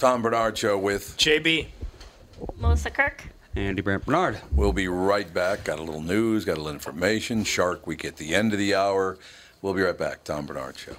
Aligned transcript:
Tom 0.00 0.22
Barnard 0.22 0.56
Show 0.56 0.78
with 0.78 1.14
JB. 1.18 1.66
Melissa 2.56 2.88
Kirk. 2.88 3.22
Andy 3.54 3.82
Brant 3.82 4.06
Barnard. 4.06 4.40
We'll 4.50 4.72
be 4.72 4.88
right 4.88 5.30
back. 5.30 5.64
Got 5.64 5.78
a 5.78 5.82
little 5.82 6.00
news, 6.00 6.46
got 6.46 6.54
a 6.54 6.56
little 6.56 6.72
information. 6.72 7.44
Shark 7.44 7.86
Week 7.86 8.02
at 8.06 8.16
the 8.16 8.34
end 8.34 8.54
of 8.54 8.58
the 8.58 8.74
hour. 8.74 9.18
We'll 9.60 9.74
be 9.74 9.82
right 9.82 9.98
back. 9.98 10.24
Tom 10.24 10.46
Barnard 10.46 10.78
Show. 10.78 10.96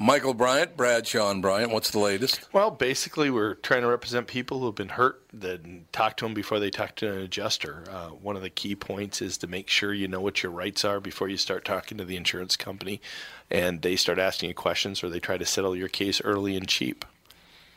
Michael 0.00 0.34
Bryant, 0.34 0.76
Bradshaw 0.76 1.30
and 1.30 1.40
Bryant. 1.40 1.70
What's 1.70 1.92
the 1.92 2.00
latest? 2.00 2.48
Well, 2.52 2.72
basically, 2.72 3.30
we're 3.30 3.54
trying 3.54 3.82
to 3.82 3.86
represent 3.86 4.26
people 4.26 4.58
who 4.58 4.66
have 4.66 4.74
been 4.74 4.88
hurt, 4.88 5.22
then 5.32 5.84
talk 5.92 6.16
to 6.16 6.24
them 6.24 6.34
before 6.34 6.58
they 6.58 6.70
talk 6.70 6.96
to 6.96 7.12
an 7.12 7.18
adjuster. 7.18 7.84
Uh, 7.88 8.08
one 8.08 8.34
of 8.34 8.42
the 8.42 8.50
key 8.50 8.74
points 8.74 9.22
is 9.22 9.38
to 9.38 9.46
make 9.46 9.68
sure 9.68 9.94
you 9.94 10.08
know 10.08 10.20
what 10.20 10.42
your 10.42 10.50
rights 10.50 10.84
are 10.84 10.98
before 10.98 11.28
you 11.28 11.36
start 11.36 11.64
talking 11.64 11.98
to 11.98 12.04
the 12.04 12.16
insurance 12.16 12.56
company 12.56 13.00
and 13.48 13.82
they 13.82 13.94
start 13.94 14.18
asking 14.18 14.48
you 14.48 14.54
questions 14.54 15.04
or 15.04 15.08
they 15.08 15.20
try 15.20 15.38
to 15.38 15.46
settle 15.46 15.76
your 15.76 15.88
case 15.88 16.20
early 16.22 16.56
and 16.56 16.66
cheap. 16.66 17.04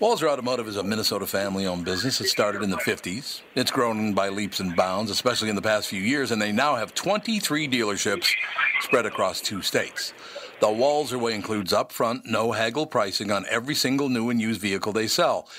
Walser 0.00 0.30
Automotive 0.30 0.66
is 0.66 0.78
a 0.78 0.82
Minnesota 0.82 1.26
family 1.26 1.66
owned 1.66 1.84
business. 1.84 2.22
It 2.22 2.28
started 2.28 2.62
in 2.62 2.70
the 2.70 2.78
50s. 2.78 3.42
It's 3.54 3.70
grown 3.70 4.14
by 4.14 4.30
leaps 4.30 4.58
and 4.58 4.74
bounds, 4.74 5.10
especially 5.10 5.50
in 5.50 5.56
the 5.56 5.60
past 5.60 5.88
few 5.88 6.00
years, 6.00 6.30
and 6.30 6.40
they 6.40 6.52
now 6.52 6.76
have 6.76 6.94
23 6.94 7.68
dealerships 7.68 8.32
spread 8.80 9.04
across 9.04 9.42
two 9.42 9.60
states. 9.60 10.14
The 10.60 10.68
Walser 10.68 11.20
way 11.20 11.34
includes 11.34 11.74
upfront, 11.74 12.24
no 12.24 12.52
haggle 12.52 12.86
pricing 12.86 13.30
on 13.30 13.44
every 13.50 13.74
single 13.74 14.08
new 14.08 14.30
and 14.30 14.40
used 14.40 14.62
vehicle 14.62 14.94
they 14.94 15.06
sell. 15.06 15.50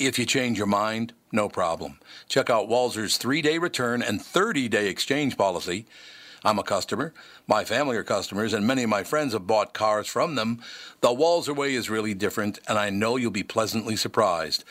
If 0.00 0.18
you 0.18 0.26
change 0.26 0.58
your 0.58 0.66
mind, 0.66 1.12
no 1.30 1.48
problem. 1.48 2.00
Check 2.28 2.50
out 2.50 2.68
Walser's 2.68 3.16
three 3.16 3.42
day 3.42 3.58
return 3.58 4.02
and 4.02 4.20
30 4.20 4.68
day 4.68 4.88
exchange 4.88 5.38
policy. 5.38 5.86
I'm 6.44 6.58
a 6.58 6.62
customer. 6.62 7.14
My 7.46 7.64
family 7.64 7.96
are 7.96 8.04
customers, 8.04 8.52
and 8.52 8.66
many 8.66 8.82
of 8.82 8.90
my 8.90 9.02
friends 9.02 9.32
have 9.32 9.46
bought 9.46 9.72
cars 9.72 10.06
from 10.06 10.34
them. 10.34 10.60
The 11.00 11.08
Walser 11.08 11.56
way 11.56 11.74
is 11.74 11.88
really 11.88 12.12
different, 12.12 12.58
and 12.68 12.78
I 12.78 12.90
know 12.90 13.16
you'll 13.16 13.30
be 13.30 13.42
pleasantly 13.42 13.96
surprised. 13.96 14.62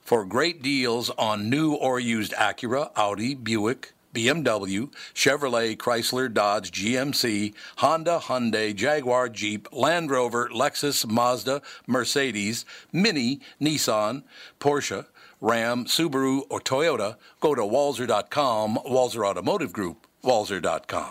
For 0.00 0.24
great 0.24 0.62
deals 0.62 1.10
on 1.10 1.50
new 1.50 1.74
or 1.74 2.00
used 2.00 2.32
Acura, 2.32 2.90
Audi, 2.96 3.34
Buick, 3.34 3.92
BMW, 4.14 4.90
Chevrolet, 5.14 5.76
Chrysler, 5.76 6.32
Dodge, 6.32 6.72
GMC, 6.72 7.54
Honda, 7.76 8.18
Hyundai, 8.22 8.74
Jaguar, 8.74 9.28
Jeep, 9.28 9.68
Land 9.70 10.10
Rover, 10.10 10.48
Lexus, 10.48 11.06
Mazda, 11.06 11.60
Mercedes, 11.86 12.64
Mini, 12.90 13.40
Nissan, 13.60 14.22
Porsche, 14.58 15.04
Ram, 15.40 15.84
Subaru, 15.84 16.42
or 16.48 16.60
Toyota, 16.60 17.16
go 17.38 17.54
to 17.54 17.62
walser.com, 17.62 18.78
Walser 18.86 19.24
Automotive 19.24 19.72
Group, 19.72 20.07
walser.com. 20.28 21.08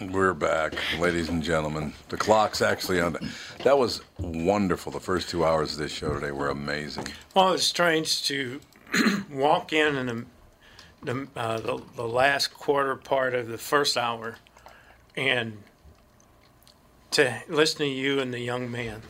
We're 0.12 0.34
back, 0.34 0.74
ladies 1.00 1.30
and 1.30 1.42
gentlemen. 1.42 1.94
The 2.10 2.18
clock's 2.18 2.60
actually 2.60 3.00
on. 3.00 3.16
That 3.64 3.78
was 3.78 4.02
wonderful. 4.18 4.92
The 4.92 5.00
first 5.00 5.30
two 5.30 5.42
hours 5.42 5.72
of 5.72 5.78
this 5.78 5.90
show 5.90 6.12
today 6.12 6.32
were 6.32 6.50
amazing. 6.50 7.06
Well, 7.34 7.54
it's 7.54 7.64
strange 7.64 8.24
to 8.26 8.60
walk 9.32 9.72
in 9.72 9.96
in 9.96 10.06
the 10.06 10.24
the, 11.02 11.28
uh, 11.34 11.60
the 11.60 11.80
the 11.96 12.06
last 12.06 12.48
quarter 12.48 12.94
part 12.94 13.34
of 13.34 13.48
the 13.48 13.56
first 13.56 13.96
hour, 13.96 14.36
and 15.16 15.62
to 17.12 17.40
listen 17.48 17.78
to 17.78 17.86
you 17.86 18.20
and 18.20 18.34
the 18.34 18.40
young 18.40 18.70
man 18.70 19.00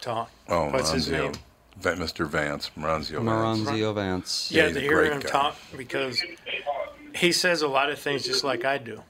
talk. 0.00 0.30
Oh, 0.48 0.70
What's 0.70 0.92
his 0.92 1.08
Maranzio. 1.08 1.32
name? 1.32 1.32
Mr. 1.80 2.26
Vance, 2.28 2.70
Maranzio 2.76 3.24
Vance. 3.24 3.60
Maranzio 3.68 3.94
Vance. 3.94 4.50
Yeah, 4.52 4.66
he's 4.66 4.74
to 4.74 4.78
a 4.78 4.82
hear 4.82 4.92
great 4.94 5.12
him 5.12 5.20
guy. 5.20 5.28
talk 5.28 5.56
because 5.76 6.22
he 7.18 7.32
says 7.32 7.62
a 7.62 7.68
lot 7.68 7.90
of 7.90 7.98
things 7.98 8.24
just 8.24 8.44
like 8.44 8.64
I 8.64 8.78
do. 8.78 9.02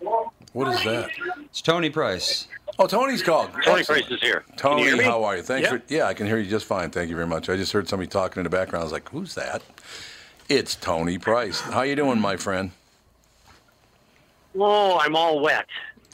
What 0.52 0.68
is 0.74 0.82
that? 0.84 1.10
It's 1.44 1.60
Tony 1.60 1.90
Price. 1.90 2.48
Oh, 2.78 2.86
Tony's 2.86 3.22
called. 3.22 3.50
Tony 3.64 3.80
Excellent. 3.80 4.06
Price 4.06 4.10
is 4.10 4.20
here. 4.20 4.44
Tony, 4.56 4.76
Can 4.76 4.84
you 4.84 4.88
hear 4.94 4.96
me? 4.98 5.04
how 5.04 5.24
are 5.24 5.36
you? 5.36 5.42
Thanks 5.42 5.64
Yeah. 5.70 5.76
for. 5.78 5.82
Yeah, 5.88 6.04
I 6.06 6.14
can 6.14 6.26
hear 6.26 6.38
you 6.38 6.48
just 6.48 6.64
fine. 6.66 6.90
Thank 6.90 7.10
you 7.10 7.16
very 7.16 7.26
much. 7.26 7.48
I 7.48 7.56
just 7.56 7.72
heard 7.72 7.88
somebody 7.88 8.08
talking 8.08 8.40
in 8.40 8.44
the 8.44 8.50
background. 8.50 8.82
I 8.82 8.84
was 8.84 8.92
like, 8.92 9.08
"Who's 9.10 9.34
that?" 9.34 9.62
It's 10.48 10.74
Tony 10.76 11.18
Price. 11.18 11.60
How 11.60 11.82
you 11.82 11.96
doing, 11.96 12.20
my 12.20 12.36
friend? 12.36 12.70
Oh, 14.58 14.98
I'm 14.98 15.14
all 15.16 15.40
wet. 15.40 15.66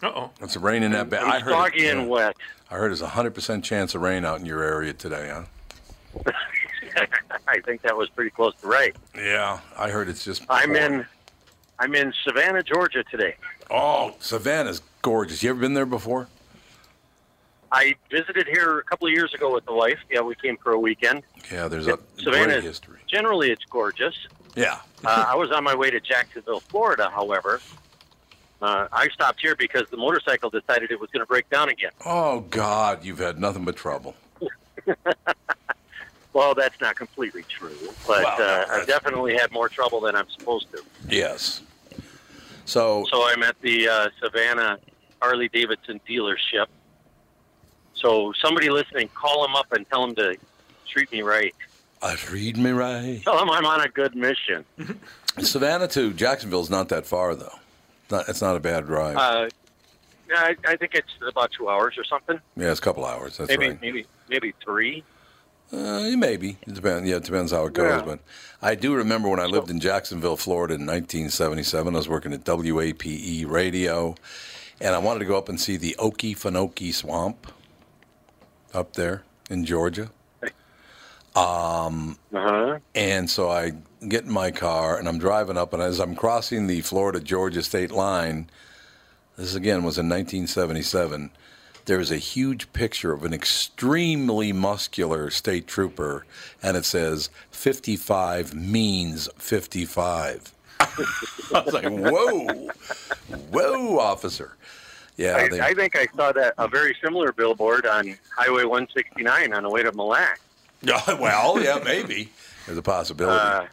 Uh 0.02 0.08
oh. 0.14 0.30
It's 0.40 0.56
raining 0.56 0.90
that 0.92 1.08
bad. 1.10 1.22
I 1.24 1.36
I'm 1.36 1.42
heard. 1.42 1.50
soggy 1.52 1.86
it- 1.86 1.96
and 1.96 2.08
wet. 2.08 2.36
I 2.70 2.74
heard 2.76 2.90
there's 2.90 3.02
a 3.02 3.08
hundred 3.08 3.34
percent 3.34 3.64
chance 3.64 3.94
of 3.94 4.02
rain 4.02 4.24
out 4.24 4.40
in 4.40 4.46
your 4.46 4.62
area 4.62 4.92
today, 4.92 5.30
huh? 5.32 6.22
I 7.46 7.60
think 7.60 7.82
that 7.82 7.96
was 7.96 8.08
pretty 8.10 8.30
close 8.30 8.54
to 8.62 8.66
right. 8.66 8.96
Yeah, 9.14 9.60
I 9.76 9.90
heard 9.90 10.08
it's 10.08 10.24
just. 10.24 10.42
I'm 10.48 10.70
pouring. 10.70 10.82
in, 10.94 11.06
I'm 11.78 11.94
in 11.94 12.12
Savannah, 12.24 12.62
Georgia 12.62 13.02
today. 13.04 13.34
Oh, 13.70 14.14
Savannah's 14.20 14.82
gorgeous. 15.02 15.42
You 15.42 15.50
ever 15.50 15.60
been 15.60 15.74
there 15.74 15.86
before? 15.86 16.28
I 17.72 17.94
visited 18.10 18.46
here 18.46 18.78
a 18.78 18.84
couple 18.84 19.08
of 19.08 19.12
years 19.12 19.34
ago 19.34 19.52
with 19.52 19.64
the 19.64 19.72
wife. 19.72 19.98
Yeah, 20.08 20.20
we 20.20 20.36
came 20.36 20.56
for 20.56 20.72
a 20.72 20.78
weekend. 20.78 21.22
Yeah, 21.50 21.66
there's 21.66 21.88
a 21.88 21.98
Savannah, 22.18 22.54
great 22.54 22.62
history. 22.62 23.00
generally 23.08 23.50
it's 23.50 23.64
gorgeous. 23.64 24.14
Yeah. 24.54 24.78
Uh, 25.04 25.24
I 25.28 25.34
was 25.34 25.50
on 25.50 25.64
my 25.64 25.74
way 25.74 25.90
to 25.90 25.98
Jacksonville, 25.98 26.60
Florida, 26.60 27.10
however. 27.10 27.60
Uh, 28.62 28.86
I 28.92 29.08
stopped 29.08 29.40
here 29.40 29.56
because 29.56 29.90
the 29.90 29.96
motorcycle 29.96 30.50
decided 30.50 30.92
it 30.92 31.00
was 31.00 31.10
going 31.10 31.20
to 31.20 31.26
break 31.26 31.50
down 31.50 31.68
again. 31.68 31.90
Oh 32.06 32.40
God, 32.40 33.04
you've 33.04 33.18
had 33.18 33.40
nothing 33.40 33.64
but 33.64 33.74
trouble. 33.76 34.14
Well, 36.34 36.52
that's 36.54 36.78
not 36.80 36.96
completely 36.96 37.44
true, 37.48 37.76
but 38.06 38.24
Well, 38.24 38.42
uh, 38.42 38.66
I've 38.68 38.86
definitely 38.88 39.34
had 39.34 39.52
more 39.52 39.68
trouble 39.68 40.00
than 40.00 40.16
I'm 40.16 40.28
supposed 40.28 40.70
to. 40.72 40.82
Yes. 41.08 41.62
So 42.64 43.06
So 43.10 43.26
I'm 43.28 43.42
at 43.44 43.58
the 43.60 43.88
uh, 43.88 44.08
Savannah 44.20 44.78
Harley 45.22 45.48
Davidson 45.48 46.00
dealership. 46.08 46.66
So 47.94 48.32
somebody 48.42 48.68
listening, 48.68 49.08
call 49.14 49.44
him 49.44 49.54
up 49.54 49.72
and 49.72 49.88
tell 49.88 50.04
him 50.04 50.14
to 50.16 50.36
treat 50.88 51.10
me 51.12 51.22
right. 51.22 51.54
Uh, 52.02 52.16
read 52.30 52.58
me 52.58 52.70
right. 52.72 53.20
Tell 53.22 53.40
him 53.40 53.48
I'm 53.48 53.64
on 53.64 53.80
a 53.80 53.88
good 53.88 54.16
mission. 54.16 54.64
Savannah 55.38 55.88
to 55.88 56.12
Jacksonville's 56.12 56.68
not 56.68 56.88
that 56.88 57.06
far 57.06 57.36
though. 57.36 57.54
Not, 58.10 58.28
it's 58.28 58.42
not 58.42 58.56
a 58.56 58.60
bad 58.60 58.86
drive. 58.86 59.16
Uh, 59.16 59.48
yeah, 60.28 60.40
I, 60.40 60.56
I 60.66 60.76
think 60.76 60.94
it's 60.94 61.12
about 61.26 61.52
two 61.52 61.68
hours 61.68 61.96
or 61.96 62.04
something. 62.04 62.40
yeah, 62.56 62.70
it's 62.70 62.80
a 62.80 62.82
couple 62.82 63.04
hours. 63.04 63.36
That's 63.36 63.48
maybe 63.48 63.68
right. 63.68 63.80
maybe 63.80 64.06
maybe 64.28 64.52
three. 64.64 65.04
Uh, 65.72 66.10
maybe 66.16 66.56
it 66.66 66.74
depends. 66.74 67.08
Yeah, 67.08 67.16
it 67.16 67.24
depends 67.24 67.50
how 67.52 67.66
it 67.66 67.72
goes. 67.72 68.00
Yeah. 68.00 68.04
But 68.04 68.20
I 68.62 68.74
do 68.74 68.94
remember 68.94 69.28
when 69.28 69.40
I 69.40 69.46
lived 69.46 69.70
in 69.70 69.80
Jacksonville, 69.80 70.36
Florida, 70.36 70.74
in 70.74 70.82
1977. 70.86 71.94
I 71.94 71.98
was 71.98 72.08
working 72.08 72.32
at 72.32 72.44
WAPE 72.44 73.44
radio, 73.48 74.14
and 74.80 74.94
I 74.94 74.98
wanted 74.98 75.20
to 75.20 75.24
go 75.24 75.36
up 75.36 75.48
and 75.48 75.60
see 75.60 75.76
the 75.76 75.96
Okefenokee 75.98 76.94
Swamp 76.94 77.46
up 78.72 78.92
there 78.94 79.24
in 79.50 79.64
Georgia. 79.64 80.10
Um, 81.36 82.16
Uh-huh. 82.32 82.78
and 82.94 83.28
so 83.28 83.50
I 83.50 83.72
get 84.08 84.22
in 84.24 84.30
my 84.30 84.52
car 84.52 84.96
and 84.98 85.08
I'm 85.08 85.18
driving 85.18 85.56
up, 85.58 85.72
and 85.72 85.82
as 85.82 85.98
I'm 85.98 86.14
crossing 86.14 86.68
the 86.68 86.80
Florida 86.82 87.18
Georgia 87.18 87.62
state 87.64 87.90
line, 87.90 88.48
this 89.36 89.56
again 89.56 89.82
was 89.82 89.98
in 89.98 90.08
1977. 90.08 91.32
There 91.86 92.00
is 92.00 92.10
a 92.10 92.16
huge 92.16 92.72
picture 92.72 93.12
of 93.12 93.24
an 93.24 93.34
extremely 93.34 94.52
muscular 94.52 95.30
state 95.30 95.66
trooper, 95.66 96.24
and 96.62 96.76
it 96.76 96.84
says 96.84 97.28
55 97.50 98.54
means 98.54 99.28
55. 99.36 100.54
I 100.80 100.92
was 101.60 101.74
like, 101.74 101.84
whoa, 101.84 102.70
whoa, 103.50 103.98
officer. 103.98 104.56
Yeah, 105.16 105.36
I, 105.36 105.48
they, 105.48 105.60
I 105.60 105.74
think 105.74 105.94
I 105.94 106.06
saw 106.16 106.32
that 106.32 106.54
a 106.58 106.66
very 106.66 106.96
similar 107.02 107.32
billboard 107.32 107.86
on 107.86 108.16
Highway 108.36 108.64
169 108.64 109.52
on 109.52 109.62
the 109.62 109.70
way 109.70 109.82
to 109.82 109.92
Mille 109.92 110.08
Lacs. 110.08 110.40
well, 111.06 111.62
yeah, 111.62 111.78
maybe. 111.84 112.30
There's 112.66 112.78
a 112.78 112.82
possibility. 112.82 113.38
Uh, 113.38 113.66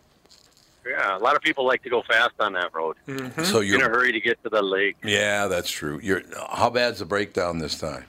yeah, 0.86 1.18
a 1.18 1.20
lot 1.20 1.36
of 1.36 1.42
people 1.42 1.66
like 1.66 1.84
to 1.84 1.90
go 1.90 2.02
fast 2.02 2.34
on 2.40 2.54
that 2.54 2.74
road. 2.74 2.96
so 3.06 3.14
In 3.14 3.32
a 3.38 3.62
you're, 3.62 3.76
in 3.76 3.82
a 3.82 3.90
hurry 3.90 4.12
to 4.12 4.20
get 4.20 4.42
to 4.44 4.50
the 4.50 4.62
lake. 4.62 4.98
yeah, 5.04 5.48
that's 5.48 5.70
true. 5.70 6.00
You're, 6.02 6.22
how 6.52 6.70
bad's 6.70 7.00
the 7.00 7.06
breakdown 7.06 7.60
this 7.60 7.78
time? 7.78 8.06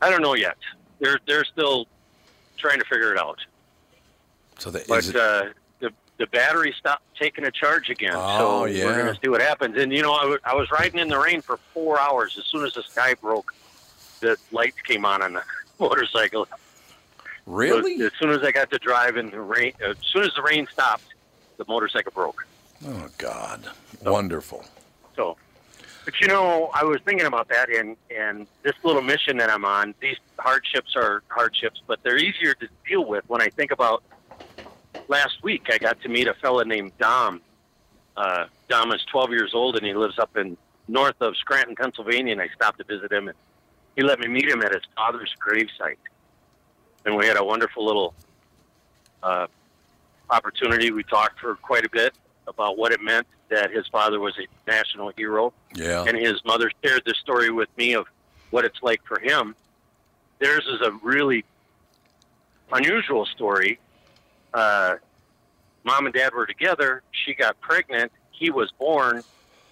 I 0.00 0.10
don't 0.10 0.22
know 0.22 0.34
yet. 0.34 0.56
They're 1.00 1.20
they're 1.26 1.44
still 1.44 1.86
trying 2.56 2.78
to 2.80 2.84
figure 2.86 3.12
it 3.12 3.18
out. 3.18 3.38
So 4.58 4.70
the, 4.70 4.84
But 4.88 4.98
is 5.00 5.10
it, 5.10 5.16
uh, 5.16 5.44
the 5.80 5.92
the 6.18 6.26
battery 6.26 6.74
stopped 6.76 7.04
taking 7.16 7.44
a 7.44 7.50
charge 7.50 7.88
again. 7.90 8.12
Oh, 8.14 8.38
so 8.38 8.64
yeah. 8.66 8.84
we're 8.84 9.02
going 9.02 9.14
to 9.14 9.20
see 9.20 9.28
what 9.28 9.40
happens. 9.40 9.76
And 9.78 9.92
you 9.92 10.02
know, 10.02 10.12
I 10.12 10.36
I 10.44 10.54
was 10.54 10.70
riding 10.72 10.98
in 11.00 11.08
the 11.08 11.18
rain 11.18 11.40
for 11.40 11.56
four 11.72 12.00
hours. 12.00 12.36
As 12.36 12.44
soon 12.46 12.64
as 12.64 12.74
the 12.74 12.82
sky 12.82 13.14
broke, 13.14 13.54
the 14.20 14.36
lights 14.50 14.80
came 14.82 15.04
on 15.04 15.22
on 15.22 15.34
the 15.34 15.42
motorcycle. 15.78 16.46
So 16.46 16.58
really? 17.46 18.00
as 18.04 18.12
soon 18.20 18.30
as 18.30 18.42
I 18.42 18.52
got 18.52 18.70
to 18.70 18.78
drive 18.78 19.16
in 19.16 19.30
the 19.30 19.40
rain, 19.40 19.72
as 19.84 19.96
soon 20.12 20.22
as 20.22 20.32
the 20.34 20.42
rain 20.42 20.66
stopped, 20.70 21.11
the 21.66 21.72
motorcycle 21.72 22.12
broke. 22.12 22.46
Oh 22.86 23.08
God, 23.18 23.68
wonderful. 24.04 24.64
So, 25.14 25.36
but 26.04 26.20
you 26.20 26.26
know, 26.26 26.70
I 26.74 26.84
was 26.84 27.00
thinking 27.04 27.26
about 27.26 27.48
that, 27.48 27.70
and 27.70 27.96
and 28.14 28.46
this 28.62 28.74
little 28.82 29.02
mission 29.02 29.36
that 29.38 29.50
I'm 29.50 29.64
on, 29.64 29.94
these 30.00 30.16
hardships 30.38 30.94
are 30.96 31.22
hardships, 31.28 31.80
but 31.86 32.00
they're 32.02 32.18
easier 32.18 32.54
to 32.54 32.68
deal 32.88 33.04
with 33.04 33.24
when 33.28 33.40
I 33.40 33.48
think 33.48 33.70
about. 33.70 34.02
Last 35.08 35.42
week, 35.42 35.66
I 35.70 35.78
got 35.78 36.00
to 36.02 36.08
meet 36.08 36.26
a 36.26 36.34
fella 36.34 36.64
named 36.64 36.92
Dom. 36.98 37.42
Uh, 38.16 38.46
Dom 38.68 38.92
is 38.92 39.00
12 39.10 39.30
years 39.30 39.50
old, 39.52 39.76
and 39.76 39.84
he 39.84 39.92
lives 39.92 40.18
up 40.18 40.36
in 40.36 40.56
north 40.88 41.20
of 41.20 41.36
Scranton, 41.36 41.74
Pennsylvania. 41.74 42.32
And 42.32 42.40
I 42.40 42.48
stopped 42.54 42.78
to 42.78 42.84
visit 42.84 43.12
him, 43.12 43.28
and 43.28 43.36
he 43.94 44.02
let 44.02 44.20
me 44.20 44.28
meet 44.28 44.48
him 44.48 44.62
at 44.62 44.72
his 44.72 44.82
father's 44.96 45.34
gravesite. 45.44 45.98
And 47.04 47.16
we 47.16 47.26
had 47.26 47.36
a 47.36 47.44
wonderful 47.44 47.84
little 47.84 48.14
uh, 49.22 49.48
opportunity. 50.32 50.90
We 50.90 51.04
talked 51.04 51.38
for 51.38 51.54
quite 51.56 51.84
a 51.84 51.90
bit 51.90 52.14
about 52.48 52.76
what 52.78 52.90
it 52.92 53.00
meant 53.00 53.26
that 53.50 53.70
his 53.70 53.86
father 53.88 54.18
was 54.18 54.34
a 54.38 54.46
national 54.70 55.12
hero, 55.16 55.52
Yeah. 55.74 56.04
and 56.08 56.16
his 56.16 56.42
mother 56.44 56.70
shared 56.82 57.02
this 57.04 57.18
story 57.18 57.50
with 57.50 57.68
me 57.76 57.92
of 57.94 58.06
what 58.50 58.64
it's 58.64 58.82
like 58.82 59.04
for 59.04 59.20
him. 59.20 59.54
Theirs 60.40 60.66
is 60.66 60.80
a 60.80 60.90
really 61.02 61.44
unusual 62.72 63.26
story. 63.26 63.78
Uh, 64.54 64.96
mom 65.84 66.06
and 66.06 66.14
dad 66.14 66.32
were 66.34 66.46
together. 66.46 67.02
She 67.12 67.34
got 67.34 67.60
pregnant. 67.60 68.10
He 68.30 68.50
was 68.50 68.72
born. 68.72 69.22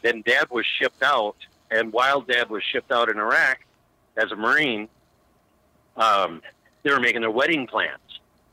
Then 0.03 0.23
dad 0.25 0.49
was 0.51 0.65
shipped 0.79 1.03
out. 1.03 1.37
And 1.71 1.93
while 1.93 2.21
dad 2.21 2.51
was 2.51 2.63
shipped 2.63 2.93
out 2.93 3.09
in 3.09 3.19
Iraq 3.19 3.61
as 4.17 4.31
a 4.33 4.37
Marine, 4.37 4.89
um, 5.97 6.43
they 6.83 6.91
were 6.91 7.01
making 7.01 7.21
their 7.23 7.31
wedding 7.31 7.67
plans. 7.67 7.99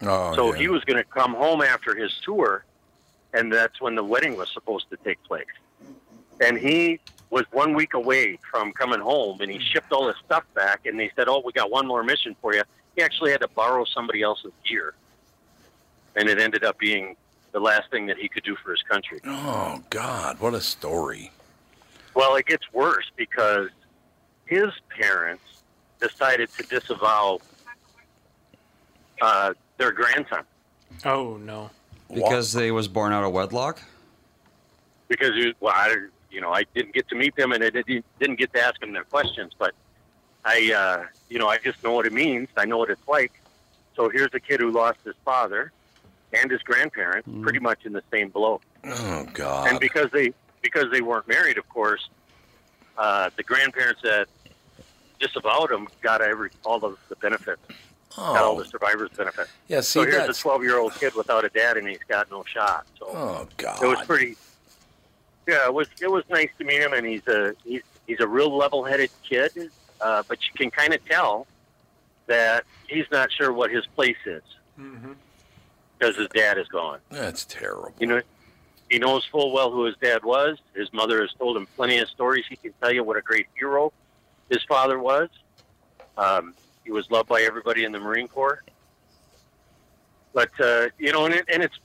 Oh, 0.01 0.35
So 0.35 0.53
yeah. 0.53 0.59
he 0.59 0.67
was 0.67 0.83
going 0.83 0.97
to 0.97 1.03
come 1.03 1.33
home 1.33 1.61
after 1.61 1.95
his 1.95 2.11
tour, 2.23 2.63
and 3.33 3.51
that's 3.51 3.81
when 3.81 3.95
the 3.95 4.03
wedding 4.03 4.37
was 4.37 4.49
supposed 4.53 4.89
to 4.91 4.97
take 4.97 5.21
place. 5.23 5.45
And 6.39 6.57
he 6.57 6.99
was 7.29 7.45
one 7.51 7.73
week 7.73 7.93
away 7.93 8.37
from 8.51 8.71
coming 8.73 8.99
home, 8.99 9.41
and 9.41 9.51
he 9.51 9.59
shipped 9.59 9.91
all 9.91 10.07
his 10.07 10.15
stuff 10.25 10.43
back. 10.53 10.85
And 10.85 10.99
they 10.99 11.11
said, 11.15 11.27
"Oh, 11.27 11.41
we 11.43 11.51
got 11.51 11.71
one 11.71 11.87
more 11.87 12.03
mission 12.03 12.35
for 12.41 12.53
you." 12.53 12.61
He 12.95 13.01
actually 13.01 13.31
had 13.31 13.41
to 13.41 13.47
borrow 13.49 13.85
somebody 13.85 14.21
else's 14.21 14.51
gear, 14.67 14.93
and 16.15 16.29
it 16.29 16.39
ended 16.39 16.63
up 16.63 16.77
being 16.77 17.15
the 17.53 17.59
last 17.59 17.89
thing 17.89 18.05
that 18.05 18.17
he 18.17 18.29
could 18.29 18.43
do 18.43 18.55
for 18.63 18.71
his 18.71 18.83
country. 18.83 19.19
Oh 19.25 19.81
God, 19.89 20.39
what 20.39 20.53
a 20.53 20.61
story. 20.61 21.31
Well, 22.13 22.35
it 22.35 22.45
gets 22.45 22.71
worse 22.71 23.09
because 23.15 23.69
his 24.45 24.69
parents 24.89 25.43
decided 25.99 26.49
to 26.53 26.63
disavow 26.63 27.39
uh, 29.21 29.53
their 29.77 29.91
grandson. 29.91 30.43
Oh 31.05 31.37
no. 31.37 31.69
Because 32.13 32.53
they 32.53 32.71
was 32.71 32.87
born 32.87 33.11
out 33.11 33.23
of 33.23 33.33
wedlock? 33.33 33.81
because 35.07 35.35
you, 35.35 35.53
well, 35.59 35.73
I, 35.75 35.95
you 36.31 36.41
know, 36.41 36.51
I 36.51 36.65
didn't 36.75 36.93
get 36.93 37.07
to 37.09 37.15
meet 37.15 37.35
them 37.35 37.51
and 37.51 37.63
I 37.63 37.69
didn't, 37.69 38.05
didn't 38.19 38.37
get 38.37 38.53
to 38.53 38.61
ask 38.63 38.79
them 38.79 38.93
their 38.93 39.03
questions, 39.03 39.53
but 39.57 39.73
I, 40.45 40.71
uh, 40.73 41.05
you 41.29 41.39
know, 41.39 41.47
I 41.47 41.57
just 41.57 41.83
know 41.83 41.93
what 41.93 42.05
it 42.05 42.13
means. 42.13 42.49
I 42.57 42.65
know 42.65 42.77
what 42.77 42.89
it's 42.89 43.07
like. 43.07 43.31
So 43.95 44.09
here's 44.09 44.33
a 44.33 44.39
kid 44.39 44.59
who 44.59 44.71
lost 44.71 44.99
his 45.03 45.15
father 45.25 45.71
and 46.33 46.51
his 46.51 46.61
grandparents 46.61 47.27
pretty 47.41 47.59
much 47.59 47.85
in 47.85 47.93
the 47.93 48.03
same 48.11 48.29
blow. 48.29 48.61
Oh 48.85 49.25
God. 49.33 49.69
And 49.69 49.79
because 49.79 50.11
they, 50.11 50.33
because 50.61 50.91
they 50.91 51.01
weren't 51.01 51.27
married, 51.27 51.57
of 51.57 51.67
course, 51.69 52.09
uh, 52.97 53.29
the 53.37 53.43
grandparents 53.43 54.01
that 54.03 54.27
disavowed 55.19 55.71
him 55.71 55.87
got 56.01 56.21
every, 56.21 56.51
all 56.63 56.83
of 56.83 56.97
the 57.09 57.15
benefits, 57.15 57.61
got 58.17 58.43
all 58.43 58.55
oh, 58.57 58.59
the 58.63 58.65
survivor's 58.69 59.09
benefits. 59.11 59.49
yeah. 59.67 59.81
See, 59.81 59.99
So 59.99 60.05
here's 60.05 60.37
a 60.37 60.39
12 60.41 60.63
year 60.63 60.79
old 60.79 60.93
kid 60.95 61.13
without 61.15 61.45
a 61.45 61.49
dad 61.49 61.77
and 61.77 61.87
he's 61.87 61.99
got 62.07 62.29
no 62.31 62.43
shot. 62.43 62.85
So 62.99 63.07
Oh 63.09 63.47
God. 63.57 63.81
it 63.81 63.87
was 63.87 64.05
pretty. 64.05 64.35
Yeah, 65.47 65.65
it 65.65 65.73
was 65.73 65.87
it 66.01 66.11
was 66.11 66.23
nice 66.29 66.49
to 66.57 66.65
meet 66.65 66.81
him, 66.81 66.91
and 66.93 67.05
he's 67.07 67.25
a 67.27 67.53
he's 67.63 67.81
he's 68.05 68.19
a 68.19 68.27
real 68.27 68.55
level-headed 68.57 69.09
kid, 69.27 69.69
uh, 70.01 70.23
but 70.27 70.39
you 70.43 70.49
can 70.57 70.69
kind 70.69 70.93
of 70.93 71.03
tell 71.05 71.47
that 72.25 72.65
he's 72.87 73.05
not 73.11 73.31
sure 73.31 73.53
what 73.53 73.71
his 73.71 73.85
place 73.95 74.17
is 74.25 74.43
Mm-hmm. 74.77 75.13
because 75.97 76.17
his 76.17 76.27
dad 76.35 76.57
is 76.57 76.67
gone. 76.67 76.99
That's 77.09 77.45
terrible. 77.45 77.93
You 77.99 78.07
know, 78.07 78.21
he 78.89 78.99
knows 78.99 79.23
full 79.25 79.51
well 79.53 79.71
who 79.71 79.85
his 79.85 79.95
dad 80.01 80.23
was. 80.25 80.57
His 80.75 80.91
mother 80.91 81.21
has 81.21 81.31
told 81.39 81.55
him 81.57 81.65
plenty 81.77 81.97
of 81.99 82.09
stories. 82.09 82.43
He 82.49 82.57
can 82.57 82.73
tell 82.81 82.91
you 82.91 83.03
what 83.05 83.15
a 83.17 83.21
great 83.21 83.47
hero 83.57 83.93
his 84.49 84.61
father 84.63 84.99
was. 84.99 85.29
Um, 86.17 86.53
he 86.87 86.93
was 86.93 87.11
loved 87.11 87.27
by 87.27 87.41
everybody 87.41 87.83
in 87.83 87.91
the 87.91 87.99
Marine 87.99 88.29
Corps. 88.29 88.63
But 90.33 90.49
uh, 90.59 90.87
you 90.97 91.11
know, 91.11 91.25
and, 91.25 91.35
it, 91.35 91.45
and 91.51 91.61
it's 91.61 91.75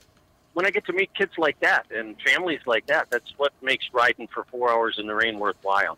when 0.53 0.65
I 0.65 0.69
get 0.69 0.85
to 0.85 0.93
meet 0.93 1.13
kids 1.13 1.33
like 1.37 1.59
that 1.59 1.85
and 1.93 2.15
families 2.21 2.61
like 2.65 2.85
that, 2.87 3.09
that's 3.09 3.33
what 3.37 3.51
makes 3.61 3.85
riding 3.91 4.27
for 4.27 4.45
four 4.45 4.71
hours 4.71 4.97
in 4.97 5.05
the 5.05 5.13
rain 5.13 5.39
worthwhile. 5.39 5.97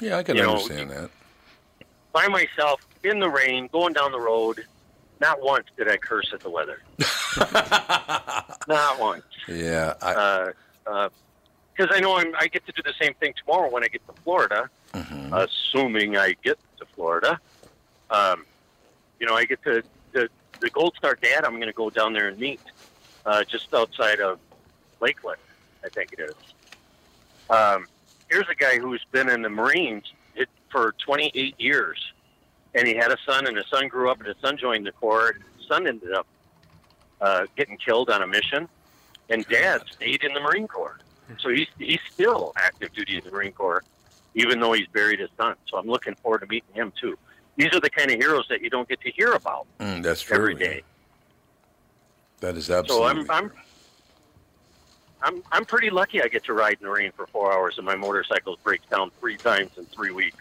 Yeah, 0.00 0.16
I 0.16 0.22
can 0.22 0.36
you 0.36 0.42
know, 0.42 0.52
understand 0.52 0.90
that. 0.90 1.10
By 2.12 2.28
myself 2.28 2.80
in 3.04 3.20
the 3.20 3.28
rain, 3.28 3.68
going 3.70 3.92
down 3.92 4.10
the 4.10 4.20
road. 4.20 4.64
Not 5.20 5.40
once 5.40 5.66
did 5.76 5.88
I 5.88 5.98
curse 5.98 6.32
at 6.32 6.40
the 6.40 6.50
weather. 6.50 6.82
Not 8.66 8.98
once. 8.98 9.22
Yeah. 9.46 9.94
I, 10.02 10.50
because 10.84 11.92
uh, 11.92 11.94
I 11.94 12.00
know 12.00 12.16
I'm, 12.16 12.34
I 12.36 12.48
get 12.48 12.66
to 12.66 12.72
do 12.72 12.82
the 12.82 12.94
same 13.00 13.14
thing 13.14 13.32
tomorrow 13.38 13.70
when 13.70 13.84
I 13.84 13.86
get 13.86 14.04
to 14.08 14.14
Florida, 14.24 14.68
mhm. 14.92 15.30
assuming 15.32 16.16
I 16.16 16.34
get 16.42 16.58
to 16.78 16.86
Florida. 16.96 17.38
Um, 18.12 18.44
you 19.18 19.26
know, 19.26 19.34
I 19.34 19.44
get 19.44 19.62
to 19.64 19.82
the, 20.12 20.28
the 20.60 20.70
Gold 20.70 20.94
Star 20.96 21.16
Dad. 21.20 21.44
I'm 21.44 21.54
going 21.54 21.66
to 21.66 21.72
go 21.72 21.90
down 21.90 22.12
there 22.12 22.28
and 22.28 22.38
meet 22.38 22.60
uh, 23.24 23.42
just 23.44 23.72
outside 23.74 24.20
of 24.20 24.38
Lakeland, 25.00 25.40
I 25.84 25.88
think 25.88 26.12
it 26.12 26.20
is. 26.20 26.34
Um, 27.50 27.86
here's 28.30 28.48
a 28.48 28.54
guy 28.54 28.78
who's 28.78 29.04
been 29.10 29.28
in 29.28 29.42
the 29.42 29.48
Marines 29.48 30.04
it, 30.34 30.48
for 30.70 30.94
28 31.04 31.58
years, 31.58 32.12
and 32.74 32.86
he 32.86 32.94
had 32.94 33.10
a 33.10 33.16
son, 33.26 33.46
and 33.46 33.56
his 33.56 33.66
son 33.66 33.88
grew 33.88 34.10
up, 34.10 34.18
and 34.18 34.26
his 34.26 34.36
son 34.40 34.56
joined 34.56 34.86
the 34.86 34.92
Corps. 34.92 35.30
And 35.30 35.44
his 35.58 35.66
son 35.66 35.86
ended 35.86 36.12
up 36.12 36.26
uh, 37.20 37.46
getting 37.56 37.76
killed 37.76 38.10
on 38.10 38.22
a 38.22 38.26
mission, 38.26 38.68
and 39.28 39.46
Dad 39.46 39.82
stayed 39.90 40.24
in 40.24 40.34
the 40.34 40.40
Marine 40.40 40.68
Corps. 40.68 40.98
So 41.40 41.48
he's 41.48 41.68
he's 41.78 42.00
still 42.10 42.52
active 42.56 42.92
duty 42.92 43.16
in 43.16 43.24
the 43.24 43.30
Marine 43.30 43.52
Corps, 43.52 43.82
even 44.34 44.60
though 44.60 44.72
he's 44.72 44.86
buried 44.88 45.20
his 45.20 45.30
son. 45.38 45.56
So 45.68 45.78
I'm 45.78 45.86
looking 45.86 46.14
forward 46.16 46.40
to 46.40 46.46
meeting 46.46 46.74
him 46.74 46.92
too. 47.00 47.16
These 47.56 47.72
are 47.74 47.80
the 47.80 47.90
kind 47.90 48.10
of 48.10 48.18
heroes 48.18 48.46
that 48.48 48.60
you 48.62 48.70
don't 48.70 48.88
get 48.88 49.00
to 49.02 49.10
hear 49.10 49.32
about 49.32 49.66
Mm, 49.78 50.02
that's 50.02 50.22
true. 50.22 50.36
every 50.36 50.54
day. 50.54 50.82
That 52.40 52.56
is 52.56 52.66
So 52.66 52.78
absolutely. 52.78 53.08
I'm 53.10 53.30
I'm 53.30 53.52
I'm 55.22 55.42
I'm 55.52 55.64
pretty 55.64 55.90
lucky. 55.90 56.22
I 56.22 56.28
get 56.28 56.44
to 56.44 56.52
ride 56.52 56.78
in 56.80 56.86
the 56.86 56.90
rain 56.90 57.12
for 57.16 57.26
four 57.28 57.52
hours, 57.52 57.76
and 57.76 57.86
my 57.86 57.94
motorcycle 57.94 58.58
breaks 58.64 58.84
down 58.86 59.10
three 59.20 59.36
times 59.36 59.70
in 59.76 59.84
three 59.86 60.10
weeks. 60.10 60.36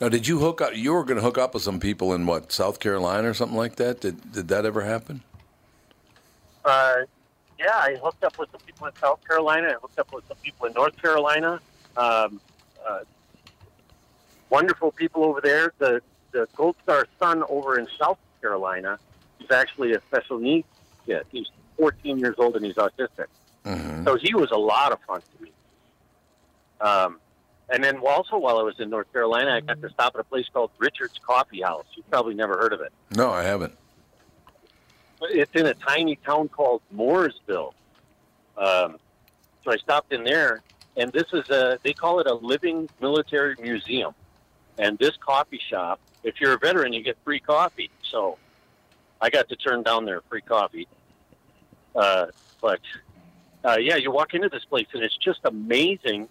now, 0.00 0.08
did 0.08 0.26
you 0.26 0.38
hook 0.38 0.60
up? 0.62 0.74
You 0.74 0.94
were 0.94 1.04
going 1.04 1.16
to 1.16 1.22
hook 1.22 1.36
up 1.36 1.52
with 1.54 1.62
some 1.62 1.78
people 1.80 2.14
in 2.14 2.26
what 2.26 2.50
South 2.52 2.80
Carolina 2.80 3.28
or 3.28 3.34
something 3.34 3.58
like 3.58 3.76
that. 3.76 4.00
Did 4.00 4.32
did 4.32 4.48
that 4.48 4.64
ever 4.64 4.82
happen? 4.82 5.22
Uh, 6.64 6.96
yeah, 7.58 7.74
I 7.74 7.96
hooked 8.02 8.24
up 8.24 8.38
with 8.38 8.50
some 8.50 8.60
people 8.66 8.86
in 8.86 8.92
South 8.96 9.20
Carolina. 9.26 9.68
I 9.68 9.72
hooked 9.80 9.98
up 9.98 10.12
with 10.12 10.26
some 10.28 10.36
people 10.42 10.66
in 10.66 10.72
North 10.72 11.00
Carolina. 11.00 11.60
Um, 11.96 12.40
uh, 12.86 13.00
wonderful 14.50 14.92
people 14.92 15.24
over 15.24 15.40
there. 15.42 15.72
The 15.78 16.00
the 16.36 16.46
Gold 16.54 16.76
Star 16.82 17.06
son 17.18 17.42
over 17.48 17.78
in 17.78 17.88
South 17.98 18.18
Carolina 18.42 18.98
is 19.40 19.50
actually 19.50 19.94
a 19.94 20.00
special 20.02 20.38
needs 20.38 20.68
kid. 21.06 21.24
He's 21.30 21.46
14 21.78 22.18
years 22.18 22.34
old 22.36 22.56
and 22.56 22.64
he's 22.64 22.74
autistic. 22.74 23.26
Mm-hmm. 23.64 24.04
So 24.04 24.16
he 24.16 24.34
was 24.34 24.50
a 24.50 24.58
lot 24.58 24.92
of 24.92 24.98
fun 25.06 25.22
to 25.22 25.42
me. 25.42 25.52
Um, 26.80 27.18
and 27.70 27.82
then 27.82 27.96
also 28.06 28.36
while 28.36 28.58
I 28.58 28.62
was 28.62 28.78
in 28.78 28.90
North 28.90 29.10
Carolina, 29.12 29.54
I 29.54 29.60
got 29.60 29.80
to 29.80 29.88
stop 29.88 30.14
at 30.14 30.20
a 30.20 30.24
place 30.24 30.46
called 30.52 30.70
Richard's 30.78 31.18
Coffee 31.26 31.62
House. 31.62 31.86
You've 31.96 32.08
probably 32.10 32.34
never 32.34 32.58
heard 32.58 32.74
of 32.74 32.82
it. 32.82 32.92
No, 33.16 33.30
I 33.30 33.42
haven't. 33.42 33.74
It's 35.22 35.52
in 35.54 35.66
a 35.66 35.74
tiny 35.74 36.16
town 36.16 36.48
called 36.48 36.82
Mooresville. 36.94 37.72
Um, 38.58 38.98
so 39.64 39.72
I 39.72 39.78
stopped 39.78 40.12
in 40.12 40.22
there, 40.22 40.62
and 40.98 41.10
this 41.12 41.26
is 41.32 41.48
a, 41.48 41.78
they 41.82 41.94
call 41.94 42.20
it 42.20 42.26
a 42.26 42.34
living 42.34 42.88
military 43.00 43.56
museum. 43.58 44.14
And 44.78 44.98
this 44.98 45.16
coffee 45.18 45.60
shop, 45.70 46.00
if 46.22 46.40
you're 46.40 46.52
a 46.52 46.58
veteran, 46.58 46.92
you 46.92 47.02
get 47.02 47.16
free 47.24 47.40
coffee. 47.40 47.90
So 48.10 48.38
I 49.20 49.30
got 49.30 49.48
to 49.48 49.56
turn 49.56 49.82
down 49.82 50.04
their 50.04 50.20
free 50.22 50.42
coffee. 50.42 50.86
Uh, 51.94 52.26
but 52.60 52.80
uh, 53.64 53.76
yeah, 53.80 53.96
you 53.96 54.10
walk 54.10 54.34
into 54.34 54.48
this 54.48 54.64
place, 54.64 54.86
and 54.92 55.02
it's 55.02 55.16
just 55.16 55.40
amazing. 55.44 56.28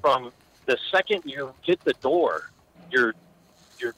From 0.00 0.32
the 0.66 0.78
second 0.90 1.22
you 1.24 1.52
hit 1.62 1.80
the 1.84 1.92
door, 1.94 2.50
you're 2.90 3.14
you're 3.78 3.94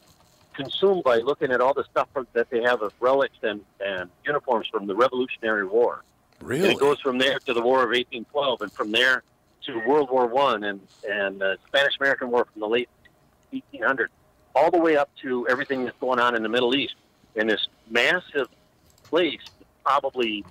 consumed 0.55 1.05
by 1.05 1.19
looking 1.19 1.51
at 1.53 1.61
all 1.61 1.75
the 1.75 1.85
stuff 1.85 2.09
from, 2.13 2.27
that 2.33 2.51
they 2.51 2.63
have 2.63 2.83
of 2.83 2.93
relics 3.01 3.37
and, 3.43 3.61
and 3.81 4.11
uniforms 4.25 4.67
from 4.69 4.87
the 4.87 4.95
Revolutionary 4.95 5.67
War. 5.67 6.03
And 6.41 6.49
Really? 6.49 6.73
it 6.73 6.79
goes 6.81 7.01
from 7.01 7.19
there 7.19 7.39
to 7.39 7.55
the 7.55 7.63
War 7.63 7.79
of 7.79 7.89
1812, 7.89 8.63
and 8.63 8.73
from 8.73 8.93
there 8.93 9.23
to 9.67 9.79
World 9.87 10.11
War 10.11 10.27
One 10.27 10.65
and 10.65 10.81
and 11.09 11.43
uh, 11.43 11.57
Spanish 11.69 11.97
American 12.01 12.31
War 12.31 12.47
from 12.53 12.61
the 12.61 12.69
late 12.69 12.89
1800s, 13.73 14.09
all 14.55 14.71
the 14.71 14.79
way 14.79 14.97
up 14.97 15.11
to 15.23 15.47
everything 15.49 15.85
that's 15.85 15.99
going 15.99 16.21
on 16.21 16.35
in 16.35 16.43
the 16.43 16.49
Middle 16.49 16.75
East. 16.75 16.95
In 17.35 17.47
this 17.47 17.67
massive 17.91 18.49
place, 19.03 19.41
probably 19.85 20.45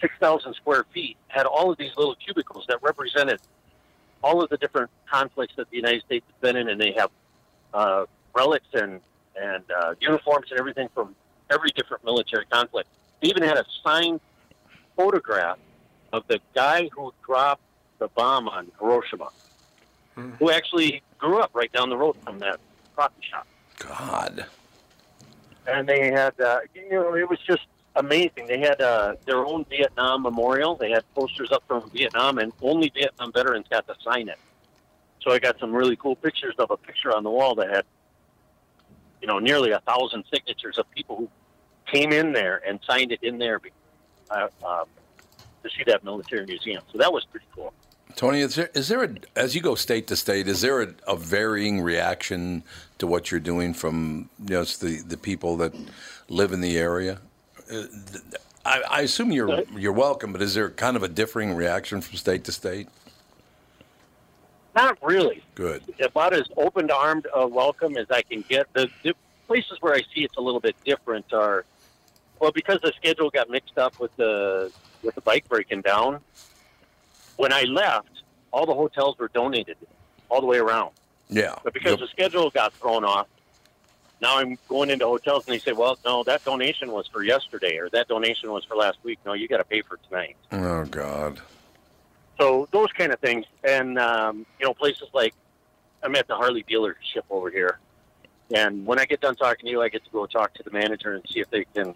6,000 0.00 0.54
square 0.54 0.84
feet, 0.92 1.16
had 1.28 1.46
all 1.46 1.70
of 1.70 1.78
these 1.78 1.92
little 1.96 2.14
cubicles 2.16 2.64
that 2.68 2.82
represented 2.82 3.40
all 4.22 4.42
of 4.42 4.50
the 4.50 4.56
different 4.56 4.90
conflicts 5.10 5.54
that 5.56 5.68
the 5.70 5.76
United 5.76 6.02
States 6.02 6.24
has 6.26 6.40
been 6.40 6.56
in, 6.56 6.68
and 6.68 6.80
they 6.80 6.92
have 6.92 7.10
uh, 7.74 8.04
relics 8.34 8.66
and 8.74 9.00
and 9.40 9.64
uh, 9.70 9.94
uniforms 9.98 10.50
and 10.50 10.60
everything 10.60 10.88
from 10.94 11.14
every 11.50 11.70
different 11.70 12.04
military 12.04 12.44
conflict. 12.46 12.88
They 13.20 13.28
even 13.28 13.42
had 13.42 13.56
a 13.56 13.64
signed 13.82 14.20
photograph 14.96 15.58
of 16.12 16.24
the 16.28 16.38
guy 16.54 16.90
who 16.94 17.12
dropped 17.24 17.62
the 17.98 18.08
bomb 18.08 18.48
on 18.48 18.70
Hiroshima, 18.78 19.30
who 20.38 20.50
actually 20.50 21.02
grew 21.22 21.38
up 21.38 21.50
right 21.54 21.72
down 21.72 21.88
the 21.88 21.96
road 21.96 22.16
from 22.24 22.38
that 22.40 22.58
coffee 22.96 23.22
shop. 23.30 23.46
God. 23.78 24.44
And 25.68 25.88
they 25.88 26.10
had, 26.10 26.38
uh, 26.40 26.58
you 26.74 26.90
know, 26.90 27.14
it 27.14 27.28
was 27.30 27.38
just 27.46 27.62
amazing. 27.94 28.46
They 28.48 28.58
had 28.58 28.80
uh, 28.80 29.14
their 29.24 29.46
own 29.46 29.64
Vietnam 29.70 30.22
memorial. 30.22 30.74
They 30.74 30.90
had 30.90 31.04
posters 31.14 31.52
up 31.52 31.62
from 31.68 31.88
Vietnam, 31.90 32.38
and 32.38 32.52
only 32.60 32.90
Vietnam 32.92 33.32
veterans 33.32 33.66
got 33.70 33.86
to 33.86 33.94
sign 34.02 34.28
it. 34.28 34.38
So 35.22 35.30
I 35.30 35.38
got 35.38 35.60
some 35.60 35.72
really 35.72 35.94
cool 35.94 36.16
pictures 36.16 36.54
of 36.58 36.72
a 36.72 36.76
picture 36.76 37.14
on 37.14 37.22
the 37.22 37.30
wall 37.30 37.54
that 37.54 37.70
had, 37.70 37.84
you 39.20 39.28
know, 39.28 39.38
nearly 39.38 39.70
a 39.70 39.78
thousand 39.80 40.24
signatures 40.34 40.78
of 40.78 40.90
people 40.90 41.16
who 41.16 41.28
came 41.86 42.12
in 42.12 42.32
there 42.32 42.60
and 42.66 42.80
signed 42.84 43.12
it 43.12 43.20
in 43.22 43.38
there 43.38 43.60
uh, 44.30 44.48
uh, 44.64 44.84
to 45.62 45.70
see 45.70 45.84
that 45.86 46.02
military 46.02 46.44
museum. 46.44 46.82
So 46.90 46.98
that 46.98 47.12
was 47.12 47.24
pretty 47.26 47.46
cool. 47.54 47.72
Tony, 48.16 48.40
is 48.40 48.54
there, 48.54 48.70
is 48.74 48.88
there 48.88 49.04
a, 49.04 49.14
as 49.36 49.54
you 49.54 49.60
go 49.60 49.74
state 49.74 50.06
to 50.08 50.16
state, 50.16 50.48
is 50.48 50.60
there 50.60 50.82
a, 50.82 50.94
a 51.06 51.16
varying 51.16 51.80
reaction 51.80 52.62
to 52.98 53.06
what 53.06 53.30
you're 53.30 53.40
doing 53.40 53.74
from 53.74 54.28
you 54.44 54.54
know, 54.54 54.64
the, 54.64 55.02
the 55.06 55.16
people 55.16 55.56
that 55.58 55.74
live 56.28 56.52
in 56.52 56.60
the 56.60 56.78
area? 56.78 57.18
Uh, 57.72 57.84
I, 58.64 58.82
I 58.88 59.00
assume 59.00 59.32
you're 59.32 59.62
you're 59.76 59.92
welcome, 59.92 60.32
but 60.32 60.40
is 60.40 60.54
there 60.54 60.70
kind 60.70 60.96
of 60.96 61.02
a 61.02 61.08
differing 61.08 61.54
reaction 61.54 62.00
from 62.00 62.16
state 62.16 62.44
to 62.44 62.52
state? 62.52 62.88
Not 64.74 64.96
really. 65.02 65.42
Good. 65.54 65.82
about 66.00 66.32
as 66.32 66.44
open 66.56 66.90
armed 66.90 67.26
a 67.34 67.46
welcome 67.46 67.96
as 67.96 68.06
I 68.10 68.22
can 68.22 68.42
get. 68.48 68.72
The, 68.72 68.88
the 69.02 69.14
places 69.46 69.78
where 69.80 69.94
I 69.94 70.00
see 70.14 70.24
it's 70.24 70.36
a 70.36 70.40
little 70.40 70.60
bit 70.60 70.76
different 70.84 71.32
are, 71.32 71.64
well, 72.40 72.52
because 72.52 72.80
the 72.82 72.92
schedule 72.96 73.30
got 73.30 73.50
mixed 73.50 73.76
up 73.78 73.98
with 74.00 74.14
the 74.16 74.72
with 75.02 75.14
the 75.14 75.20
bike 75.20 75.48
breaking 75.48 75.82
down. 75.82 76.20
When 77.36 77.52
I 77.52 77.62
left, 77.62 78.22
all 78.52 78.66
the 78.66 78.74
hotels 78.74 79.18
were 79.18 79.28
donated 79.28 79.76
all 80.28 80.40
the 80.40 80.46
way 80.46 80.58
around. 80.58 80.90
Yeah. 81.28 81.56
But 81.64 81.72
because 81.72 81.98
the 81.98 82.06
schedule 82.08 82.50
got 82.50 82.72
thrown 82.74 83.04
off, 83.04 83.26
now 84.20 84.38
I'm 84.38 84.56
going 84.68 84.90
into 84.90 85.06
hotels 85.06 85.46
and 85.46 85.54
they 85.54 85.58
say, 85.58 85.72
well, 85.72 85.98
no, 86.04 86.22
that 86.24 86.44
donation 86.44 86.92
was 86.92 87.06
for 87.08 87.22
yesterday 87.24 87.78
or 87.78 87.88
that 87.90 88.08
donation 88.08 88.52
was 88.52 88.64
for 88.64 88.76
last 88.76 88.98
week. 89.02 89.18
No, 89.26 89.32
you 89.32 89.48
got 89.48 89.58
to 89.58 89.64
pay 89.64 89.82
for 89.82 89.98
tonight. 90.08 90.36
Oh 90.52 90.84
God. 90.84 91.40
So 92.38 92.68
those 92.70 92.90
kind 92.92 93.12
of 93.12 93.18
things, 93.18 93.46
and 93.64 93.98
um, 93.98 94.46
you 94.58 94.66
know, 94.66 94.74
places 94.74 95.08
like 95.12 95.34
I'm 96.02 96.14
at 96.14 96.28
the 96.28 96.36
Harley 96.36 96.64
dealership 96.64 97.24
over 97.30 97.50
here, 97.50 97.78
and 98.54 98.86
when 98.86 98.98
I 98.98 99.04
get 99.06 99.20
done 99.20 99.36
talking 99.36 99.66
to 99.66 99.70
you, 99.70 99.82
I 99.82 99.88
get 99.88 100.04
to 100.04 100.10
go 100.10 100.26
talk 100.26 100.54
to 100.54 100.62
the 100.62 100.70
manager 100.70 101.14
and 101.14 101.22
see 101.28 101.40
if 101.40 101.50
they 101.50 101.64
can 101.74 101.94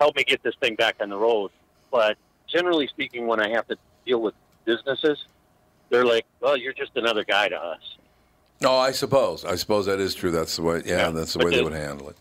help 0.00 0.16
me 0.16 0.24
get 0.24 0.42
this 0.42 0.54
thing 0.60 0.76
back 0.76 0.96
on 1.00 1.08
the 1.08 1.16
road. 1.16 1.50
But 1.90 2.16
generally 2.46 2.86
speaking, 2.86 3.26
when 3.26 3.40
I 3.40 3.50
have 3.50 3.66
to 3.68 3.76
deal 4.06 4.20
with 4.20 4.34
businesses, 4.64 5.24
they're 5.88 6.04
like, 6.04 6.26
"Well, 6.40 6.56
you're 6.56 6.72
just 6.72 6.92
another 6.96 7.24
guy 7.24 7.48
to 7.48 7.56
us." 7.56 7.80
No, 8.60 8.76
I 8.76 8.90
suppose. 8.90 9.44
I 9.44 9.54
suppose 9.54 9.86
that 9.86 10.00
is 10.00 10.14
true. 10.14 10.30
That's 10.30 10.56
the 10.56 10.62
way. 10.62 10.82
Yeah, 10.84 10.98
Yeah, 11.06 11.10
that's 11.10 11.32
the 11.32 11.38
but 11.38 11.46
way 11.46 11.56
they 11.56 11.62
would 11.62 11.72
handle 11.72 12.10
it. 12.10 12.16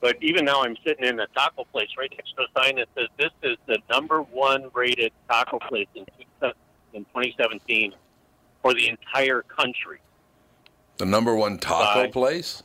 But 0.00 0.16
even 0.22 0.44
now, 0.44 0.62
I'm 0.62 0.76
sitting 0.86 1.04
in 1.04 1.18
a 1.18 1.26
taco 1.28 1.64
place 1.64 1.88
right 1.98 2.10
next 2.12 2.34
to 2.36 2.42
a 2.42 2.62
sign 2.62 2.76
that 2.76 2.88
says 2.94 3.08
this 3.18 3.32
is 3.42 3.56
the 3.66 3.78
number 3.90 4.22
one 4.22 4.70
rated 4.72 5.12
taco 5.28 5.58
place 5.58 5.88
in, 5.94 6.04
2017 6.92 7.92
for 8.62 8.72
the 8.72 8.88
entire 8.88 9.42
country. 9.42 9.98
The 10.98 11.04
number 11.04 11.34
one 11.34 11.58
taco 11.58 12.04
Bye. 12.04 12.10
place. 12.10 12.62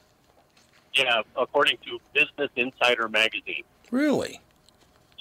Yeah, 0.94 1.22
according 1.38 1.78
to 1.86 2.00
Business 2.14 2.50
Insider 2.56 3.10
magazine. 3.10 3.64
Really? 3.92 4.40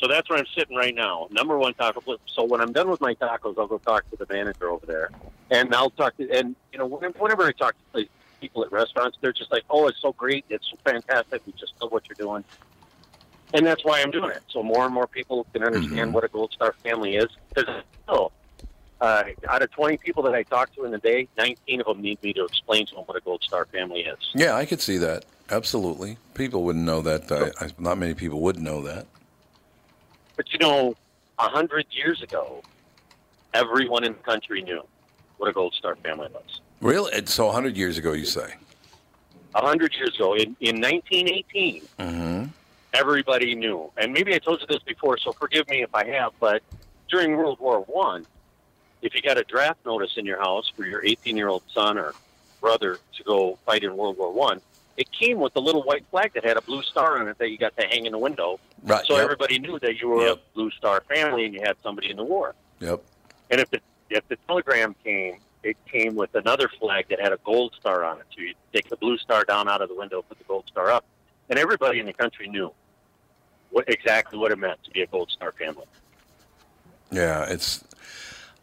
So 0.01 0.09
that's 0.09 0.31
where 0.31 0.39
I'm 0.39 0.47
sitting 0.57 0.77
right 0.77 0.95
now. 0.95 1.29
Number 1.31 1.59
one 1.59 1.75
taco 1.75 2.01
place. 2.01 2.19
So 2.27 2.43
when 2.45 2.63
I'm 2.63 2.73
done 2.73 2.89
with 2.89 3.03
my 3.03 3.15
tacos, 3.15 3.59
I'll 3.59 3.67
go 3.67 3.79
talk 3.79 4.09
to 4.11 4.17
the 4.17 4.27
manager 4.33 4.71
over 4.71 4.87
there, 4.87 5.11
and 5.51 5.75
I'll 5.75 5.91
talk 5.91 6.17
to 6.17 6.31
and 6.31 6.57
you 6.73 6.79
know 6.79 6.87
whenever 6.87 7.45
I 7.45 7.53
talk 7.53 7.75
to 7.95 8.07
people 8.41 8.65
at 8.65 8.73
restaurants, 8.73 9.19
they're 9.21 9.35
just 9.35 9.53
like, 9.53 9.65
"Oh, 9.69 9.89
it's 9.89 10.01
so 10.01 10.13
great, 10.13 10.47
it's 10.49 10.67
so 10.71 10.79
fantastic. 10.85 11.43
We 11.47 11.53
just 11.53 11.75
love 11.83 11.93
what 11.93 12.09
you're 12.09 12.15
doing," 12.15 12.45
and 13.53 13.67
that's 13.67 13.85
why 13.85 14.01
I'm 14.01 14.11
doing 14.11 14.31
it. 14.31 14.43
So 14.49 14.63
more 14.63 14.87
and 14.87 14.95
more 14.95 15.07
people 15.07 15.47
can 15.53 15.63
understand 15.63 16.15
what 16.15 16.25
a 16.25 16.29
Gold 16.29 16.53
Star 16.53 16.73
family 16.83 17.17
is. 17.17 17.29
Because 17.55 17.83
still, 18.05 18.33
uh, 19.03 19.25
out 19.51 19.61
of 19.61 19.71
20 19.73 19.99
people 19.99 20.23
that 20.23 20.35
I 20.35 20.45
talk 20.45 20.75
to 20.77 20.85
in 20.85 20.93
the 20.93 20.99
day, 20.99 21.29
19 21.37 21.81
of 21.81 21.87
them 21.87 22.01
need 22.01 22.23
me 22.23 22.33
to 22.33 22.45
explain 22.45 22.87
to 22.87 22.95
them 22.95 23.05
what 23.05 23.19
a 23.19 23.21
Gold 23.21 23.43
Star 23.43 23.67
family 23.67 24.01
is. 24.01 24.31
Yeah, 24.35 24.55
I 24.55 24.65
could 24.65 24.81
see 24.81 24.97
that. 24.97 25.27
Absolutely. 25.51 26.17
People 26.33 26.63
wouldn't 26.65 26.87
know 26.87 27.03
that. 27.03 27.31
I, 27.31 27.67
I, 27.67 27.71
not 27.79 27.99
many 27.99 28.15
people 28.15 28.41
would 28.41 28.59
know 28.59 28.81
that. 28.83 29.07
But 30.41 30.51
you 30.55 30.59
know, 30.59 30.97
a 31.39 31.49
hundred 31.51 31.85
years 31.91 32.23
ago, 32.23 32.63
everyone 33.53 34.05
in 34.05 34.13
the 34.15 34.19
country 34.21 34.63
knew 34.63 34.83
what 35.37 35.51
a 35.51 35.53
Gold 35.53 35.75
Star 35.75 35.97
family 35.97 36.29
was. 36.33 36.63
Really? 36.81 37.13
And 37.13 37.29
So 37.29 37.45
100 37.45 37.77
years 37.77 37.99
ago, 37.99 38.13
you 38.15 38.25
say? 38.25 38.55
A 39.55 39.61
hundred 39.61 39.95
years 39.97 40.15
ago, 40.15 40.33
in, 40.35 40.57
in 40.61 40.81
1918, 40.81 41.83
Mm-hmm. 41.99 42.45
everybody 42.95 43.55
knew. 43.55 43.93
And 43.99 44.15
maybe 44.15 44.35
I 44.35 44.39
told 44.39 44.63
you 44.63 44.67
this 44.67 44.83
before, 44.83 45.19
so 45.19 45.33
forgive 45.33 45.69
me 45.69 45.83
if 45.83 45.95
I 45.95 46.07
have. 46.07 46.33
But 46.41 46.63
during 47.11 47.37
World 47.37 47.61
War 47.61 47.81
One, 47.81 48.25
if 49.03 49.15
you 49.15 49.21
got 49.21 49.37
a 49.37 49.45
draft 49.45 49.85
notice 49.85 50.17
in 50.17 50.25
your 50.25 50.39
house 50.39 50.73
for 50.75 50.87
your 50.87 51.03
18-year-old 51.03 51.65
son 51.75 51.99
or 51.99 52.15
brother 52.63 52.97
to 53.19 53.23
go 53.25 53.59
fight 53.67 53.85
in 53.85 53.95
World 53.95 54.17
War 54.17 54.33
One, 54.33 54.63
it 54.97 55.11
came 55.13 55.39
with 55.39 55.55
a 55.57 55.61
little 55.61 55.83
white 55.83 56.05
flag 56.11 56.33
that 56.35 56.45
had 56.45 56.57
a 56.57 56.63
blue 56.63 56.83
star 56.83 57.19
on 57.19 57.29
it 57.29 57.39
that 57.39 57.51
you 57.51 57.59
got 57.59 57.77
to 57.77 57.87
hang 57.87 58.07
in 58.07 58.13
the 58.13 58.19
window. 58.19 58.59
Right. 58.83 59.05
So 59.07 59.15
yep. 59.15 59.25
everybody 59.25 59.59
knew 59.59 59.79
that 59.79 60.01
you 60.01 60.09
were 60.09 60.27
a 60.27 60.37
Blue 60.55 60.71
Star 60.73 61.03
family 61.09 61.45
and 61.45 61.55
you 61.55 61.61
had 61.63 61.77
somebody 61.83 62.11
in 62.11 62.17
the 62.17 62.25
war. 62.25 62.55
Yep. 62.81 63.03
And 63.51 63.61
if 63.61 63.71
the 63.71 63.81
if 64.11 64.27
the 64.29 64.37
telegram 64.47 64.95
came 65.05 65.39
it 65.63 65.77
came 65.91 66.15
with 66.15 66.35
another 66.35 66.69
flag 66.69 67.07
that 67.11 67.21
had 67.21 67.33
a 67.33 67.39
gold 67.45 67.75
star 67.79 68.05
on 68.05 68.19
it. 68.19 68.27
So 68.35 68.41
you 68.41 68.55
take 68.73 68.89
the 68.89 68.97
blue 68.97 69.19
star 69.19 69.45
down 69.45 69.69
out 69.69 69.83
of 69.83 69.89
the 69.89 69.95
window, 69.95 70.23
put 70.23 70.39
the 70.39 70.45
gold 70.45 70.65
star 70.69 70.91
up, 70.91 71.05
and 71.49 71.59
everybody 71.59 72.01
in 72.01 72.07
the 72.07 72.13
country 72.13 72.49
knew 72.49 72.73
what 73.71 73.89
exactly 73.89 74.39
what 74.39 74.53
it 74.53 74.59
meant 74.59 74.83
to 74.85 74.91
be 74.91 75.03
a 75.03 75.07
gold 75.07 75.31
star 75.31 75.53
family. 75.53 75.87
Yeah, 77.11 77.45
it's 77.45 77.85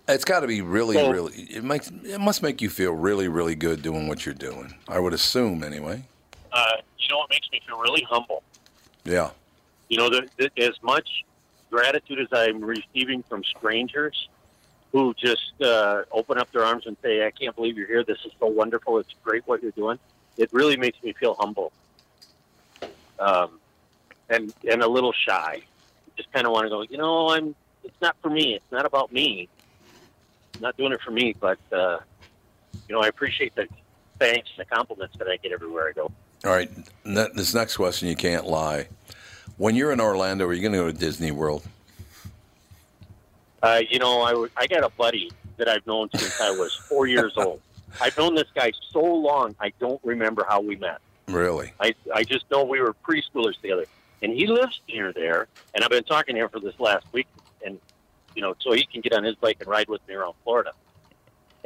it's 0.07 0.25
got 0.25 0.39
to 0.39 0.47
be 0.47 0.61
really, 0.61 0.95
So- 0.95 1.11
really. 1.11 1.33
It 1.33 1.63
makes 1.63 1.89
it 1.89 2.19
must 2.19 2.41
make 2.41 2.61
you 2.61 2.69
feel 2.69 2.93
really, 2.93 3.27
really 3.27 3.55
good 3.55 3.81
doing 3.81 4.07
what 4.07 4.25
you're 4.25 4.35
doing. 4.35 4.75
I 4.87 4.99
would 4.99 5.13
assume, 5.13 5.63
anyway. 5.63 6.03
Uh, 6.51 6.77
you 6.97 7.07
know, 7.09 7.23
it 7.23 7.29
makes 7.29 7.47
me 7.51 7.61
feel 7.67 7.79
really 7.79 8.05
humble. 8.09 8.43
Yeah. 9.03 9.31
You 9.89 9.97
know, 9.97 10.09
the, 10.09 10.29
the, 10.37 10.51
as 10.63 10.75
much 10.81 11.07
gratitude 11.71 12.19
as 12.19 12.27
I'm 12.31 12.63
receiving 12.63 13.23
from 13.29 13.43
strangers 13.57 14.29
who 14.93 15.13
just 15.13 15.53
uh, 15.61 16.03
open 16.11 16.37
up 16.37 16.51
their 16.51 16.63
arms 16.63 16.85
and 16.85 16.95
say, 17.03 17.25
"I 17.25 17.31
can't 17.31 17.55
believe 17.55 17.77
you're 17.77 17.87
here. 17.87 18.03
This 18.03 18.17
is 18.25 18.31
so 18.39 18.47
wonderful. 18.47 18.99
It's 18.99 19.13
great 19.23 19.43
what 19.45 19.61
you're 19.61 19.71
doing." 19.71 19.99
It 20.37 20.49
really 20.51 20.77
makes 20.77 20.97
me 21.03 21.13
feel 21.19 21.35
humble, 21.39 21.71
um, 23.19 23.59
and 24.29 24.53
and 24.69 24.81
a 24.81 24.87
little 24.87 25.13
shy. 25.27 25.61
Just 26.15 26.31
kind 26.31 26.47
of 26.47 26.53
want 26.53 26.65
to 26.65 26.69
go. 26.69 26.83
You 26.89 26.97
know, 26.97 27.29
I'm. 27.29 27.55
It's 27.83 27.97
not 28.01 28.15
for 28.21 28.29
me. 28.29 28.55
It's 28.55 28.71
not 28.71 28.85
about 28.85 29.11
me. 29.11 29.49
I'm 30.55 30.61
not 30.61 30.77
doing 30.77 30.91
it 30.93 30.99
for 31.03 31.11
me, 31.11 31.35
but 31.39 31.59
uh, 31.71 31.97
you 32.87 32.95
know, 32.95 33.01
I 33.01 33.07
appreciate 33.07 33.53
the 33.55 33.67
thanks 34.19 34.49
and 34.57 34.65
the 34.65 34.75
compliments 34.75 35.15
that 35.19 35.27
I 35.27 35.37
get 35.37 35.51
everywhere 35.51 35.89
I 35.89 35.91
go. 35.91 36.11
All 36.45 36.51
right. 36.51 36.69
This 37.03 37.53
next 37.53 37.77
question, 37.77 38.07
you 38.07 38.15
can't 38.15 38.45
lie. 38.45 38.87
When 39.57 39.75
you're 39.75 39.91
in 39.91 39.99
Orlando, 39.99 40.45
are 40.45 40.53
you 40.53 40.61
going 40.61 40.73
to 40.73 40.77
go 40.79 40.91
to 40.91 40.97
Disney 40.97 41.31
World? 41.31 41.63
Uh, 43.63 43.81
you 43.89 43.97
know, 43.97 44.21
I, 44.21 44.31
w- 44.31 44.49
I 44.55 44.67
got 44.67 44.83
a 44.83 44.89
buddy 44.89 45.31
that 45.57 45.67
I've 45.67 45.85
known 45.87 46.09
since 46.15 46.39
I 46.39 46.51
was 46.51 46.73
four 46.73 47.07
years 47.07 47.33
old. 47.37 47.59
I've 47.99 48.15
known 48.17 48.35
this 48.35 48.47
guy 48.53 48.71
so 48.91 49.01
long, 49.01 49.55
I 49.59 49.73
don't 49.79 49.99
remember 50.03 50.45
how 50.47 50.61
we 50.61 50.75
met. 50.75 50.99
Really? 51.27 51.73
I, 51.79 51.95
I 52.13 52.23
just 52.23 52.49
know 52.51 52.63
we 52.63 52.79
were 52.79 52.93
preschoolers 52.93 53.59
together. 53.59 53.85
And 54.21 54.31
he 54.33 54.47
lives 54.47 54.79
near 54.87 55.11
there, 55.13 55.47
and 55.73 55.83
I've 55.83 55.89
been 55.89 56.03
talking 56.03 56.35
to 56.35 56.41
him 56.41 56.49
for 56.49 56.59
this 56.59 56.79
last 56.79 57.05
week, 57.13 57.27
and, 57.65 57.79
you 58.35 58.41
know, 58.41 58.55
so 58.61 58.71
he 58.73 58.83
can 58.85 59.01
get 59.01 59.13
on 59.13 59.23
his 59.23 59.35
bike 59.35 59.57
and 59.59 59.67
ride 59.67 59.89
with 59.89 60.07
me 60.07 60.13
around 60.15 60.33
Florida. 60.43 60.71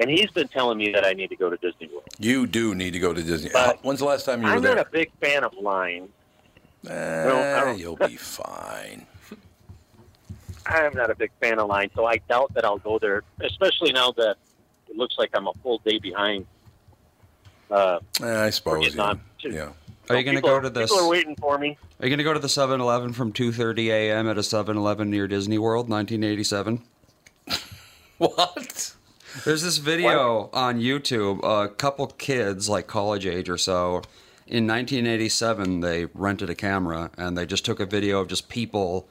And 0.01 0.09
he's 0.09 0.29
been 0.31 0.47
telling 0.47 0.77
me 0.79 0.91
that 0.93 1.05
I 1.05 1.13
need 1.13 1.29
to 1.29 1.35
go 1.35 1.49
to 1.49 1.57
Disney 1.57 1.87
World. 1.87 2.03
You 2.19 2.47
do 2.47 2.73
need 2.75 2.91
to 2.93 2.99
go 2.99 3.13
to 3.13 3.21
Disney. 3.21 3.51
But 3.53 3.65
How- 3.65 3.79
When's 3.83 3.99
the 3.99 4.05
last 4.05 4.25
time 4.25 4.41
you 4.41 4.47
were 4.47 4.53
I'm 4.55 4.61
there? 4.61 4.75
not 4.75 4.87
a 4.87 4.89
big 4.89 5.11
fan 5.21 5.43
of 5.43 5.53
lines. 5.53 6.09
Eh, 6.89 7.25
well, 7.25 7.77
you'll 7.77 7.95
be 7.95 8.15
fine. 8.17 9.05
I'm 10.65 10.93
not 10.95 11.11
a 11.11 11.15
big 11.15 11.31
fan 11.39 11.59
of 11.59 11.67
lines, 11.67 11.91
so 11.95 12.05
I 12.05 12.17
doubt 12.29 12.53
that 12.55 12.65
I'll 12.65 12.79
go 12.79 12.97
there, 12.99 13.21
especially 13.41 13.91
now 13.93 14.11
that 14.13 14.37
it 14.89 14.97
looks 14.97 15.15
like 15.19 15.29
I'm 15.35 15.47
a 15.47 15.53
full 15.61 15.79
day 15.85 15.99
behind. 15.99 16.45
Uh, 17.69 17.99
Eh, 18.21 18.43
I 18.45 18.49
suppose. 18.49 18.83
getting 18.83 18.99
Yeah. 18.99 19.13
yeah. 19.43 19.69
Are 20.09 20.17
you 20.17 20.23
going 20.23 20.35
to 20.35 20.41
go 20.41 20.59
to 20.59 20.69
this? 20.69 20.89
People 20.91 21.05
are 21.05 21.09
waiting 21.09 21.35
for 21.35 21.57
me. 21.57 21.77
Are 21.99 22.05
you 22.05 22.09
going 22.09 22.17
to 22.17 22.23
go 22.23 22.33
to 22.33 22.39
the 22.39 22.47
7-Eleven 22.47 23.13
from 23.13 23.31
2:30 23.31 23.87
a.m. 23.91 24.27
at 24.27 24.37
a 24.37 24.41
7-Eleven 24.41 25.09
near 25.11 25.27
Disney 25.27 25.57
World, 25.59 25.87
1987? 25.89 26.81
What? 28.17 28.93
There's 29.45 29.63
this 29.63 29.77
video 29.77 30.49
on 30.53 30.79
YouTube. 30.79 31.43
A 31.43 31.69
couple 31.69 32.07
kids, 32.07 32.67
like 32.69 32.87
college 32.87 33.25
age 33.25 33.49
or 33.49 33.57
so, 33.57 34.01
in 34.47 34.67
1987, 34.67 35.79
they 35.79 36.05
rented 36.13 36.49
a 36.49 36.55
camera 36.55 37.09
and 37.17 37.37
they 37.37 37.45
just 37.45 37.63
took 37.63 37.79
a 37.79 37.85
video 37.85 38.19
of 38.19 38.27
just 38.27 38.49
people 38.49 39.07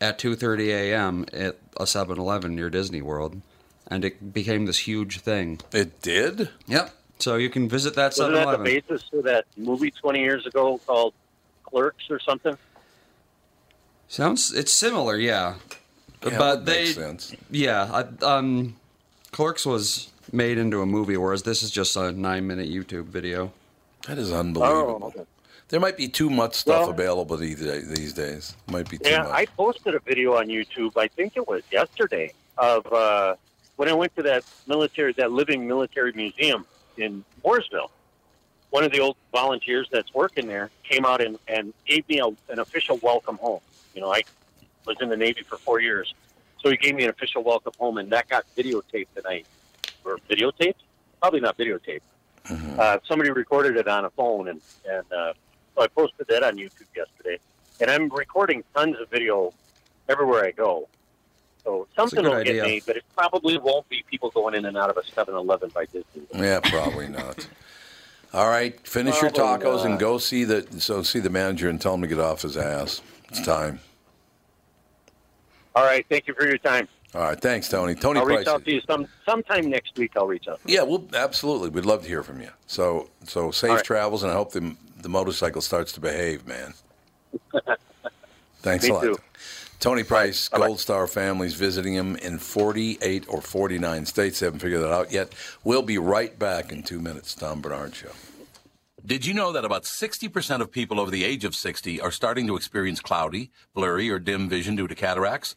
at 0.00 0.18
2:30 0.18 0.68
a.m. 0.68 1.24
at 1.32 1.58
a 1.78 1.84
7-Eleven 1.84 2.54
near 2.54 2.68
Disney 2.68 3.00
World, 3.00 3.40
and 3.86 4.04
it 4.04 4.32
became 4.32 4.66
this 4.66 4.80
huge 4.80 5.20
thing. 5.20 5.60
It 5.72 6.02
did? 6.02 6.50
Yep. 6.66 6.90
So 7.18 7.36
you 7.36 7.48
can 7.48 7.68
visit 7.68 7.94
that 7.94 8.14
Wasn't 8.18 8.34
that 8.34 8.58
the 8.58 8.64
basis 8.64 9.02
for 9.08 9.22
that 9.22 9.46
movie 9.56 9.90
20 9.90 10.20
years 10.20 10.46
ago 10.46 10.78
called 10.86 11.14
Clerks 11.62 12.10
or 12.10 12.18
something? 12.18 12.58
Sounds 14.08 14.52
it's 14.52 14.72
similar, 14.72 15.16
yeah. 15.16 15.54
Yeah, 16.22 16.38
but 16.38 16.64
that 16.64 16.66
they, 16.66 16.84
makes 16.84 16.94
sense. 16.94 17.36
yeah, 17.50 18.04
I, 18.22 18.24
um, 18.24 18.76
Clerks 19.34 19.66
was 19.66 20.12
made 20.30 20.58
into 20.58 20.80
a 20.80 20.86
movie, 20.86 21.16
whereas 21.16 21.42
this 21.42 21.64
is 21.64 21.72
just 21.72 21.96
a 21.96 22.12
nine-minute 22.12 22.68
YouTube 22.68 23.06
video. 23.06 23.52
That 24.06 24.16
is 24.16 24.30
unbelievable. 24.30 25.00
Oh, 25.02 25.06
okay. 25.08 25.26
There 25.70 25.80
might 25.80 25.96
be 25.96 26.06
too 26.06 26.30
much 26.30 26.54
stuff 26.54 26.82
Well- 26.82 26.90
available 26.90 27.36
these, 27.36 27.58
these 27.58 28.12
days. 28.12 28.54
Might 28.70 28.88
be 28.88 28.96
too 28.96 29.10
Yeah, 29.10 29.24
much. 29.24 29.32
I 29.32 29.46
posted 29.46 29.96
a 29.96 29.98
video 29.98 30.36
on 30.36 30.46
YouTube. 30.46 30.92
I 30.96 31.08
think 31.08 31.36
it 31.36 31.48
was 31.48 31.64
yesterday 31.72 32.32
of 32.58 32.86
uh, 32.92 33.34
when 33.74 33.88
I 33.88 33.92
went 33.92 34.14
to 34.14 34.22
that 34.22 34.44
military, 34.68 35.12
that 35.14 35.32
living 35.32 35.66
military 35.66 36.12
museum 36.12 36.64
in 36.96 37.24
Mooresville. 37.44 37.90
One 38.70 38.84
of 38.84 38.92
the 38.92 39.00
old 39.00 39.16
volunteers 39.32 39.88
that's 39.90 40.14
working 40.14 40.46
there 40.46 40.70
came 40.84 41.04
out 41.04 41.20
and, 41.20 41.40
and 41.48 41.74
gave 41.86 42.08
me 42.08 42.20
a, 42.20 42.26
an 42.52 42.60
official 42.60 42.98
welcome 43.02 43.38
home. 43.38 43.62
You 43.96 44.00
know, 44.02 44.12
I 44.14 44.22
was 44.86 44.96
in 45.00 45.08
the 45.08 45.16
Navy 45.16 45.42
for 45.42 45.56
four 45.56 45.80
years, 45.80 46.14
so 46.64 46.70
he 46.70 46.78
gave 46.78 46.94
me 46.94 47.04
an 47.04 47.10
official 47.10 47.44
welcome 47.44 47.74
home, 47.78 47.98
and 47.98 48.10
that 48.10 48.26
got 48.28 48.46
videotaped 48.56 49.08
tonight. 49.14 49.46
Or 50.02 50.18
videotaped? 50.30 50.76
Probably 51.20 51.40
not 51.40 51.58
videotaped. 51.58 52.00
Uh, 52.78 52.98
somebody 53.06 53.30
recorded 53.30 53.76
it 53.76 53.86
on 53.86 54.04
a 54.04 54.10
phone, 54.10 54.48
and 54.48 54.60
and 54.90 55.04
uh, 55.12 55.32
so 55.74 55.82
I 55.82 55.86
posted 55.88 56.26
that 56.28 56.42
on 56.42 56.56
YouTube 56.56 56.86
yesterday. 56.96 57.38
And 57.80 57.90
I'm 57.90 58.08
recording 58.08 58.64
tons 58.74 58.96
of 59.00 59.08
video 59.10 59.52
everywhere 60.08 60.44
I 60.44 60.50
go. 60.50 60.88
So 61.64 61.86
something 61.96 62.22
will 62.22 62.32
idea. 62.32 62.54
get 62.54 62.62
made, 62.64 62.82
but 62.86 62.96
it 62.96 63.04
probably 63.16 63.58
won't 63.58 63.88
be 63.88 64.04
people 64.10 64.30
going 64.30 64.54
in 64.54 64.64
and 64.66 64.76
out 64.76 64.90
of 64.90 64.96
a 64.96 65.02
7-Eleven 65.02 65.70
by 65.70 65.86
Disney. 65.86 66.26
Yeah, 66.34 66.60
probably 66.60 67.08
not. 67.08 67.46
All 68.34 68.48
right, 68.48 68.78
finish 68.86 69.20
your 69.22 69.30
Probably 69.30 69.66
tacos 69.66 69.84
and 69.84 69.98
go 69.98 70.18
see 70.18 70.44
the 70.44 70.66
so 70.80 71.02
see 71.02 71.20
the 71.20 71.30
manager 71.30 71.68
and 71.68 71.80
tell 71.80 71.94
him 71.94 72.02
to 72.02 72.08
get 72.08 72.20
off 72.20 72.42
his 72.42 72.56
ass. 72.56 73.00
It's 73.28 73.44
time. 73.44 73.80
All 75.74 75.84
right, 75.84 76.04
thank 76.08 76.26
you 76.28 76.34
for 76.34 76.46
your 76.46 76.58
time. 76.58 76.88
All 77.14 77.22
right, 77.22 77.40
thanks, 77.40 77.68
Tony. 77.68 77.94
Tony 77.94 78.20
I'll 78.20 78.26
Price. 78.26 78.38
reach 78.38 78.48
out 78.48 78.64
to 78.64 78.72
you 78.72 78.80
some 78.88 79.06
sometime 79.24 79.70
next 79.70 79.96
week. 79.96 80.12
I'll 80.16 80.26
reach 80.26 80.48
out. 80.48 80.60
Yeah, 80.66 80.82
well, 80.82 81.04
absolutely. 81.14 81.68
We'd 81.68 81.84
love 81.86 82.02
to 82.02 82.08
hear 82.08 82.22
from 82.22 82.40
you. 82.40 82.50
So 82.66 83.08
so 83.24 83.50
safe 83.50 83.70
All 83.70 83.76
right. 83.76 83.84
travels, 83.84 84.22
and 84.22 84.32
I 84.32 84.34
hope 84.34 84.52
the 84.52 84.76
the 85.00 85.08
motorcycle 85.08 85.60
starts 85.60 85.92
to 85.92 86.00
behave, 86.00 86.46
man. 86.46 86.74
Thanks 88.62 88.84
Me 88.84 88.90
a 88.90 88.94
lot. 88.94 89.02
too. 89.02 89.16
Tony 89.80 90.02
Price, 90.02 90.48
Bye-bye. 90.48 90.66
Gold 90.68 90.80
Star 90.80 91.06
families 91.06 91.54
visiting 91.54 91.92
him 91.92 92.16
in 92.16 92.38
48 92.38 93.26
or 93.28 93.42
49 93.42 94.06
states. 94.06 94.40
They 94.40 94.46
haven't 94.46 94.60
figured 94.60 94.80
that 94.80 94.90
out 94.92 95.12
yet. 95.12 95.34
We'll 95.62 95.82
be 95.82 95.98
right 95.98 96.36
back 96.38 96.72
in 96.72 96.82
two 96.82 97.00
minutes. 97.00 97.34
Tom 97.34 97.60
Barnard 97.60 97.94
Show. 97.94 98.12
Did 99.04 99.26
you 99.26 99.34
know 99.34 99.52
that 99.52 99.66
about 99.66 99.82
60% 99.82 100.60
of 100.62 100.70
people 100.72 100.98
over 100.98 101.10
the 101.10 101.24
age 101.24 101.44
of 101.44 101.54
60 101.54 102.00
are 102.00 102.10
starting 102.10 102.46
to 102.46 102.56
experience 102.56 103.00
cloudy, 103.00 103.50
blurry, 103.74 104.08
or 104.08 104.18
dim 104.18 104.48
vision 104.48 104.74
due 104.76 104.88
to 104.88 104.94
cataracts? 104.94 105.56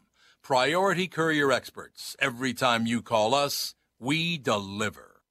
Priority 0.43 1.07
Courier 1.07 1.51
Experts. 1.51 2.15
Every 2.19 2.51
time 2.53 2.87
you 2.87 3.03
call 3.03 3.35
us, 3.35 3.75
we 3.99 4.39
deliver. 4.39 5.21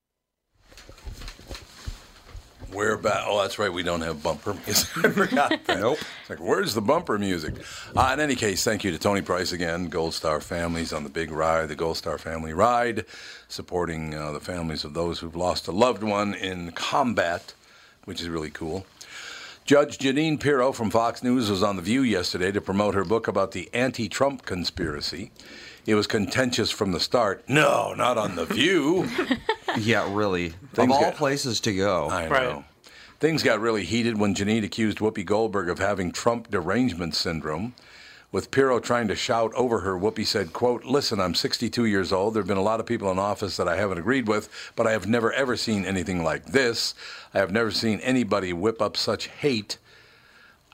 We're 2.73 2.96
back. 2.96 3.25
Oh, 3.27 3.42
that's 3.42 3.59
right. 3.59 3.73
We 3.73 3.83
don't 3.83 4.03
have 4.03 4.23
bumper 4.23 4.55
music. 4.55 4.88
I 5.05 5.11
forgot 5.11 5.51
that. 5.66 5.81
Nope. 5.81 5.99
It's 6.20 6.31
like, 6.31 6.38
where's 6.38 6.75
the 6.75 6.81
bumper 6.81 7.18
music? 7.18 7.55
Uh, 7.96 8.11
in 8.14 8.20
any 8.20 8.37
case, 8.37 8.62
thank 8.62 8.85
you 8.85 8.92
to 8.92 8.99
Tony 8.99 9.20
Price 9.20 9.51
again, 9.51 9.88
Gold 9.88 10.14
Star 10.14 10.40
Families 10.40 10.92
on 10.92 11.03
the 11.03 11.11
big 11.11 11.33
ride, 11.33 11.68
the 11.68 11.75
Gold 11.75 11.96
Star 11.96 12.16
Family 12.16 12.53
Ride, 12.53 13.05
supporting 13.49 14.14
uh, 14.14 14.31
the 14.31 14.40
families 14.40 14.85
of 14.85 14.94
those 14.94 15.18
who've 15.18 15.35
lost 15.35 15.66
a 15.66 15.73
loved 15.73 16.05
one 16.05 16.35
in 16.35 16.70
combat, 16.70 17.53
which 18.05 18.20
is 18.20 18.29
really 18.29 18.51
cool. 18.51 18.87
Judge 19.70 19.98
Jeanine 19.98 20.40
Pirro 20.40 20.72
from 20.72 20.90
Fox 20.90 21.22
News 21.22 21.48
was 21.48 21.62
on 21.62 21.76
The 21.76 21.83
View 21.83 22.02
yesterday 22.02 22.50
to 22.50 22.61
promote 22.61 22.96
her 22.96 23.04
book 23.04 23.28
about 23.28 23.52
the 23.52 23.70
anti 23.72 24.09
Trump 24.09 24.44
conspiracy. 24.44 25.30
It 25.87 25.94
was 25.94 26.09
contentious 26.09 26.72
from 26.72 26.90
the 26.90 26.98
start. 26.98 27.48
No, 27.48 27.94
not 27.94 28.18
on 28.18 28.35
The 28.35 28.46
View. 28.46 29.09
Yeah, 29.78 30.12
really. 30.12 30.48
Things 30.74 30.90
of 30.90 30.96
all 30.96 31.00
get- 31.02 31.14
places 31.14 31.61
to 31.61 31.72
go. 31.72 32.11
I 32.11 32.24
know. 32.24 32.30
Right. 32.33 32.64
Things 33.20 33.44
got 33.44 33.61
really 33.61 33.85
heated 33.85 34.18
when 34.18 34.35
Jeanine 34.35 34.64
accused 34.64 34.98
Whoopi 34.98 35.24
Goldberg 35.24 35.68
of 35.68 35.78
having 35.78 36.11
Trump 36.11 36.50
derangement 36.50 37.14
syndrome. 37.14 37.76
With 38.32 38.52
Pirro 38.52 38.78
trying 38.78 39.08
to 39.08 39.16
shout 39.16 39.52
over 39.54 39.80
her, 39.80 39.98
Whoopi 39.98 40.24
said, 40.24 40.52
quote, 40.52 40.84
Listen, 40.84 41.20
I'm 41.20 41.34
62 41.34 41.84
years 41.86 42.12
old. 42.12 42.34
There 42.34 42.40
have 42.40 42.46
been 42.48 42.56
a 42.56 42.62
lot 42.62 42.78
of 42.78 42.86
people 42.86 43.10
in 43.10 43.18
office 43.18 43.56
that 43.56 43.66
I 43.66 43.76
haven't 43.76 43.98
agreed 43.98 44.28
with, 44.28 44.48
but 44.76 44.86
I 44.86 44.92
have 44.92 45.08
never, 45.08 45.32
ever 45.32 45.56
seen 45.56 45.84
anything 45.84 46.22
like 46.22 46.46
this. 46.46 46.94
I 47.34 47.38
have 47.38 47.50
never 47.50 47.72
seen 47.72 47.98
anybody 48.00 48.52
whip 48.52 48.80
up 48.80 48.96
such 48.96 49.26
hate. 49.26 49.78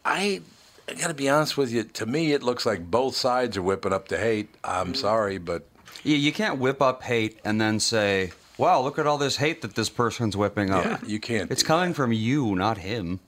I, 0.04 0.42
I 0.86 0.94
got 0.94 1.08
to 1.08 1.14
be 1.14 1.30
honest 1.30 1.56
with 1.56 1.72
you. 1.72 1.84
To 1.84 2.04
me, 2.04 2.32
it 2.32 2.42
looks 2.42 2.66
like 2.66 2.90
both 2.90 3.16
sides 3.16 3.56
are 3.56 3.62
whipping 3.62 3.92
up 3.92 4.08
the 4.08 4.18
hate. 4.18 4.50
I'm 4.62 4.94
sorry, 4.94 5.38
but 5.38 5.66
Yeah, 6.04 6.16
you 6.18 6.32
can't 6.32 6.58
whip 6.58 6.82
up 6.82 7.02
hate 7.04 7.40
and 7.42 7.58
then 7.58 7.80
say, 7.80 8.32
wow, 8.58 8.82
look 8.82 8.98
at 8.98 9.06
all 9.06 9.16
this 9.18 9.36
hate 9.36 9.62
that 9.62 9.74
this 9.74 9.88
person's 9.88 10.36
whipping 10.36 10.70
up. 10.70 10.84
yeah, 10.84 10.98
you 11.06 11.20
can't. 11.20 11.50
It's 11.50 11.62
coming 11.62 11.94
from 11.94 12.12
you, 12.12 12.54
not 12.54 12.78
him. 12.78 13.20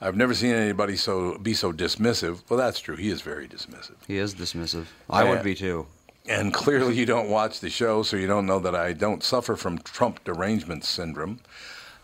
I've 0.00 0.16
never 0.16 0.34
seen 0.34 0.54
anybody 0.54 0.96
so 0.96 1.38
be 1.38 1.54
so 1.54 1.72
dismissive. 1.72 2.42
Well, 2.48 2.58
that's 2.58 2.80
true. 2.80 2.96
He 2.96 3.08
is 3.10 3.20
very 3.22 3.48
dismissive. 3.48 3.96
He 4.06 4.18
is 4.18 4.34
dismissive. 4.34 4.86
I 5.10 5.24
Yeah. 5.24 5.30
would 5.30 5.42
be 5.42 5.54
too. 5.54 5.86
And 6.26 6.52
clearly, 6.52 6.94
you 6.94 7.06
don't 7.06 7.30
watch 7.30 7.60
the 7.60 7.70
show, 7.70 8.02
so 8.02 8.16
you 8.16 8.26
don't 8.26 8.46
know 8.46 8.58
that 8.60 8.74
I 8.74 8.92
don't 8.92 9.24
suffer 9.24 9.56
from 9.56 9.78
Trump 9.78 10.22
derangement 10.24 10.84
syndrome. 10.84 11.40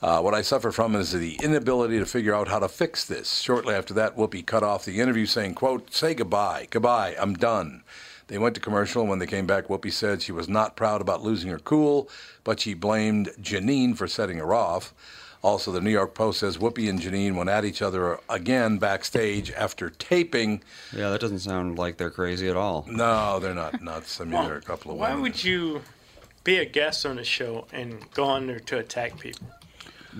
Uh, 0.02 0.20
what 0.20 0.34
I 0.34 0.42
suffer 0.42 0.72
from 0.72 0.96
is 0.96 1.12
the 1.12 1.38
inability 1.42 1.98
to 1.98 2.06
figure 2.06 2.34
out 2.34 2.48
how 2.48 2.58
to 2.58 2.68
fix 2.68 3.04
this. 3.04 3.40
Shortly 3.40 3.74
after 3.74 3.94
that, 3.94 4.16
Whoopi 4.16 4.44
cut 4.44 4.62
off 4.62 4.84
the 4.84 4.98
interview 5.00 5.24
saying, 5.26 5.54
quote, 5.54 5.92
say 5.94 6.14
goodbye, 6.14 6.68
goodbye, 6.70 7.14
I'm 7.18 7.34
done. 7.34 7.82
They 8.28 8.38
went 8.38 8.54
to 8.54 8.60
commercial, 8.60 9.02
and 9.02 9.10
when 9.10 9.18
they 9.18 9.26
came 9.26 9.46
back, 9.46 9.68
Whoopi 9.68 9.92
said 9.92 10.20
she 10.22 10.32
was 10.32 10.48
not 10.48 10.76
proud 10.76 11.00
about 11.02 11.22
losing 11.22 11.50
her 11.50 11.58
cool, 11.58 12.08
but 12.44 12.60
she 12.60 12.72
blamed 12.74 13.30
Jeanine 13.40 13.94
for 13.96 14.08
setting 14.08 14.38
her 14.38 14.54
off. 14.54 14.94
Also, 15.44 15.70
the 15.70 15.80
New 15.82 15.90
York 15.90 16.14
Post 16.14 16.40
says 16.40 16.56
Whoopi 16.56 16.88
and 16.88 16.98
Jeanine 16.98 17.34
went 17.36 17.50
at 17.50 17.66
each 17.66 17.82
other 17.82 18.18
again 18.30 18.78
backstage 18.78 19.52
after 19.52 19.90
taping. 19.90 20.62
Yeah, 20.96 21.10
that 21.10 21.20
doesn't 21.20 21.40
sound 21.40 21.78
like 21.78 21.98
they're 21.98 22.08
crazy 22.10 22.48
at 22.48 22.56
all. 22.56 22.86
No, 22.88 23.38
they're 23.40 23.52
not 23.52 23.82
nuts. 23.82 24.22
I 24.22 24.24
mean, 24.24 24.42
they're 24.42 24.56
a 24.56 24.62
couple 24.62 24.92
of 24.92 24.96
Why 24.96 25.10
women. 25.10 25.22
would 25.24 25.44
you 25.44 25.82
be 26.44 26.56
a 26.56 26.64
guest 26.64 27.04
on 27.04 27.18
a 27.18 27.24
show 27.24 27.66
and 27.72 28.10
go 28.14 28.24
on 28.24 28.46
there 28.46 28.58
to 28.58 28.78
attack 28.78 29.20
people? 29.20 29.46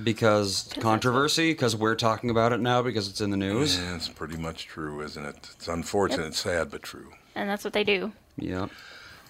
Because 0.03 0.69
controversy, 0.79 1.53
because 1.53 1.75
we're 1.75 1.95
talking 1.95 2.29
about 2.29 2.53
it 2.53 2.61
now 2.61 2.83
because 2.83 3.09
it's 3.09 3.23
in 3.23 3.31
the 3.31 3.39
news. 3.39 3.79
Yeah, 3.79 3.97
it's 3.97 4.11
pretty 4.11 4.37
much 4.37 4.67
true, 4.67 5.01
isn't 5.01 5.25
it? 5.25 5.49
It's 5.55 5.69
unfortunate, 5.69 6.27
it's 6.27 6.41
sad, 6.41 6.71
but 6.71 6.83
true. 6.83 7.13
And 7.35 7.49
that's 7.49 7.65
what 7.65 7.73
they 7.73 7.85
do. 7.85 8.13
Yep. 8.37 8.69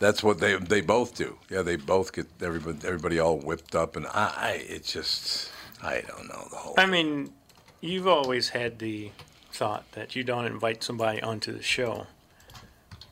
That's 0.00 0.24
what 0.24 0.40
they 0.40 0.56
they 0.56 0.80
both 0.80 1.14
do. 1.14 1.38
Yeah, 1.48 1.62
they 1.62 1.76
both 1.76 2.12
get 2.12 2.26
everybody 2.42 2.78
everybody 2.84 3.20
all 3.20 3.38
whipped 3.38 3.76
up, 3.76 3.94
and 3.94 4.06
I, 4.06 4.32
I 4.36 4.64
it's 4.68 4.92
just 4.92 5.52
I 5.82 6.02
don't 6.06 6.28
know 6.28 6.46
the 6.50 6.56
whole. 6.56 6.74
I 6.78 6.86
mean, 6.86 7.32
you've 7.80 8.06
always 8.06 8.48
had 8.50 8.78
the 8.78 9.10
thought 9.52 9.90
that 9.92 10.16
you 10.16 10.24
don't 10.24 10.46
invite 10.46 10.82
somebody 10.82 11.20
onto 11.22 11.52
the 11.52 11.62
show 11.62 12.06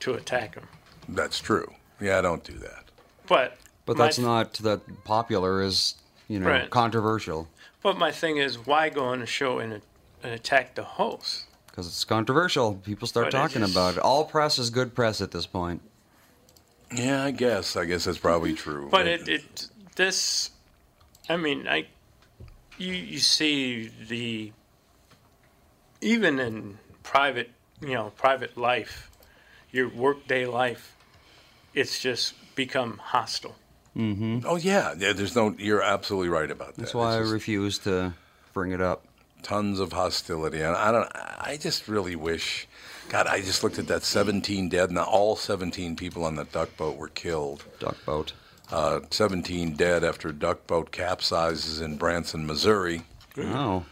to 0.00 0.14
attack 0.14 0.54
them. 0.54 0.68
That's 1.08 1.38
true. 1.40 1.72
Yeah, 2.00 2.18
I 2.18 2.20
don't 2.22 2.42
do 2.42 2.54
that. 2.54 2.84
But 3.28 3.58
But 3.86 3.96
my 3.96 4.04
that's 4.06 4.18
not 4.18 4.54
that 4.54 5.04
popular 5.04 5.60
as, 5.62 5.94
you 6.28 6.40
know, 6.40 6.46
Right. 6.48 6.70
controversial. 6.70 7.48
But 7.82 7.98
my 7.98 8.10
thing 8.12 8.36
is, 8.38 8.58
why 8.58 8.88
go 8.88 9.04
on 9.04 9.20
the 9.20 9.26
show 9.26 9.58
and, 9.58 9.82
and 10.22 10.32
attack 10.32 10.74
the 10.74 10.84
host? 10.84 11.44
Because 11.66 11.86
it's 11.86 12.04
controversial. 12.04 12.74
People 12.74 13.08
start 13.08 13.26
But 13.26 13.30
talking 13.32 13.60
just- 13.62 13.72
about 13.72 13.94
it. 13.94 14.00
All 14.00 14.24
press 14.24 14.58
is 14.58 14.70
good 14.70 14.94
press 14.94 15.20
at 15.20 15.30
this 15.30 15.46
point. 15.46 15.80
Yeah, 16.94 17.24
I 17.24 17.30
guess. 17.30 17.76
I 17.76 17.84
guess 17.86 18.04
that's 18.04 18.18
probably 18.18 18.52
true. 18.54 18.88
But 18.90 19.06
it, 19.06 19.28
it 19.28 19.68
this, 19.96 20.50
I 21.28 21.36
mean, 21.36 21.66
I, 21.66 21.86
you 22.82 22.94
you 22.94 23.18
see 23.18 23.90
the, 24.08 24.52
even 26.00 26.38
in 26.38 26.78
private, 27.02 27.50
you 27.80 27.94
know, 27.94 28.12
private 28.16 28.56
life, 28.56 29.10
your 29.70 29.88
workday 29.88 30.46
life, 30.46 30.96
it's 31.74 32.00
just 32.00 32.34
become 32.54 32.98
hostile. 32.98 33.56
Mm-hmm. 33.96 34.40
oh 34.46 34.56
yeah, 34.56 34.94
yeah. 34.98 35.12
There's 35.12 35.36
no. 35.36 35.54
You're 35.58 35.82
absolutely 35.82 36.30
right 36.30 36.50
about 36.50 36.74
that. 36.74 36.80
That's 36.80 36.94
why 36.94 37.14
I 37.14 37.18
It's 37.18 37.24
just 37.24 37.32
refuse 37.32 37.78
to 37.80 38.14
bring 38.54 38.72
it 38.72 38.80
up. 38.80 39.04
tons 39.42 39.80
of 39.80 39.92
hostility, 39.92 40.60
and 40.60 40.74
I 40.74 40.90
don't. 40.92 41.10
I 41.14 41.58
just 41.60 41.88
really 41.88 42.16
wish. 42.16 42.66
God, 43.10 43.26
I 43.26 43.40
just 43.42 43.62
looked 43.62 43.78
at 43.78 43.88
that 43.88 44.02
17 44.02 44.70
dead, 44.70 44.88
and 44.88 44.98
all 44.98 45.36
17 45.36 45.96
people 45.96 46.24
on 46.24 46.36
that 46.36 46.52
duck 46.52 46.74
boat 46.78 46.96
were 46.96 47.08
killed. 47.08 47.64
Duck 47.78 47.96
boat. 48.06 48.32
Uh, 48.72 49.00
17 49.10 49.74
dead 49.74 50.02
after 50.02 50.28
a 50.28 50.32
duck 50.32 50.66
boat 50.66 50.90
capsizes 50.92 51.82
in 51.82 51.96
Branson, 51.96 52.46
Missouri. 52.46 53.02
Oh. 53.38 53.84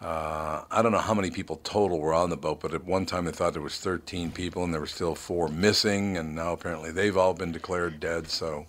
Uh, 0.00 0.64
I 0.70 0.82
don't 0.82 0.92
know 0.92 0.98
how 0.98 1.14
many 1.14 1.30
people 1.30 1.60
total 1.62 2.00
were 2.00 2.12
on 2.12 2.28
the 2.30 2.36
boat, 2.36 2.60
but 2.60 2.74
at 2.74 2.84
one 2.84 3.06
time 3.06 3.24
they 3.24 3.30
thought 3.30 3.52
there 3.52 3.62
was 3.62 3.78
13 3.78 4.30
people, 4.32 4.64
and 4.64 4.74
there 4.74 4.80
were 4.80 4.86
still 4.86 5.14
four 5.14 5.48
missing, 5.48 6.16
and 6.16 6.34
now 6.34 6.52
apparently 6.52 6.90
they've 6.90 7.16
all 7.16 7.34
been 7.34 7.52
declared 7.52 8.00
dead. 8.00 8.28
So 8.28 8.66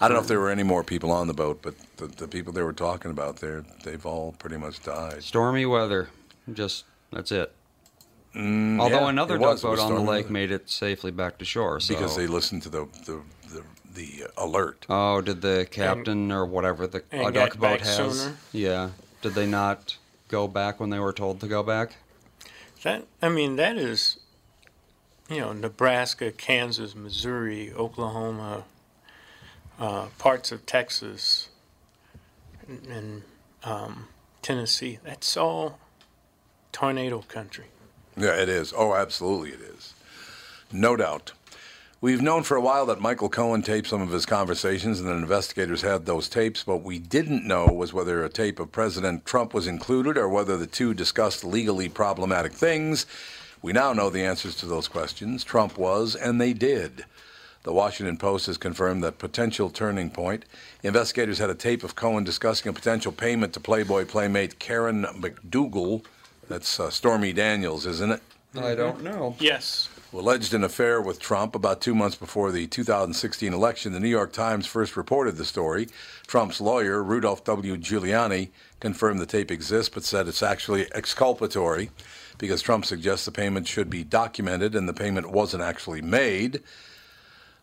I 0.00 0.08
don't 0.08 0.16
know 0.16 0.22
if 0.22 0.28
there 0.28 0.40
were 0.40 0.50
any 0.50 0.62
more 0.62 0.84
people 0.84 1.10
on 1.10 1.26
the 1.26 1.34
boat, 1.34 1.60
but 1.62 1.74
the, 1.96 2.06
the 2.06 2.28
people 2.28 2.52
they 2.52 2.62
were 2.62 2.72
talking 2.72 3.10
about 3.10 3.36
there, 3.36 3.64
they've 3.84 4.06
all 4.06 4.32
pretty 4.38 4.56
much 4.56 4.82
died. 4.82 5.22
Stormy 5.22 5.66
weather. 5.66 6.08
Just, 6.52 6.84
that's 7.12 7.32
it. 7.32 7.52
Although 8.34 8.42
Mm, 8.42 8.90
yeah, 8.90 9.08
another 9.08 9.38
duck 9.38 9.62
was. 9.62 9.62
Boat 9.62 9.78
on 9.78 9.94
the 9.94 10.00
lake 10.00 10.24
weather. 10.26 10.32
made 10.32 10.50
it 10.50 10.68
safely 10.68 11.10
back 11.10 11.38
to 11.38 11.44
shore. 11.44 11.80
So. 11.80 11.94
because 11.94 12.16
they 12.16 12.26
listened 12.26 12.62
to 12.62 12.68
the 12.68 12.86
the, 13.06 13.22
the, 13.96 14.04
the 14.04 14.30
alert. 14.36 14.86
Oh, 14.88 15.20
did 15.20 15.42
the 15.42 15.66
captain 15.70 16.30
or 16.30 16.46
whatever 16.46 16.86
the 16.86 17.02
and 17.10 17.34
duck 17.34 17.52
got 17.52 17.60
boat 17.60 17.78
back 17.78 17.80
has? 17.80 17.96
sooner? 18.20 18.36
Yeah. 18.52 18.90
Did 19.22 19.34
they 19.34 19.46
not 19.46 19.96
go 20.28 20.46
back 20.46 20.78
when 20.78 20.90
they 20.90 20.98
were 20.98 21.12
told 21.12 21.40
to 21.40 21.48
go 21.48 21.62
back? 21.62 21.96
That 22.82 23.06
I 23.20 23.28
mean, 23.28 23.56
that 23.56 23.76
is, 23.76 24.18
you 25.28 25.40
know, 25.40 25.52
Nebraska, 25.52 26.30
Kansas, 26.30 26.94
Missouri, 26.94 27.72
Oklahoma, 27.72 28.64
uh, 29.80 30.06
parts 30.18 30.52
of 30.52 30.66
Texas, 30.66 31.48
and, 32.68 32.86
and 32.86 33.22
um, 33.64 34.08
Tennessee. 34.42 34.98
That's 35.02 35.36
all 35.36 35.78
tornado 36.70 37.22
country. 37.22 37.66
Yeah, 38.16 38.34
it 38.36 38.48
is. 38.48 38.72
Oh, 38.76 38.94
absolutely, 38.94 39.50
it 39.50 39.60
is. 39.60 39.94
No 40.72 40.96
doubt. 40.96 41.32
We've 42.02 42.20
known 42.20 42.42
for 42.42 42.58
a 42.58 42.60
while 42.60 42.84
that 42.86 43.00
Michael 43.00 43.30
Cohen 43.30 43.62
taped 43.62 43.88
some 43.88 44.02
of 44.02 44.10
his 44.10 44.26
conversations 44.26 45.00
and 45.00 45.08
that 45.08 45.14
investigators 45.14 45.80
had 45.80 46.04
those 46.04 46.28
tapes. 46.28 46.66
What 46.66 46.82
we 46.82 46.98
didn't 46.98 47.46
know 47.46 47.64
was 47.66 47.94
whether 47.94 48.22
a 48.22 48.28
tape 48.28 48.60
of 48.60 48.70
President 48.70 49.24
Trump 49.24 49.54
was 49.54 49.66
included 49.66 50.18
or 50.18 50.28
whether 50.28 50.58
the 50.58 50.66
two 50.66 50.92
discussed 50.92 51.42
legally 51.42 51.88
problematic 51.88 52.52
things. 52.52 53.06
We 53.62 53.72
now 53.72 53.94
know 53.94 54.10
the 54.10 54.22
answers 54.22 54.56
to 54.56 54.66
those 54.66 54.88
questions. 54.88 55.42
Trump 55.42 55.78
was, 55.78 56.14
and 56.14 56.38
they 56.38 56.52
did. 56.52 57.06
The 57.62 57.72
Washington 57.72 58.18
Post 58.18 58.44
has 58.46 58.58
confirmed 58.58 59.02
that 59.02 59.18
potential 59.18 59.70
turning 59.70 60.10
point. 60.10 60.44
Investigators 60.82 61.38
had 61.38 61.48
a 61.48 61.54
tape 61.54 61.82
of 61.82 61.96
Cohen 61.96 62.24
discussing 62.24 62.68
a 62.68 62.74
potential 62.74 63.10
payment 63.10 63.54
to 63.54 63.60
Playboy 63.60 64.04
playmate 64.04 64.58
Karen 64.58 65.04
McDougal. 65.04 66.04
That's 66.46 66.78
uh, 66.78 66.90
Stormy 66.90 67.32
Daniels, 67.32 67.86
isn't 67.86 68.12
it? 68.12 68.22
I 68.56 68.74
don't 68.74 69.02
know. 69.02 69.34
Yes, 69.40 69.88
who 69.94 69.95
alleged 70.18 70.54
an 70.54 70.64
affair 70.64 71.00
with 71.00 71.20
Trump 71.20 71.54
about 71.54 71.80
two 71.80 71.94
months 71.94 72.16
before 72.16 72.50
the 72.50 72.66
2016 72.66 73.52
election. 73.52 73.92
The 73.92 74.00
New 74.00 74.08
York 74.08 74.32
Times 74.32 74.66
first 74.66 74.96
reported 74.96 75.36
the 75.36 75.44
story. 75.44 75.88
Trump's 76.26 76.60
lawyer, 76.60 77.02
Rudolph 77.02 77.44
W. 77.44 77.76
Giuliani, 77.76 78.48
confirmed 78.80 79.20
the 79.20 79.26
tape 79.26 79.50
exists, 79.50 79.92
but 79.92 80.04
said 80.04 80.28
it's 80.28 80.42
actually 80.42 80.86
exculpatory 80.92 81.90
because 82.38 82.62
Trump 82.62 82.84
suggests 82.84 83.24
the 83.24 83.32
payment 83.32 83.66
should 83.66 83.90
be 83.90 84.04
documented 84.04 84.74
and 84.74 84.88
the 84.88 84.94
payment 84.94 85.30
wasn't 85.30 85.62
actually 85.62 86.02
made. 86.02 86.62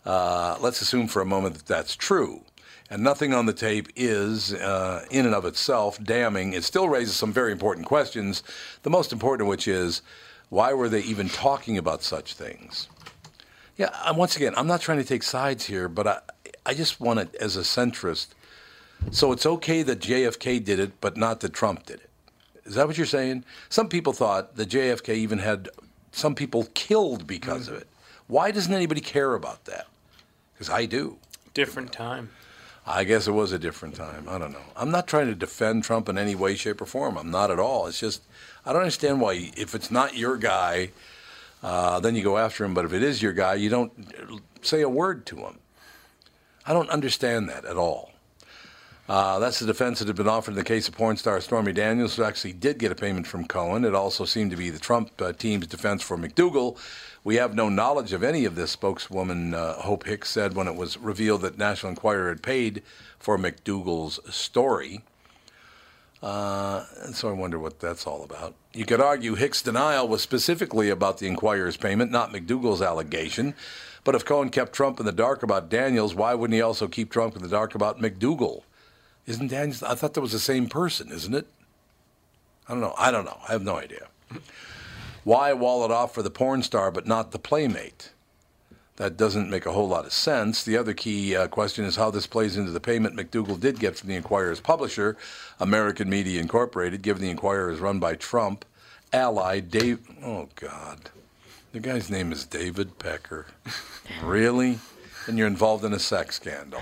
Uh, 0.05 0.57
let's 0.59 0.81
assume 0.81 1.07
for 1.07 1.21
a 1.21 1.25
moment 1.25 1.55
that 1.55 1.65
that's 1.65 1.95
true. 1.95 2.41
And 2.89 3.03
nothing 3.03 3.33
on 3.33 3.45
the 3.45 3.53
tape 3.53 3.87
is, 3.95 4.53
uh, 4.53 5.05
in 5.09 5.25
and 5.25 5.33
of 5.33 5.45
itself, 5.45 6.01
damning. 6.03 6.53
It 6.53 6.63
still 6.63 6.89
raises 6.89 7.15
some 7.15 7.31
very 7.31 7.51
important 7.51 7.87
questions, 7.87 8.43
the 8.83 8.89
most 8.89 9.11
important 9.11 9.41
of 9.41 9.47
which 9.47 9.67
is 9.67 10.01
why 10.53 10.71
were 10.71 10.87
they 10.87 11.01
even 11.01 11.29
talking 11.29 11.79
about 11.79 12.03
such 12.03 12.35
things? 12.35 12.87
Yeah, 13.75 13.89
and 14.05 14.15
once 14.15 14.35
again, 14.35 14.53
I'm 14.55 14.67
not 14.67 14.81
trying 14.81 14.99
to 14.99 15.03
take 15.03 15.23
sides 15.23 15.65
here, 15.65 15.89
but 15.89 16.05
I, 16.05 16.19
I 16.63 16.75
just 16.75 17.01
want 17.01 17.19
it 17.21 17.33
as 17.39 17.57
a 17.57 17.61
centrist. 17.61 18.27
So 19.09 19.31
it's 19.31 19.47
okay 19.47 19.81
that 19.81 19.99
JFK 19.99 20.63
did 20.63 20.77
it, 20.79 21.01
but 21.01 21.17
not 21.17 21.39
that 21.39 21.53
Trump 21.53 21.87
did 21.87 22.01
it. 22.01 22.09
Is 22.65 22.75
that 22.75 22.85
what 22.85 22.97
you're 22.97 23.07
saying? 23.07 23.45
Some 23.69 23.89
people 23.89 24.13
thought 24.13 24.55
that 24.55 24.69
JFK 24.69 25.15
even 25.15 25.39
had 25.39 25.69
some 26.11 26.35
people 26.35 26.67
killed 26.75 27.25
because 27.25 27.67
of 27.67 27.73
hmm. 27.73 27.81
it. 27.81 27.87
Why 28.27 28.51
doesn't 28.51 28.73
anybody 28.73 29.01
care 29.01 29.33
about 29.33 29.65
that? 29.65 29.87
Because 30.53 30.69
I 30.69 30.85
do. 30.85 31.17
Different 31.55 31.91
time. 31.91 32.29
I 32.85 33.05
guess 33.05 33.27
it 33.27 33.31
was 33.31 33.53
a 33.53 33.59
different 33.59 33.95
time. 33.95 34.27
I 34.29 34.37
don't 34.37 34.51
know. 34.51 34.59
I'm 34.75 34.91
not 34.91 35.07
trying 35.07 35.27
to 35.27 35.35
defend 35.35 35.83
Trump 35.83 36.09
in 36.09 36.17
any 36.17 36.35
way, 36.35 36.55
shape, 36.55 36.79
or 36.79 36.85
form. 36.85 37.17
I'm 37.17 37.31
not 37.31 37.49
at 37.49 37.59
all. 37.59 37.87
It's 37.87 37.99
just 37.99 38.21
I 38.65 38.71
don't 38.71 38.81
understand 38.81 39.19
why 39.19 39.51
if 39.57 39.75
it's 39.75 39.91
not 39.91 40.17
your 40.17 40.37
guy, 40.37 40.91
uh, 41.61 41.99
then 41.99 42.15
you 42.15 42.23
go 42.23 42.37
after 42.37 42.63
him. 42.63 42.73
But 42.73 42.85
if 42.85 42.93
it 42.93 43.03
is 43.03 43.21
your 43.21 43.33
guy, 43.33 43.55
you 43.55 43.69
don't 43.69 43.91
say 44.61 44.81
a 44.81 44.89
word 44.89 45.25
to 45.27 45.37
him. 45.37 45.59
I 46.65 46.73
don't 46.73 46.89
understand 46.89 47.49
that 47.49 47.65
at 47.65 47.75
all. 47.75 48.11
Uh, 49.09 49.37
that's 49.39 49.59
the 49.59 49.65
defense 49.65 49.99
that 49.99 50.07
had 50.07 50.15
been 50.15 50.29
offered 50.29 50.51
in 50.51 50.57
the 50.57 50.63
case 50.63 50.87
of 50.87 50.95
porn 50.95 51.17
star 51.17 51.41
Stormy 51.41 51.73
Daniels, 51.73 52.15
who 52.15 52.23
actually 52.23 52.53
did 52.53 52.77
get 52.77 52.91
a 52.91 52.95
payment 52.95 53.27
from 53.27 53.45
Cohen. 53.45 53.83
It 53.83 53.93
also 53.93 54.23
seemed 54.23 54.51
to 54.51 54.57
be 54.57 54.69
the 54.69 54.79
Trump 54.79 55.21
uh, 55.21 55.33
team's 55.33 55.67
defense 55.67 56.01
for 56.01 56.17
McDougal. 56.17 56.77
We 57.25 57.35
have 57.35 57.53
no 57.53 57.67
knowledge 57.67 58.13
of 58.13 58.23
any 58.23 58.45
of 58.45 58.55
this, 58.55 58.71
spokeswoman 58.71 59.53
uh, 59.53 59.73
Hope 59.73 60.05
Hicks 60.05 60.29
said 60.29 60.55
when 60.55 60.67
it 60.67 60.75
was 60.75 60.97
revealed 60.97 61.41
that 61.41 61.57
National 61.57 61.89
Enquirer 61.89 62.29
had 62.29 62.43
paid 62.43 62.81
for 63.19 63.37
McDougal's 63.37 64.19
story. 64.33 65.01
Uh, 66.23 66.85
and 67.01 67.13
so 67.13 67.27
I 67.27 67.33
wonder 67.33 67.59
what 67.59 67.81
that's 67.81 68.07
all 68.07 68.23
about. 68.23 68.55
You 68.73 68.85
could 68.85 69.01
argue 69.01 69.35
Hicks' 69.35 69.61
denial 69.61 70.07
was 70.07 70.21
specifically 70.21 70.89
about 70.89 71.17
the 71.17 71.27
Enquirer's 71.27 71.75
payment, 71.75 72.11
not 72.11 72.31
McDougal's 72.31 72.81
allegation. 72.81 73.55
But 74.05 74.15
if 74.15 74.23
Cohen 74.23 74.49
kept 74.49 74.71
Trump 74.71 75.01
in 75.01 75.05
the 75.05 75.11
dark 75.11 75.43
about 75.43 75.69
Daniels, 75.69 76.15
why 76.15 76.33
wouldn't 76.33 76.55
he 76.55 76.61
also 76.61 76.87
keep 76.87 77.11
Trump 77.11 77.35
in 77.35 77.41
the 77.41 77.49
dark 77.49 77.75
about 77.75 77.99
McDougal? 77.99 78.63
Isn't 79.27 79.49
Daniels? 79.49 79.83
I 79.83 79.95
thought 79.95 80.13
that 80.13 80.21
was 80.21 80.31
the 80.31 80.39
same 80.39 80.67
person, 80.67 81.11
isn't 81.11 81.33
it? 81.33 81.47
I 82.69 82.71
don't 82.71 82.81
know. 82.81 82.95
I 82.97 83.11
don't 83.11 83.25
know. 83.25 83.39
I 83.47 83.51
have 83.51 83.63
no 83.63 83.75
idea. 83.75 84.07
Why 85.25 85.51
wall 85.51 85.83
it 85.83 85.91
off 85.91 86.13
for 86.13 86.21
the 86.21 86.31
porn 86.31 86.63
star 86.63 86.89
but 86.89 87.05
not 87.05 87.31
the 87.31 87.39
playmate? 87.39 88.11
That 88.97 89.17
doesn't 89.17 89.49
make 89.49 89.65
a 89.65 89.71
whole 89.71 89.87
lot 89.87 90.05
of 90.05 90.13
sense. 90.13 90.63
The 90.63 90.77
other 90.77 90.93
key 90.93 91.35
uh, 91.35 91.47
question 91.47 91.83
is 91.83 91.95
how 91.95 92.11
this 92.11 92.27
plays 92.27 92.57
into 92.57 92.71
the 92.71 92.79
payment 92.79 93.15
McDougal 93.15 93.59
did 93.59 93.79
get 93.79 93.97
from 93.97 94.09
the 94.09 94.15
Enquirer's 94.15 94.59
publisher, 94.59 95.17
American 95.59 96.09
Media 96.09 96.39
Incorporated, 96.39 97.01
given 97.01 97.23
the 97.23 97.31
Enquirer 97.31 97.71
is 97.71 97.79
run 97.79 97.99
by 97.99 98.15
Trump 98.15 98.65
ally 99.13 99.59
Dave. 99.59 99.99
Oh 100.23 100.49
God, 100.55 101.11
the 101.71 101.79
guy's 101.79 102.09
name 102.09 102.31
is 102.31 102.45
David 102.45 102.97
Pecker. 102.99 103.45
really? 104.23 104.79
And 105.27 105.37
you're 105.37 105.47
involved 105.47 105.85
in 105.85 105.93
a 105.93 105.99
sex 105.99 106.35
scandal. 106.35 106.81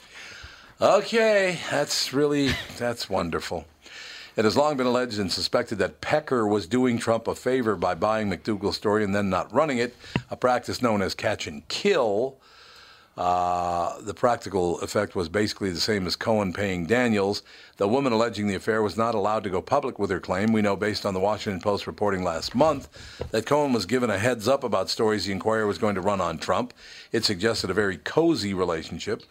okay, 0.80 1.58
that's 1.70 2.12
really 2.12 2.50
that's 2.76 3.08
wonderful. 3.08 3.64
It 4.36 4.44
has 4.44 4.56
long 4.56 4.76
been 4.76 4.86
alleged 4.86 5.20
and 5.20 5.30
suspected 5.30 5.78
that 5.78 6.00
Pecker 6.00 6.46
was 6.46 6.66
doing 6.66 6.98
Trump 6.98 7.28
a 7.28 7.36
favor 7.36 7.76
by 7.76 7.94
buying 7.94 8.28
McDougal's 8.28 8.76
story 8.76 9.04
and 9.04 9.14
then 9.14 9.30
not 9.30 9.52
running 9.52 9.78
it, 9.78 9.94
a 10.28 10.36
practice 10.36 10.82
known 10.82 11.02
as 11.02 11.14
catch 11.14 11.46
and 11.46 11.66
kill. 11.68 12.38
Uh, 13.16 14.00
the 14.00 14.12
practical 14.12 14.80
effect 14.80 15.14
was 15.14 15.28
basically 15.28 15.70
the 15.70 15.80
same 15.80 16.04
as 16.04 16.16
Cohen 16.16 16.52
paying 16.52 16.84
Daniels. 16.84 17.44
The 17.76 17.86
woman 17.86 18.12
alleging 18.12 18.48
the 18.48 18.56
affair 18.56 18.82
was 18.82 18.96
not 18.96 19.14
allowed 19.14 19.44
to 19.44 19.50
go 19.50 19.62
public 19.62 20.00
with 20.00 20.10
her 20.10 20.18
claim. 20.18 20.52
We 20.52 20.62
know, 20.62 20.74
based 20.74 21.06
on 21.06 21.14
the 21.14 21.20
Washington 21.20 21.60
Post 21.60 21.86
reporting 21.86 22.24
last 22.24 22.56
month, 22.56 22.88
that 23.30 23.46
Cohen 23.46 23.72
was 23.72 23.86
given 23.86 24.10
a 24.10 24.18
heads 24.18 24.48
up 24.48 24.64
about 24.64 24.90
stories 24.90 25.26
the 25.26 25.32
Enquirer 25.32 25.68
was 25.68 25.78
going 25.78 25.94
to 25.94 26.00
run 26.00 26.20
on 26.20 26.38
Trump. 26.38 26.74
It 27.12 27.24
suggested 27.24 27.70
a 27.70 27.74
very 27.74 27.98
cozy 27.98 28.52
relationship. 28.52 29.22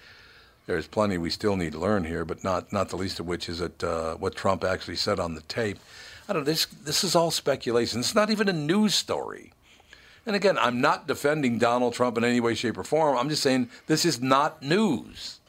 There's 0.66 0.88
plenty 0.88 1.18
we 1.18 1.30
still 1.30 1.58
need 1.58 1.74
to 1.74 1.80
learn 1.80 2.06
here, 2.06 2.24
but 2.24 2.44
not 2.44 2.72
not 2.72 2.90
the 2.90 2.96
least 2.96 3.20
of 3.20 3.28
which 3.28 3.50
is 3.50 3.60
that 3.60 3.84
uh, 3.84 4.16
what 4.16 4.36
Trump 4.36 4.64
actually 4.64 4.96
said 4.96 5.20
on 5.20 5.36
the 5.36 5.42
tape. 5.42 5.78
I 6.28 6.34
don't 6.34 6.44
know. 6.44 6.46
This 6.46 6.66
this 6.66 7.04
is 7.04 7.16
all 7.16 7.32
speculation. 7.32 8.00
It's 8.00 8.16
not 8.16 8.30
even 8.30 8.48
a 8.48 8.54
news 8.54 8.96
story. 8.96 9.52
And 10.26 10.38
again, 10.38 10.58
I'm 10.58 10.80
not 10.80 11.06
defending 11.06 11.58
Donald 11.58 11.94
Trump 11.94 12.18
in 12.18 12.24
any 12.24 12.40
way, 12.40 12.56
shape, 12.56 12.78
or 12.78 12.84
form. 12.86 13.18
I'm 13.18 13.28
just 13.28 13.44
saying 13.44 13.70
this 13.88 14.06
is 14.06 14.22
not 14.22 14.62
news. 14.64 15.40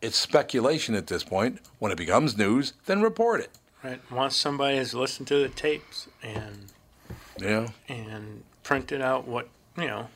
It's 0.00 0.16
speculation 0.16 0.94
at 0.94 1.08
this 1.08 1.22
point. 1.22 1.58
When 1.78 1.92
it 1.92 1.98
becomes 1.98 2.36
news, 2.36 2.72
then 2.86 3.02
report 3.02 3.40
it. 3.42 3.50
Right. 3.84 4.00
Once 4.10 4.34
somebody 4.34 4.78
has 4.78 4.94
listened 4.94 5.28
to 5.28 5.36
the 5.42 5.48
tapes 5.50 6.08
and 6.22 6.72
Yeah. 7.38 7.68
and 7.86 8.44
printed 8.62 9.02
out 9.02 9.28
what 9.28 9.48
you 9.76 9.86
know, 9.86 10.08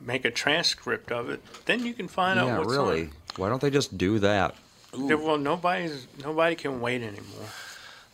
make 0.00 0.24
a 0.24 0.30
transcript 0.30 1.12
of 1.12 1.28
it, 1.28 1.42
then 1.66 1.84
you 1.84 1.92
can 1.94 2.08
find 2.08 2.38
out 2.38 2.46
yeah, 2.46 2.58
what's 2.58 2.70
really. 2.70 3.10
Why 3.36 3.48
don't 3.48 3.60
they 3.62 3.70
just 3.70 3.96
do 3.96 4.18
that? 4.20 4.54
on. 4.94 5.08
Yeah, 5.08 5.14
Well, 5.16 5.38
nobody's 5.38 6.06
nobody 6.22 6.54
can 6.54 6.80
wait 6.80 7.02
anymore. 7.02 7.46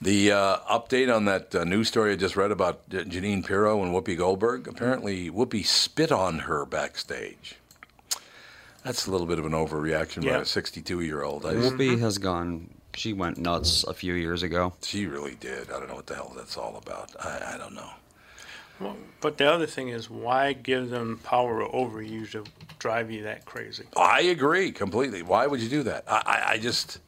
The 0.00 0.31
uh, 0.31 0.57
update 0.70 1.12
on 1.14 1.24
that 1.24 1.52
uh, 1.54 1.64
news 1.64 1.88
story 1.88 2.12
I 2.12 2.16
just 2.16 2.37
read 2.37 2.52
about 2.52 2.88
Jeanine 2.88 3.44
Pirro 3.44 3.83
and 3.83 3.92
Whoopi 3.92 4.16
Goldberg. 4.16 4.68
Apparently, 4.68 5.28
Whoopi 5.28 5.66
spit 5.66 6.12
on 6.12 6.38
her 6.40 6.64
backstage. 6.64 7.57
That's 8.85 9.09
a 9.09 9.11
little 9.11 9.26
bit 9.26 9.40
of 9.40 9.44
an 9.46 9.52
overreaction 9.52 10.22
by 10.22 10.31
Yeah. 10.31 10.40
a 10.40 10.44
62 10.44 11.00
year 11.00 11.22
old. 11.24 11.44
I 11.44 11.54
Whoopi 11.54 11.98
has 11.98 12.16
gone. 12.18 12.70
She 12.94 13.12
went 13.12 13.38
nuts 13.38 13.83
a 13.85 13.92
few 13.94 14.14
years 14.14 14.42
ago. 14.44 14.72
She 14.83 15.07
really 15.07 15.35
did. 15.35 15.68
I 15.70 15.78
don't 15.81 15.88
know 15.88 15.94
what 15.96 16.07
the 16.07 16.14
hell 16.14 16.33
that's 16.37 16.57
all 16.57 16.76
about. 16.76 17.11
I, 17.24 17.54
I 17.54 17.59
don't 17.59 17.74
know. 17.74 17.90
Well, 18.81 18.97
but 19.21 19.38
the 19.38 19.51
other 19.51 19.67
thing 19.67 19.88
is, 19.88 20.09
why 20.09 20.53
give 20.53 20.91
them 20.91 21.21
power 21.25 21.62
over 21.62 22.01
you 22.01 22.27
to 22.27 22.45
drive 22.79 23.11
you 23.11 23.25
that 23.25 23.45
crazy? 23.45 23.85
I 23.97 24.21
agree 24.23 24.71
completely. 24.71 25.23
Why 25.23 25.47
would 25.47 25.61
you 25.61 25.69
do 25.69 25.83
that? 25.85 26.05
I, 26.07 26.23
I, 26.25 26.53
I 26.53 26.59
just, 26.59 27.01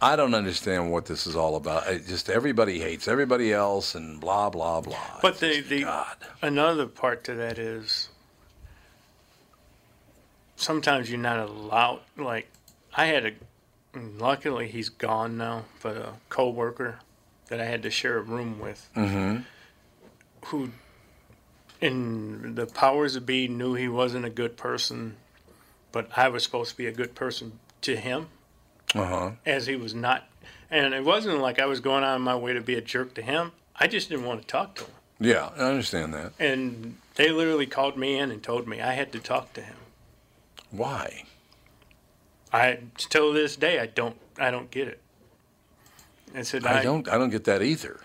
I 0.00 0.14
don't 0.14 0.34
understand 0.34 0.92
what 0.92 1.06
this 1.06 1.26
is 1.26 1.34
all 1.34 1.56
about. 1.56 1.88
I 1.88 1.98
just 1.98 2.30
everybody 2.30 2.78
hates 2.78 3.08
everybody 3.08 3.52
else 3.52 3.94
and 3.94 4.20
blah 4.20 4.50
blah 4.50 4.80
blah. 4.80 5.18
But 5.22 5.40
the, 5.40 5.56
just, 5.56 5.68
the 5.68 5.82
God. 5.82 6.16
another 6.42 6.86
part 6.86 7.24
to 7.24 7.34
that 7.34 7.58
is 7.58 8.10
sometimes 10.56 11.10
you're 11.10 11.18
not 11.18 11.38
allowed. 11.38 12.00
Like 12.16 12.48
I 12.94 13.06
had 13.06 13.26
a, 13.26 13.32
luckily 13.94 14.68
he's 14.68 14.88
gone 14.88 15.36
now, 15.36 15.64
but 15.82 15.96
a 15.96 16.12
coworker 16.28 17.00
that 17.48 17.60
I 17.60 17.64
had 17.64 17.82
to 17.84 17.90
share 17.90 18.18
a 18.18 18.22
room 18.22 18.58
with, 18.58 18.88
mm-hmm. 18.96 19.42
Who, 20.46 20.70
in 21.80 22.54
the 22.54 22.66
powers 22.66 23.14
that 23.14 23.26
be, 23.26 23.48
knew 23.48 23.74
he 23.74 23.88
wasn't 23.88 24.24
a 24.24 24.30
good 24.30 24.56
person, 24.56 25.16
but 25.92 26.08
I 26.16 26.28
was 26.28 26.42
supposed 26.44 26.70
to 26.70 26.76
be 26.76 26.86
a 26.86 26.92
good 26.92 27.14
person 27.14 27.58
to 27.82 27.96
him 27.96 28.28
Uh 28.94 29.04
huh. 29.04 29.30
as 29.44 29.66
he 29.66 29.76
was 29.76 29.94
not. 29.94 30.24
And 30.70 30.94
it 30.94 31.04
wasn't 31.04 31.38
like 31.40 31.58
I 31.60 31.66
was 31.66 31.80
going 31.80 32.02
on 32.04 32.22
my 32.22 32.34
way 32.34 32.52
to 32.52 32.60
be 32.60 32.74
a 32.74 32.80
jerk 32.80 33.14
to 33.14 33.22
him. 33.22 33.52
I 33.76 33.86
just 33.86 34.08
didn't 34.08 34.24
want 34.24 34.40
to 34.42 34.46
talk 34.46 34.74
to 34.76 34.84
him. 34.84 34.90
Yeah, 35.20 35.50
I 35.56 35.60
understand 35.60 36.12
that. 36.14 36.32
And 36.38 36.96
they 37.14 37.30
literally 37.30 37.66
called 37.66 37.96
me 37.96 38.18
in 38.18 38.30
and 38.30 38.42
told 38.42 38.66
me 38.66 38.80
I 38.80 38.92
had 38.92 39.12
to 39.12 39.18
talk 39.20 39.52
to 39.54 39.60
him. 39.62 39.76
Why? 40.70 41.24
I 42.52 42.78
till 42.96 43.32
this 43.32 43.56
day 43.56 43.78
I 43.80 43.86
don't 43.86 44.16
I 44.38 44.50
don't 44.50 44.70
get 44.70 44.88
it. 44.88 45.00
I 46.34 46.42
said 46.42 46.66
I 46.66 46.82
don't. 46.82 47.08
I 47.08 47.16
don't 47.16 47.30
get 47.30 47.44
that 47.44 47.62
either. 47.62 48.00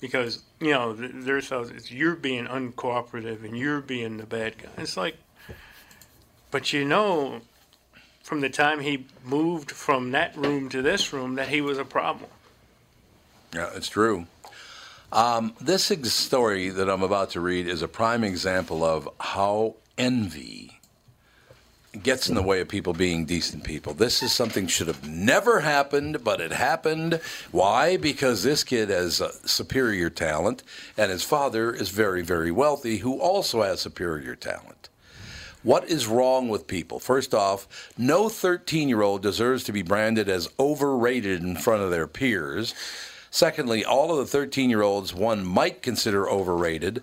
Because 0.00 0.42
you 0.60 0.70
know 0.70 0.94
th- 0.94 1.10
there's 1.14 1.48
those 1.48 1.70
it's 1.70 1.90
you're 1.90 2.16
being 2.16 2.46
uncooperative 2.46 3.44
and 3.44 3.56
you're 3.56 3.80
being 3.80 4.16
the 4.16 4.26
bad 4.26 4.58
guy. 4.58 4.68
It's 4.78 4.96
like, 4.96 5.16
but 6.50 6.72
you 6.72 6.84
know, 6.84 7.40
from 8.22 8.40
the 8.40 8.48
time 8.50 8.80
he 8.80 9.06
moved 9.24 9.70
from 9.70 10.12
that 10.12 10.36
room 10.36 10.68
to 10.70 10.82
this 10.82 11.12
room, 11.12 11.34
that 11.36 11.48
he 11.48 11.60
was 11.60 11.78
a 11.78 11.84
problem. 11.84 12.30
Yeah, 13.54 13.70
it's 13.74 13.88
true. 13.88 14.26
Um, 15.10 15.54
this 15.60 15.90
ex- 15.90 16.12
story 16.12 16.68
that 16.68 16.90
I'm 16.90 17.02
about 17.02 17.30
to 17.30 17.40
read 17.40 17.66
is 17.66 17.80
a 17.80 17.88
prime 17.88 18.22
example 18.22 18.84
of 18.84 19.08
how 19.18 19.76
envy 19.96 20.77
gets 22.02 22.28
in 22.28 22.34
the 22.34 22.42
way 22.42 22.60
of 22.60 22.68
people 22.68 22.92
being 22.92 23.24
decent 23.24 23.64
people. 23.64 23.94
This 23.94 24.22
is 24.22 24.32
something 24.32 24.66
should 24.66 24.88
have 24.88 25.08
never 25.08 25.60
happened, 25.60 26.22
but 26.24 26.40
it 26.40 26.52
happened. 26.52 27.20
Why? 27.50 27.96
Because 27.96 28.42
this 28.42 28.64
kid 28.64 28.88
has 28.90 29.22
superior 29.44 30.10
talent, 30.10 30.62
and 30.96 31.10
his 31.10 31.22
father 31.22 31.72
is 31.72 31.88
very, 31.88 32.22
very 32.22 32.50
wealthy, 32.50 32.98
who 32.98 33.20
also 33.20 33.62
has 33.62 33.80
superior 33.80 34.34
talent. 34.34 34.88
What 35.62 35.88
is 35.88 36.06
wrong 36.06 36.48
with 36.48 36.66
people? 36.66 37.00
First 37.00 37.34
off, 37.34 37.92
no 37.98 38.28
13 38.28 38.88
year 38.88 39.02
old 39.02 39.22
deserves 39.22 39.64
to 39.64 39.72
be 39.72 39.82
branded 39.82 40.28
as 40.28 40.48
overrated 40.58 41.42
in 41.42 41.56
front 41.56 41.82
of 41.82 41.90
their 41.90 42.06
peers. 42.06 42.74
Secondly, 43.30 43.84
all 43.84 44.12
of 44.12 44.18
the 44.18 44.26
13 44.26 44.70
year 44.70 44.82
olds 44.82 45.12
one 45.12 45.44
might 45.44 45.82
consider 45.82 46.28
overrated. 46.30 47.02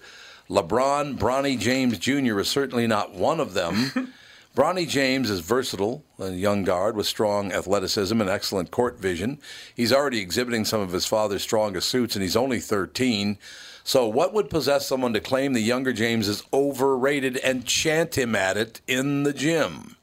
LeBron 0.49 1.17
Bronny 1.17 1.59
James 1.59 1.97
Jr. 1.97 2.39
is 2.39 2.47
certainly 2.47 2.87
not 2.87 3.13
one 3.13 3.39
of 3.39 3.53
them. 3.53 4.13
Bronny 4.55 4.87
James 4.87 5.29
is 5.29 5.41
versatile, 5.41 6.05
a 6.17 6.29
young 6.29 6.63
guard 6.63 6.95
with 6.95 7.07
strong 7.07 7.51
athleticism 7.51 8.21
and 8.21 8.29
excellent 8.29 8.71
court 8.71 8.97
vision. 8.97 9.37
He's 9.75 9.91
already 9.91 10.19
exhibiting 10.19 10.63
some 10.63 10.79
of 10.79 10.93
his 10.93 11.05
father's 11.05 11.43
strongest 11.43 11.89
suits, 11.89 12.15
and 12.15 12.23
he's 12.23 12.37
only 12.37 12.61
13. 12.61 13.37
So, 13.83 14.07
what 14.07 14.33
would 14.33 14.49
possess 14.49 14.87
someone 14.87 15.11
to 15.11 15.19
claim 15.19 15.51
the 15.51 15.59
younger 15.59 15.91
James 15.91 16.29
is 16.29 16.41
overrated 16.53 17.35
and 17.37 17.65
chant 17.65 18.17
him 18.17 18.33
at 18.33 18.55
it 18.55 18.79
in 18.87 19.23
the 19.23 19.33
gym? 19.33 19.97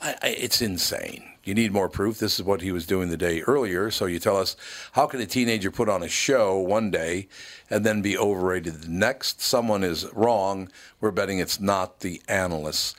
I, 0.00 0.16
I, 0.20 0.28
it's 0.30 0.60
insane. 0.60 1.22
You 1.44 1.54
need 1.54 1.72
more 1.72 1.88
proof. 1.88 2.18
This 2.18 2.40
is 2.40 2.44
what 2.44 2.62
he 2.62 2.72
was 2.72 2.84
doing 2.84 3.10
the 3.10 3.16
day 3.16 3.42
earlier. 3.42 3.92
So 3.92 4.06
you 4.06 4.18
tell 4.18 4.36
us, 4.36 4.56
how 4.92 5.06
can 5.06 5.20
a 5.20 5.26
teenager 5.26 5.70
put 5.70 5.88
on 5.88 6.02
a 6.02 6.08
show 6.08 6.58
one 6.58 6.90
day 6.90 7.28
and 7.70 7.86
then 7.86 8.02
be 8.02 8.18
overrated 8.18 8.82
the 8.82 8.88
next? 8.88 9.40
Someone 9.40 9.84
is 9.84 10.04
wrong. 10.12 10.68
We're 11.00 11.12
betting 11.12 11.38
it's 11.38 11.60
not 11.60 12.00
the 12.00 12.20
analysts. 12.26 12.96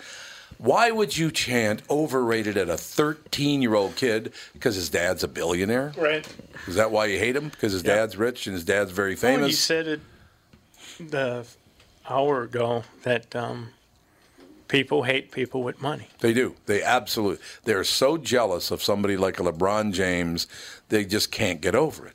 Why 0.58 0.89
would 0.89 1.15
you 1.15 1.30
chant 1.30 1.84
overrated 1.89 2.58
at 2.58 2.70
a 2.70 2.78
13 2.78 3.62
year 3.62 3.76
old 3.76 3.96
kid 3.96 4.34
because 4.54 4.76
his 4.76 4.89
dad's 4.89 5.24
a 5.24 5.28
billionaire? 5.28 5.93
Right. 5.98 6.28
Is 6.67 6.76
that 6.76 6.91
why 6.91 7.06
you 7.06 7.20
hate 7.20 7.36
him? 7.36 7.50
Because 7.50 7.74
his 7.74 7.84
dad's 7.84 8.17
rich 8.17 8.48
and 8.48 8.54
his 8.54 8.65
dad's 8.65 8.91
very 8.91 9.15
famous? 9.15 9.50
you 9.50 9.56
said 9.56 9.88
it 9.88 10.02
the 11.00 11.46
hour 12.10 12.41
ago 12.41 12.84
that 13.04 13.36
um, 13.36 13.70
people 14.67 15.04
hate 15.04 15.32
people 15.32 15.63
with 15.63 15.82
money. 15.82 16.08
They 16.20 16.34
do. 16.34 16.56
They 16.65 16.82
absolutely. 16.82 17.43
They're 17.63 17.84
so 17.84 18.17
jealous 18.17 18.72
of 18.72 18.82
somebody 18.82 19.17
like 19.17 19.39
a 19.39 19.43
LeBron 19.43 19.93
James, 19.93 20.48
they 20.89 21.06
just 21.06 21.32
can't 21.32 21.62
get 21.62 21.76
over 21.76 22.08
it. 22.08 22.13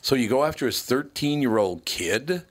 So 0.00 0.14
you 0.14 0.28
go 0.28 0.44
after 0.44 0.66
his 0.66 0.82
13 0.82 1.40
year 1.40 1.58
old 1.58 1.84
kid? 1.84 2.44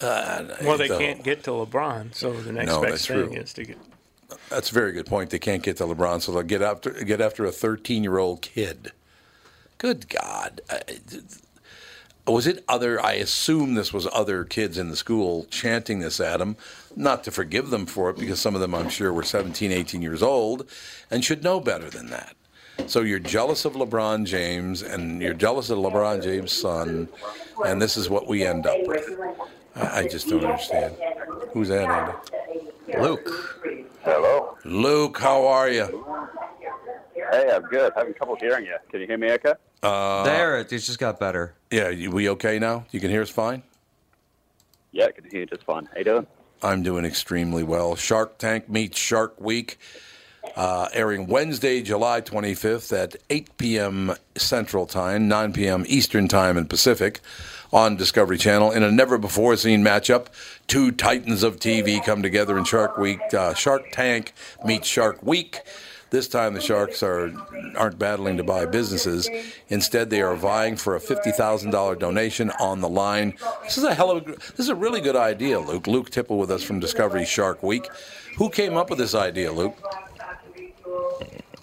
Uh, 0.00 0.44
Well, 0.62 0.78
they 0.78 0.88
the- 0.88 0.98
can't 0.98 1.22
get 1.22 1.42
to 1.44 1.50
LeBron, 1.50 2.14
so 2.14 2.32
the 2.32 2.52
next 2.52 2.68
No, 2.68 2.80
best 2.80 2.90
that's 2.92 3.06
thing 3.06 3.28
true. 3.30 3.40
is 3.40 3.52
to 3.54 3.64
get. 3.64 3.78
That's 4.48 4.70
a 4.70 4.74
very 4.74 4.92
good 4.92 5.06
point. 5.06 5.30
They 5.30 5.38
can't 5.38 5.62
get 5.62 5.76
to 5.78 5.84
LeBron, 5.84 6.22
so 6.22 6.32
they'll 6.32 6.42
get 6.42 6.62
after 6.62 6.90
get 6.90 7.20
after 7.20 7.44
a 7.44 7.52
13 7.52 8.02
year 8.02 8.18
old 8.18 8.40
kid. 8.42 8.92
Good 9.78 10.08
God. 10.08 10.60
I- 10.70 10.82
Was 12.26 12.46
it 12.46 12.62
other? 12.68 13.04
I 13.04 13.14
assume 13.14 13.74
this 13.74 13.92
was 13.92 14.06
other 14.12 14.44
kids 14.44 14.78
in 14.78 14.88
the 14.88 14.96
school 14.96 15.46
chanting 15.50 15.98
this 15.98 16.20
at 16.20 16.40
him. 16.40 16.56
Not 16.94 17.24
to 17.24 17.30
forgive 17.32 17.70
them 17.70 17.86
for 17.86 18.10
it, 18.10 18.18
because 18.18 18.40
some 18.40 18.54
of 18.54 18.60
them, 18.60 18.74
I'm 18.74 18.88
sure, 18.88 19.12
were 19.12 19.22
17, 19.24 19.72
18 19.72 20.00
years 20.02 20.22
old 20.22 20.68
and 21.10 21.24
should 21.24 21.42
know 21.42 21.58
better 21.60 21.90
than 21.90 22.10
that. 22.10 22.36
So 22.86 23.00
you're 23.00 23.18
jealous 23.18 23.64
of 23.64 23.72
LeBron 23.72 24.26
James, 24.26 24.80
and 24.82 25.20
you're 25.20 25.34
jealous 25.34 25.70
of 25.70 25.78
LeBron 25.78 26.22
James' 26.22 26.52
son, 26.52 27.08
and 27.64 27.82
this 27.82 27.96
is 27.96 28.08
what 28.08 28.28
we 28.28 28.44
end 28.46 28.66
up 28.66 28.78
with. 28.86 29.08
I 29.80 30.00
I 30.00 30.08
just 30.08 30.28
don't 30.28 30.44
understand. 30.44 30.94
Who's 31.52 31.68
that, 31.68 31.88
Andy? 31.88 33.00
Luke. 33.00 33.28
Hello. 34.04 34.56
Luke, 34.64 35.18
how 35.18 35.46
are 35.46 35.68
you? 35.70 36.06
Hey, 37.32 37.50
I'm 37.52 37.62
good. 37.62 37.92
Having 37.96 38.14
trouble 38.14 38.36
hearing 38.40 38.64
you. 38.66 38.76
Can 38.90 39.00
you 39.00 39.06
hear 39.06 39.18
me 39.18 39.30
okay? 39.32 39.54
Uh, 39.82 40.24
there, 40.24 40.58
it 40.58 40.68
just 40.68 40.98
got 40.98 41.20
better. 41.20 41.54
Yeah, 41.70 41.88
you- 41.88 42.10
we 42.10 42.28
okay 42.30 42.58
now? 42.58 42.84
You 42.90 43.00
can 43.00 43.10
hear 43.10 43.22
us 43.22 43.30
fine? 43.30 43.62
Yeah, 44.92 45.06
I 45.06 45.12
can 45.12 45.24
hear 45.30 45.40
you 45.40 45.46
just 45.46 45.62
fine. 45.64 45.86
How 45.86 45.98
you 45.98 46.04
doing? 46.04 46.26
I'm 46.62 46.82
doing 46.82 47.04
extremely 47.04 47.62
well. 47.62 47.94
Shark 47.96 48.38
Tank 48.38 48.68
meets 48.68 48.98
Shark 48.98 49.40
Week, 49.40 49.78
uh, 50.56 50.88
airing 50.92 51.26
Wednesday, 51.26 51.80
July 51.80 52.20
25th 52.20 52.92
at 52.92 53.16
8 53.30 53.56
p.m. 53.56 54.14
Central 54.36 54.86
Time, 54.86 55.28
9 55.28 55.52
p.m. 55.52 55.84
Eastern 55.86 56.26
Time 56.28 56.56
and 56.58 56.68
Pacific 56.68 57.20
on 57.72 57.96
Discovery 57.96 58.38
Channel. 58.38 58.72
In 58.72 58.82
a 58.82 58.90
never 58.90 59.18
before 59.18 59.56
seen 59.56 59.82
matchup, 59.82 60.26
two 60.66 60.90
titans 60.92 61.42
of 61.42 61.56
TV 61.56 62.04
come 62.04 62.22
together 62.22 62.58
in 62.58 62.64
Shark 62.64 62.96
Week. 62.98 63.20
Uh, 63.32 63.54
Shark 63.54 63.84
Tank 63.92 64.32
meets 64.64 64.88
Shark 64.88 65.22
Week. 65.22 65.60
This 66.10 66.26
time 66.26 66.54
the 66.54 66.60
Sharks 66.60 67.04
are 67.04 67.32
aren't 67.76 67.96
battling 67.96 68.36
to 68.38 68.42
buy 68.42 68.66
businesses. 68.66 69.30
Instead, 69.68 70.10
they 70.10 70.20
are 70.22 70.34
vying 70.34 70.74
for 70.74 70.96
a 70.96 71.00
fifty 71.00 71.30
thousand 71.30 71.70
dollar 71.70 71.94
donation 71.94 72.50
on 72.58 72.80
the 72.80 72.88
line. 72.88 73.34
This 73.62 73.78
is 73.78 73.84
a 73.84 73.94
hell 73.94 74.10
of 74.10 74.26
a 74.26 74.32
this 74.32 74.58
is 74.58 74.70
a 74.70 74.74
really 74.74 75.00
good 75.00 75.14
idea, 75.14 75.60
Luke. 75.60 75.86
Luke 75.86 76.10
Tipple 76.10 76.36
with 76.36 76.50
us 76.50 76.64
from 76.64 76.80
Discovery 76.80 77.24
Shark 77.24 77.62
Week. 77.62 77.88
Who 78.38 78.50
came 78.50 78.76
up 78.76 78.90
with 78.90 78.98
this 78.98 79.14
idea, 79.14 79.52
Luke? 79.52 79.76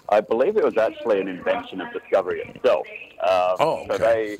I 0.08 0.22
believe 0.22 0.56
it 0.56 0.64
was 0.64 0.78
actually 0.78 1.20
an 1.20 1.28
invention 1.28 1.82
of 1.82 1.92
Discovery 1.92 2.40
itself. 2.40 2.86
Um, 3.20 3.56
Oh, 3.60 3.86
So 3.90 3.98
they, 3.98 4.38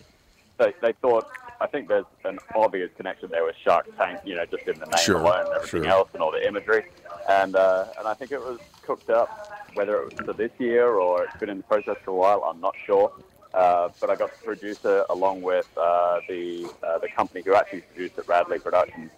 they 0.57 0.73
they 0.81 0.93
thought. 1.03 1.29
I 1.61 1.67
think 1.67 1.89
there's 1.89 2.05
an 2.25 2.39
obvious 2.55 2.91
connection 2.97 3.31
there 3.31 3.45
with 3.45 3.57
Shark 3.65 3.87
Tank. 3.97 4.21
You 4.25 4.37
know, 4.37 4.47
just 4.47 4.67
in 4.69 4.79
the 4.79 4.87
name 4.87 4.99
Sure, 5.05 5.21
alone, 5.21 5.47
and 5.47 5.55
everything 5.57 5.83
sure. 5.85 5.91
else, 5.91 6.09
and 6.13 6.23
all 6.23 6.31
the 6.31 6.47
imagery. 6.47 6.85
And 7.29 7.57
uh, 7.57 7.87
and 7.99 8.07
I 8.07 8.15
think 8.15 8.33
it 8.33 8.41
was 8.41 8.59
cooked 8.83 9.11
up. 9.11 9.53
Whether 9.75 9.97
it 10.03 10.05
was 10.05 10.27
for 10.27 10.33
this 10.33 10.53
year 10.59 10.87
or 10.89 11.25
it's 11.25 11.37
been 11.37 11.51
in 11.51 11.59
the 11.59 11.63
process 11.65 11.97
for 12.05 12.13
a 12.13 12.15
while, 12.15 12.43
I'm 12.45 12.61
not 12.61 12.75
sure. 12.87 13.13
Uh, 13.55 13.89
but 14.01 14.11
I 14.11 14.15
got 14.17 14.33
to 14.37 14.45
produce 14.45 14.85
it 14.85 15.07
along 15.11 15.43
with 15.43 15.69
uh, 15.77 16.21
the 16.29 16.71
uh, 16.83 16.99
the 16.99 17.09
company 17.09 17.43
who 17.45 17.55
actually 17.55 17.83
produced 17.83 18.19
it, 18.19 18.29
Radley 18.29 18.59
Productions. 18.59 19.11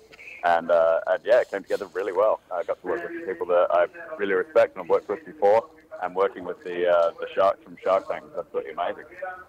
And, 0.42 0.70
uh, 0.70 1.00
and 1.06 1.22
yeah, 1.22 1.42
it 1.42 1.50
came 1.50 1.62
together 1.62 1.86
really 1.92 2.12
well. 2.12 2.40
I 2.50 2.62
got 2.62 2.80
to 2.80 2.86
work 2.86 3.06
with 3.06 3.26
people 3.26 3.46
that 3.48 3.66
I 3.70 3.86
really 4.16 4.32
respect 4.32 4.74
and 4.74 4.82
I've 4.82 4.88
worked 4.88 5.08
with 5.10 5.22
before, 5.26 5.68
and 6.02 6.14
working 6.14 6.44
with 6.44 6.62
the 6.64 6.88
uh, 6.88 7.10
the 7.20 7.26
sharks 7.34 7.62
from 7.62 7.76
Shark 7.82 8.08
Tank 8.08 8.24
is 8.30 8.38
absolutely 8.38 8.72
amazing. 8.72 9.04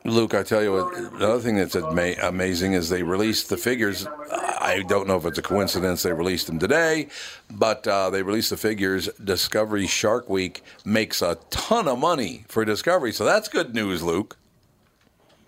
Luke, 0.05 0.33
I 0.33 0.43
tell 0.43 0.61
you 0.63 0.73
what, 0.73 0.97
another 0.97 1.39
thing 1.39 1.55
that's 1.55 1.75
ama- 1.75 2.15
amazing 2.21 2.73
is 2.73 2.89
they 2.89 3.03
released 3.03 3.49
the 3.49 3.57
figures. 3.57 4.07
I 4.31 4.83
don't 4.87 5.07
know 5.07 5.17
if 5.17 5.25
it's 5.25 5.37
a 5.37 5.41
coincidence 5.41 6.03
they 6.03 6.13
released 6.13 6.47
them 6.47 6.59
today, 6.59 7.07
but 7.49 7.87
uh, 7.87 8.09
they 8.09 8.23
released 8.23 8.49
the 8.49 8.57
figures. 8.57 9.07
Discovery 9.23 9.87
Shark 9.87 10.29
Week 10.29 10.63
makes 10.85 11.21
a 11.21 11.37
ton 11.49 11.87
of 11.87 11.99
money 11.99 12.45
for 12.47 12.65
Discovery, 12.65 13.11
so 13.11 13.25
that's 13.25 13.47
good 13.47 13.73
news, 13.73 14.03
Luke. 14.03 14.37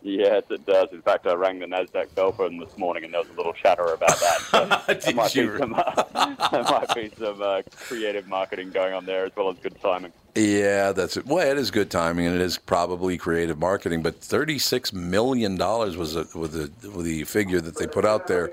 Yes, 0.05 0.43
it 0.49 0.65
does. 0.65 0.89
In 0.91 1.01
fact, 1.01 1.25
I 1.27 1.33
rang 1.33 1.59
the 1.59 1.65
Nasdaq 1.65 2.13
bell 2.13 2.33
for 2.33 2.49
them 2.49 2.57
this 2.57 2.77
morning, 2.77 3.05
and 3.05 3.13
there 3.13 3.21
was 3.21 3.29
a 3.29 3.33
little 3.33 3.53
chatter 3.53 3.85
about 3.93 4.19
that. 4.19 4.39
So 4.51 4.93
there 4.93 5.15
might 5.15 5.33
you? 5.33 5.51
be 5.51 5.57
some, 5.57 5.73
uh, 5.73 6.35
there 6.51 6.63
might 6.63 6.93
be 6.93 7.09
some 7.17 7.41
uh, 7.41 7.61
creative 7.77 8.27
marketing 8.27 8.71
going 8.71 8.93
on 8.93 9.05
there 9.05 9.25
as 9.25 9.31
well 9.37 9.49
as 9.49 9.57
good 9.59 9.79
timing. 9.79 10.11
Yeah, 10.35 10.93
that's 10.93 11.15
it. 11.15 11.27
Well, 11.27 11.47
it 11.47 11.59
is 11.59 11.69
good 11.69 11.91
timing, 11.91 12.25
and 12.25 12.35
it 12.35 12.41
is 12.41 12.57
probably 12.57 13.17
creative 13.17 13.59
marketing. 13.59 14.01
But 14.01 14.15
thirty-six 14.15 14.91
million 14.91 15.57
dollars 15.57 15.95
was 15.95 16.15
a, 16.15 16.25
was 16.33 16.51
the 16.51 16.89
was 16.89 17.05
the 17.05 17.23
figure 17.25 17.61
that 17.61 17.77
they 17.77 17.85
put 17.85 18.03
out 18.03 18.25
there. 18.25 18.51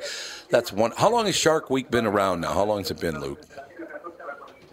That's 0.51 0.73
one. 0.73 0.93
How 0.97 1.11
long 1.11 1.25
has 1.25 1.37
Shark 1.37 1.71
Week 1.71 1.91
been 1.91 2.05
around 2.05 2.43
now? 2.43 2.53
How 2.53 2.65
long 2.65 2.79
has 2.79 2.91
it 2.91 3.01
been, 3.01 3.19
Luke? 3.21 3.41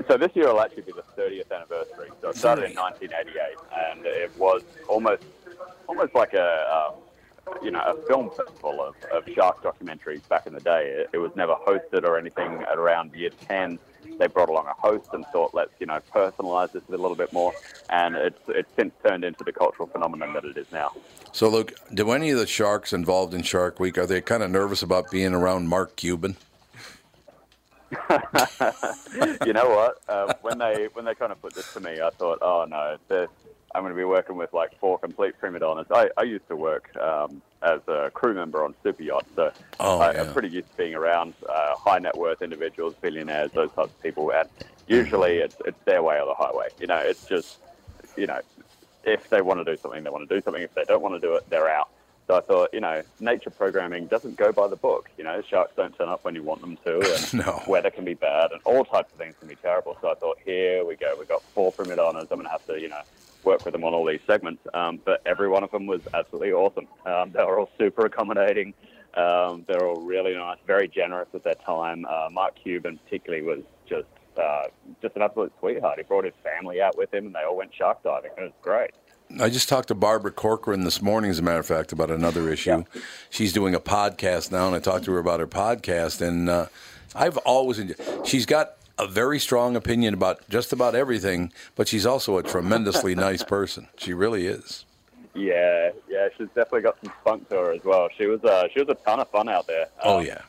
So 0.09 0.17
this 0.17 0.31
year 0.35 0.51
will 0.51 0.61
actually 0.61 0.83
be 0.83 0.93
the 0.93 1.03
30th 1.21 1.51
anniversary. 1.51 2.09
So 2.21 2.29
it 2.29 2.37
started 2.37 2.71
in 2.71 2.77
1988, 2.77 3.57
and 3.89 4.05
it 4.05 4.31
was 4.37 4.63
almost 4.87 5.23
almost 5.87 6.13
like 6.13 6.33
a 6.33 6.93
um, 6.93 7.55
you 7.63 7.71
know 7.71 7.81
a 7.81 7.95
film 8.07 8.29
festival 8.31 8.81
of, 8.81 8.95
of 9.11 9.27
shark 9.33 9.63
documentaries 9.63 10.27
back 10.27 10.45
in 10.45 10.53
the 10.53 10.59
day. 10.59 10.87
It, 10.87 11.09
it 11.13 11.17
was 11.19 11.31
never 11.37 11.55
hosted 11.55 12.03
or 12.03 12.17
anything. 12.17 12.63
At 12.69 12.77
around 12.77 13.15
year 13.15 13.29
10, 13.47 13.79
they 14.17 14.27
brought 14.27 14.49
along 14.49 14.67
a 14.67 14.73
host 14.73 15.09
and 15.13 15.25
thought, 15.27 15.53
let's 15.53 15.71
you 15.79 15.85
know 15.85 15.99
personalize 16.13 16.71
this 16.71 16.83
a 16.87 16.91
little 16.91 17.15
bit 17.15 17.31
more, 17.33 17.53
and 17.89 18.15
it's 18.15 18.39
it's 18.47 18.69
since 18.75 18.93
turned 19.05 19.23
into 19.23 19.43
the 19.43 19.51
cultural 19.51 19.87
phenomenon 19.87 20.33
that 20.33 20.45
it 20.45 20.57
is 20.57 20.71
now. 20.71 20.91
So, 21.31 21.49
Luke, 21.49 21.73
do 21.93 22.11
any 22.11 22.31
of 22.31 22.39
the 22.39 22.47
sharks 22.47 22.93
involved 22.93 23.33
in 23.33 23.43
Shark 23.43 23.79
Week 23.79 23.97
are 23.97 24.07
they 24.07 24.21
kind 24.21 24.43
of 24.43 24.51
nervous 24.51 24.81
about 24.81 25.11
being 25.11 25.33
around 25.33 25.67
Mark 25.67 25.95
Cuban? 25.95 26.37
you 29.45 29.53
know 29.53 29.69
what? 29.69 30.01
Uh, 30.09 30.33
when 30.41 30.57
they 30.57 30.89
when 30.93 31.05
they 31.05 31.15
kind 31.15 31.31
of 31.31 31.41
put 31.41 31.53
this 31.53 31.71
to 31.73 31.79
me, 31.79 32.01
I 32.01 32.09
thought, 32.11 32.39
oh 32.41 32.65
no, 32.67 32.97
I'm 33.77 33.83
going 33.83 33.93
to 33.93 33.97
be 33.97 34.03
working 34.05 34.35
with 34.35 34.53
like 34.53 34.77
four 34.79 34.97
complete 34.97 35.37
prima 35.39 35.59
donnas. 35.59 35.87
I, 35.91 36.09
I 36.17 36.23
used 36.23 36.47
to 36.47 36.55
work 36.55 36.95
um, 36.97 37.41
as 37.61 37.81
a 37.87 38.11
crew 38.13 38.33
member 38.33 38.63
on 38.63 38.75
super 38.83 39.03
yachts, 39.03 39.29
so 39.35 39.51
Oh, 39.79 39.99
I, 39.99 40.13
yeah. 40.13 40.21
I'm 40.21 40.33
pretty 40.33 40.49
used 40.49 40.69
to 40.71 40.77
being 40.77 40.93
around 40.95 41.33
uh, 41.49 41.75
high 41.75 41.99
net 41.99 42.15
worth 42.17 42.41
individuals, 42.41 42.95
billionaires, 43.01 43.51
those 43.51 43.71
types 43.71 43.89
of 43.89 44.03
people, 44.03 44.31
and 44.31 44.47
usually 44.87 45.37
it's 45.37 45.55
it's 45.65 45.79
their 45.85 46.03
way 46.03 46.19
or 46.19 46.25
the 46.25 46.33
highway. 46.35 46.67
You 46.79 46.87
know, 46.87 46.97
it's 46.97 47.25
just 47.25 47.57
you 48.15 48.27
know, 48.27 48.39
if 49.03 49.29
they 49.29 49.41
want 49.41 49.59
to 49.59 49.63
do 49.63 49.79
something, 49.79 50.03
they 50.03 50.09
want 50.09 50.27
to 50.27 50.35
do 50.35 50.41
something. 50.41 50.61
If 50.61 50.73
they 50.75 50.83
don't 50.85 51.01
want 51.01 51.15
to 51.15 51.19
do 51.19 51.35
it, 51.35 51.49
they're 51.49 51.69
out. 51.69 51.89
So 52.27 52.35
I 52.35 52.41
thought, 52.41 52.69
you 52.73 52.81
know, 52.81 53.01
nature 53.21 53.49
programming 53.49 54.07
doesn't 54.07 54.35
go 54.35 54.51
by 54.51 54.67
the 54.67 54.75
book. 54.75 55.09
You 55.17 55.23
know, 55.23 55.41
sharks 55.41 55.73
don't 55.77 55.97
turn 55.97 56.09
up 56.09 56.25
when 56.25 56.35
you 56.35 56.43
want 56.43 56.59
them 56.61 56.77
to, 56.85 56.99
and 57.15 57.33
No. 57.45 57.63
weather 57.67 57.89
can 57.89 58.03
be 58.05 58.15
bad, 58.15 58.51
and 58.51 58.59
all 58.65 58.83
types 58.83 59.11
of 59.13 59.17
things 59.17 59.35
can 59.39 59.47
be 59.47 59.55
terrible. 59.55 59.97
So 60.01 60.11
I 60.11 60.15
thought, 60.15 60.37
here 60.43 60.83
we 60.85 60.95
go. 60.95 61.15
We've 61.17 61.27
got 61.27 61.41
four 61.41 61.71
primadonnas. 61.71 62.23
I'm 62.23 62.27
going 62.37 62.43
to 62.43 62.49
have 62.49 62.65
to, 62.67 62.79
you 62.81 62.89
know, 62.89 63.01
work 63.47 63.65
with 63.65 63.73
them 63.73 63.83
on 63.83 63.93
all 63.93 64.05
these 64.05 64.25
segments. 64.27 64.61
Um, 64.73 64.99
but 65.03 65.21
every 65.25 65.49
one 65.49 65.63
of 65.63 65.71
them 65.71 65.87
was 65.87 66.01
absolutely 66.13 66.53
awesome. 66.53 66.87
Um, 67.05 67.31
they 67.31 67.43
were 67.43 67.59
all 67.59 67.71
super 67.77 68.05
accommodating. 68.05 68.73
Um, 69.15 69.65
they're 69.67 69.87
all 69.87 70.01
really 70.01 70.35
nice, 70.35 70.59
very 70.67 70.87
generous 70.87 71.29
with 71.31 71.43
their 71.43 71.55
time. 71.55 72.05
Uh, 72.05 72.29
Mark 72.31 72.53
Cuban 72.61 72.99
particularly 73.03 73.43
was 73.43 73.63
just 73.89 74.07
uh, 74.37 74.65
just 75.01 75.15
an 75.15 75.23
absolute 75.23 75.51
sweetheart. 75.59 75.97
He 75.97 76.03
brought 76.03 76.25
his 76.25 76.33
family 76.43 76.79
out 76.79 76.95
with 76.95 77.11
him, 77.11 77.25
and 77.25 77.33
they 77.33 77.39
all 77.39 77.57
went 77.57 77.73
shark 77.73 78.03
diving. 78.03 78.31
It 78.37 78.41
was 78.41 78.51
great. 78.61 78.91
I 79.39 79.49
just 79.49 79.67
talked 79.67 79.87
to 79.89 79.95
Barbara 79.95 80.31
Corcoran 80.31 80.83
this 80.83 81.01
morning, 81.01 81.31
as 81.31 81.39
a 81.39 81.41
matter 81.41 81.59
of 81.59 81.65
fact, 81.65 81.91
about 81.91 82.11
another 82.11 82.49
issue. 82.49 82.83
She's 83.29 83.51
doing 83.51 83.73
a 83.75 83.79
podcast 83.79 84.51
now, 84.51 84.67
and 84.67 84.75
I 84.75 84.79
talked 84.79 85.05
to 85.05 85.11
her 85.13 85.19
about 85.19 85.39
her 85.39 85.47
podcast. 85.47 86.21
And 86.21 86.47
uh, 86.49 86.67
I've 87.15 87.37
always, 87.37 87.79
enjoyed, 87.79 87.99
she's 88.23 88.45
got 88.45 88.76
a 88.99 89.07
very 89.07 89.39
strong 89.39 89.75
opinion 89.75 90.13
about 90.13 90.47
just 90.49 90.73
about 90.73 90.95
everything, 90.95 91.51
but 91.75 91.87
she's 91.87 92.05
also 92.05 92.37
a 92.37 92.43
tremendously 92.43 93.15
nice 93.27 93.43
person. 93.43 93.87
She 93.97 94.13
really 94.13 94.47
is. 94.47 94.85
Yeah, 95.35 95.91
yeah, 96.09 96.29
she's 96.37 96.47
definitely 96.47 96.81
got 96.81 96.97
some 97.03 97.13
spunk 97.21 97.49
to 97.49 97.55
her 97.55 97.71
as 97.73 97.83
well. 97.83 98.09
She 98.17 98.25
was 98.25 98.43
uh, 98.43 98.67
she 98.73 98.79
was 98.79 98.89
a 98.89 98.95
ton 99.05 99.19
of 99.19 99.29
fun 99.29 99.47
out 99.49 99.67
there. 99.67 99.87
Oh 100.03 100.19
Um, 100.19 100.25
yeah. 100.25 100.41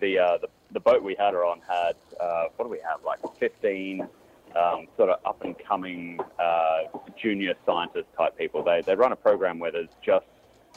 The 0.00 0.18
uh, 0.18 0.38
the 0.38 0.48
the 0.72 0.80
boat 0.80 1.02
we 1.02 1.14
had 1.18 1.34
her 1.34 1.44
on 1.44 1.60
had 1.68 1.96
uh, 2.20 2.44
what 2.56 2.66
do 2.66 2.70
we 2.70 2.80
have 2.88 3.02
like 3.04 3.18
fifteen 3.38 4.06
um, 4.54 4.86
sort 4.96 5.10
of 5.10 5.18
up 5.24 5.42
and 5.42 5.56
coming 5.58 6.18
uh, 6.38 6.82
junior 7.20 7.54
scientist 7.64 8.06
type 8.16 8.38
people. 8.38 8.62
They 8.62 8.82
they 8.82 8.94
run 8.94 9.10
a 9.12 9.16
program 9.16 9.58
where 9.58 9.72
there's 9.72 9.88
just 10.04 10.26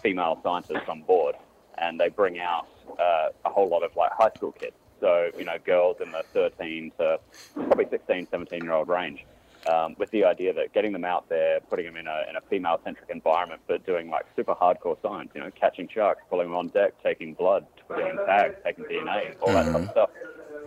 female 0.01 0.39
scientists 0.43 0.87
on 0.87 1.01
board, 1.03 1.35
and 1.77 1.99
they 1.99 2.09
bring 2.09 2.39
out 2.39 2.67
uh, 2.99 3.29
a 3.45 3.49
whole 3.49 3.67
lot 3.69 3.83
of 3.83 3.95
like 3.95 4.11
high 4.13 4.31
school 4.35 4.51
kids. 4.51 4.75
So 4.99 5.31
you 5.37 5.45
know, 5.45 5.57
girls 5.65 5.97
in 6.01 6.11
the 6.11 6.23
13 6.33 6.91
to 6.99 7.19
probably 7.53 7.87
16, 7.89 8.27
17 8.31 8.63
year 8.63 8.73
old 8.73 8.87
range. 8.87 9.25
Um, 9.69 9.93
with 9.99 10.09
the 10.11 10.23
idea 10.23 10.53
that 10.53 10.73
getting 10.73 10.93
them 10.93 11.03
out 11.03 11.27
there, 11.27 11.59
putting 11.69 11.85
them 11.85 11.97
in 11.97 12.07
a, 12.07 12.23
in 12.29 12.37
a 12.37 12.41
female-centric 12.49 13.09
environment, 13.09 13.61
but 13.67 13.85
doing 13.85 14.09
like 14.09 14.25
super 14.33 14.55
hardcore 14.55 14.95
science, 15.01 15.31
you 15.35 15.41
know, 15.41 15.51
catching 15.51 15.89
sharks, 15.93 16.21
pulling 16.29 16.47
them 16.47 16.55
on 16.55 16.69
deck, 16.69 16.93
taking 17.03 17.33
blood, 17.33 17.65
putting 17.89 18.07
in 18.07 18.15
tags, 18.25 18.55
taking 18.63 18.85
DNA, 18.85 19.35
all 19.41 19.51
that 19.51 19.65
type 19.65 19.75
of 19.75 19.91
stuff. 19.91 20.09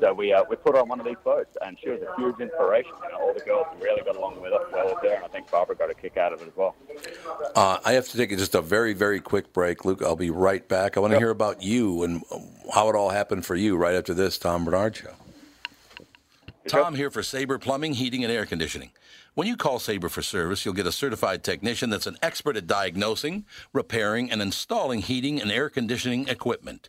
So 0.03 0.12
we 0.12 0.32
uh, 0.32 0.42
we 0.50 0.57
put 0.57 0.74
her 0.74 0.80
on 0.80 0.88
one 0.88 0.98
of 0.98 1.07
these 1.07 1.14
boats, 1.22 1.57
and 1.64 1.78
she 1.78 1.88
was 1.88 2.00
a 2.03 2.20
huge 2.20 2.40
inspiration. 2.40 2.90
You 3.05 3.12
know, 3.12 3.20
all 3.20 3.32
the 3.32 3.38
girls 3.38 3.68
really 3.80 4.03
got 4.03 4.16
along 4.16 4.40
with 4.40 4.53
us 4.53 4.62
well 4.72 4.86
with 4.86 4.98
her, 5.05 5.14
and 5.14 5.24
I 5.24 5.28
think 5.28 5.48
Barbara 5.48 5.76
got 5.76 5.90
a 5.90 5.94
kick 5.94 6.16
out 6.16 6.32
of 6.32 6.42
it 6.42 6.48
as 6.48 6.57
well. 6.57 6.74
Uh, 7.55 7.78
I 7.84 7.92
have 7.92 8.09
to 8.09 8.16
take 8.16 8.30
just 8.30 8.57
a 8.57 8.61
very, 8.61 8.94
very 8.94 9.20
quick 9.20 9.53
break, 9.53 9.84
Luke. 9.84 10.03
I'll 10.03 10.16
be 10.16 10.30
right 10.30 10.66
back. 10.66 10.96
I 10.96 11.00
want 11.00 11.12
to 11.12 11.20
hear 11.20 11.30
about 11.30 11.62
you 11.62 12.03
and 12.03 12.24
how 12.74 12.88
it 12.88 12.96
all 12.96 13.11
happened 13.11 13.46
for 13.46 13.55
you 13.55 13.76
right 13.76 13.94
after 13.94 14.12
this 14.12 14.38
Tom 14.38 14.64
Barnard 14.64 14.96
show. 14.96 15.14
Tom 16.66 16.96
here 16.96 17.11
for 17.11 17.22
Sabre 17.22 17.61
Plumbing, 17.61 17.94
Heating, 17.94 18.24
and 18.24 18.32
Air 18.32 18.44
Conditioning. 18.44 18.90
When 19.34 19.46
you 19.46 19.57
call 19.57 19.78
Sabre 19.78 20.09
for 20.09 20.20
service, 20.20 20.64
you'll 20.64 20.74
get 20.74 20.86
a 20.88 20.92
certified 20.92 21.44
technician 21.44 21.90
that's 21.90 22.09
an 22.09 22.18
expert 22.22 22.57
at 22.57 22.66
diagnosing, 22.66 23.44
repairing, 23.72 24.32
and 24.32 24.42
installing 24.42 25.03
heating 25.03 25.40
and 25.40 25.53
air 25.53 25.70
conditioning 25.70 26.26
equipment. 26.26 26.88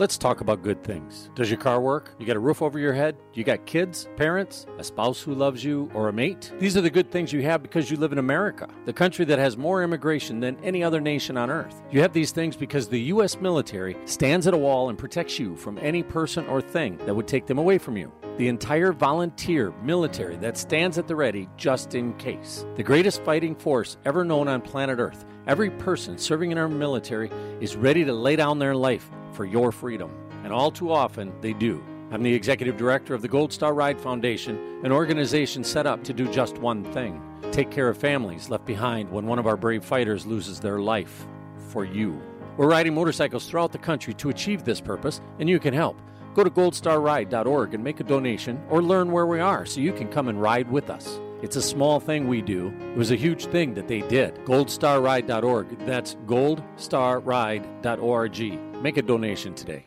Let's 0.00 0.16
talk 0.16 0.40
about 0.40 0.62
good 0.62 0.82
things. 0.82 1.28
Does 1.34 1.50
your 1.50 1.60
car 1.60 1.78
work? 1.78 2.14
You 2.18 2.24
got 2.24 2.34
a 2.34 2.40
roof 2.40 2.62
over 2.62 2.78
your 2.78 2.94
head? 2.94 3.18
You 3.34 3.44
got 3.44 3.66
kids, 3.66 4.08
parents, 4.16 4.64
a 4.78 4.82
spouse 4.82 5.20
who 5.20 5.34
loves 5.34 5.62
you, 5.62 5.90
or 5.92 6.08
a 6.08 6.12
mate? 6.12 6.50
These 6.58 6.74
are 6.74 6.80
the 6.80 6.88
good 6.88 7.10
things 7.10 7.34
you 7.34 7.42
have 7.42 7.62
because 7.62 7.90
you 7.90 7.98
live 7.98 8.10
in 8.10 8.16
America, 8.16 8.66
the 8.86 8.94
country 8.94 9.26
that 9.26 9.38
has 9.38 9.58
more 9.58 9.82
immigration 9.82 10.40
than 10.40 10.56
any 10.64 10.82
other 10.82 11.02
nation 11.02 11.36
on 11.36 11.50
earth. 11.50 11.82
You 11.90 12.00
have 12.00 12.14
these 12.14 12.30
things 12.30 12.56
because 12.56 12.88
the 12.88 12.98
U.S. 13.12 13.42
military 13.42 13.94
stands 14.06 14.46
at 14.46 14.54
a 14.54 14.56
wall 14.56 14.88
and 14.88 14.96
protects 14.96 15.38
you 15.38 15.54
from 15.54 15.76
any 15.82 16.02
person 16.02 16.46
or 16.46 16.62
thing 16.62 16.96
that 17.04 17.14
would 17.14 17.28
take 17.28 17.44
them 17.44 17.58
away 17.58 17.76
from 17.76 17.98
you. 17.98 18.10
The 18.38 18.48
entire 18.48 18.94
volunteer 18.94 19.70
military 19.82 20.36
that 20.36 20.56
stands 20.56 20.96
at 20.96 21.08
the 21.08 21.16
ready 21.16 21.46
just 21.58 21.94
in 21.94 22.14
case. 22.14 22.64
The 22.76 22.82
greatest 22.82 23.22
fighting 23.22 23.54
force 23.54 23.98
ever 24.06 24.24
known 24.24 24.48
on 24.48 24.62
planet 24.62 24.98
Earth. 24.98 25.26
Every 25.46 25.68
person 25.68 26.16
serving 26.16 26.52
in 26.52 26.56
our 26.56 26.68
military 26.68 27.30
is 27.60 27.76
ready 27.76 28.02
to 28.06 28.14
lay 28.14 28.36
down 28.36 28.58
their 28.58 28.74
life 28.74 29.10
for 29.40 29.46
your 29.46 29.72
freedom. 29.72 30.10
And 30.44 30.52
all 30.52 30.70
too 30.70 30.92
often, 30.92 31.32
they 31.40 31.54
do. 31.54 31.82
I'm 32.10 32.22
the 32.22 32.34
executive 32.34 32.76
director 32.76 33.14
of 33.14 33.22
the 33.22 33.28
Gold 33.28 33.54
Star 33.54 33.72
Ride 33.72 33.98
Foundation, 33.98 34.82
an 34.84 34.92
organization 34.92 35.64
set 35.64 35.86
up 35.86 36.04
to 36.04 36.12
do 36.12 36.30
just 36.30 36.58
one 36.58 36.84
thing 36.92 37.22
take 37.52 37.70
care 37.70 37.88
of 37.88 37.96
families 37.96 38.50
left 38.50 38.66
behind 38.66 39.10
when 39.10 39.26
one 39.26 39.38
of 39.38 39.46
our 39.46 39.56
brave 39.56 39.82
fighters 39.82 40.26
loses 40.26 40.60
their 40.60 40.78
life 40.78 41.26
for 41.70 41.86
you. 41.86 42.20
We're 42.58 42.68
riding 42.68 42.94
motorcycles 42.94 43.48
throughout 43.48 43.72
the 43.72 43.78
country 43.78 44.12
to 44.14 44.28
achieve 44.28 44.62
this 44.62 44.78
purpose, 44.78 45.22
and 45.38 45.48
you 45.48 45.58
can 45.58 45.72
help. 45.72 45.98
Go 46.34 46.44
to 46.44 46.50
goldstarride.org 46.50 47.72
and 47.72 47.82
make 47.82 48.00
a 48.00 48.04
donation 48.04 48.62
or 48.68 48.82
learn 48.82 49.10
where 49.10 49.26
we 49.26 49.40
are 49.40 49.64
so 49.64 49.80
you 49.80 49.94
can 49.94 50.08
come 50.08 50.28
and 50.28 50.42
ride 50.42 50.70
with 50.70 50.90
us. 50.90 51.18
It's 51.42 51.56
a 51.56 51.62
small 51.62 51.98
thing 51.98 52.28
we 52.28 52.42
do. 52.42 52.74
It 52.92 52.98
was 52.98 53.10
a 53.10 53.16
huge 53.16 53.46
thing 53.46 53.72
that 53.72 53.88
they 53.88 54.02
did. 54.02 54.34
Goldstarride.org. 54.44 55.86
That's 55.86 56.16
goldstarride.org. 56.26 58.69
Make 58.80 58.96
a 58.96 59.02
donation 59.02 59.54
today. 59.54 59.84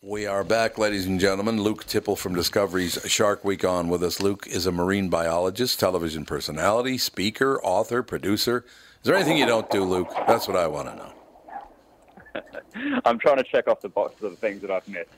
We 0.00 0.26
are 0.26 0.44
back, 0.44 0.78
ladies 0.78 1.04
and 1.04 1.18
gentlemen. 1.18 1.60
Luke 1.60 1.84
Tipple 1.84 2.14
from 2.14 2.36
Discovery's 2.36 2.96
Shark 3.04 3.44
Week 3.44 3.64
on 3.64 3.88
with 3.88 4.04
us. 4.04 4.20
Luke 4.20 4.46
is 4.46 4.66
a 4.66 4.72
marine 4.72 5.08
biologist, 5.08 5.80
television 5.80 6.24
personality, 6.24 6.96
speaker, 6.96 7.60
author, 7.64 8.04
producer. 8.04 8.64
Is 8.68 9.02
there 9.02 9.16
anything 9.16 9.36
you 9.36 9.46
don't 9.46 9.68
do, 9.68 9.82
Luke? 9.82 10.14
That's 10.28 10.46
what 10.46 10.56
I 10.56 10.68
want 10.68 10.90
to 10.90 10.94
know. 10.94 13.00
I'm 13.04 13.18
trying 13.18 13.38
to 13.38 13.42
check 13.42 13.66
off 13.66 13.80
the 13.80 13.88
boxes 13.88 14.22
of 14.22 14.30
the 14.30 14.36
things 14.36 14.60
that 14.60 14.70
I've 14.70 14.86
missed. 14.86 15.10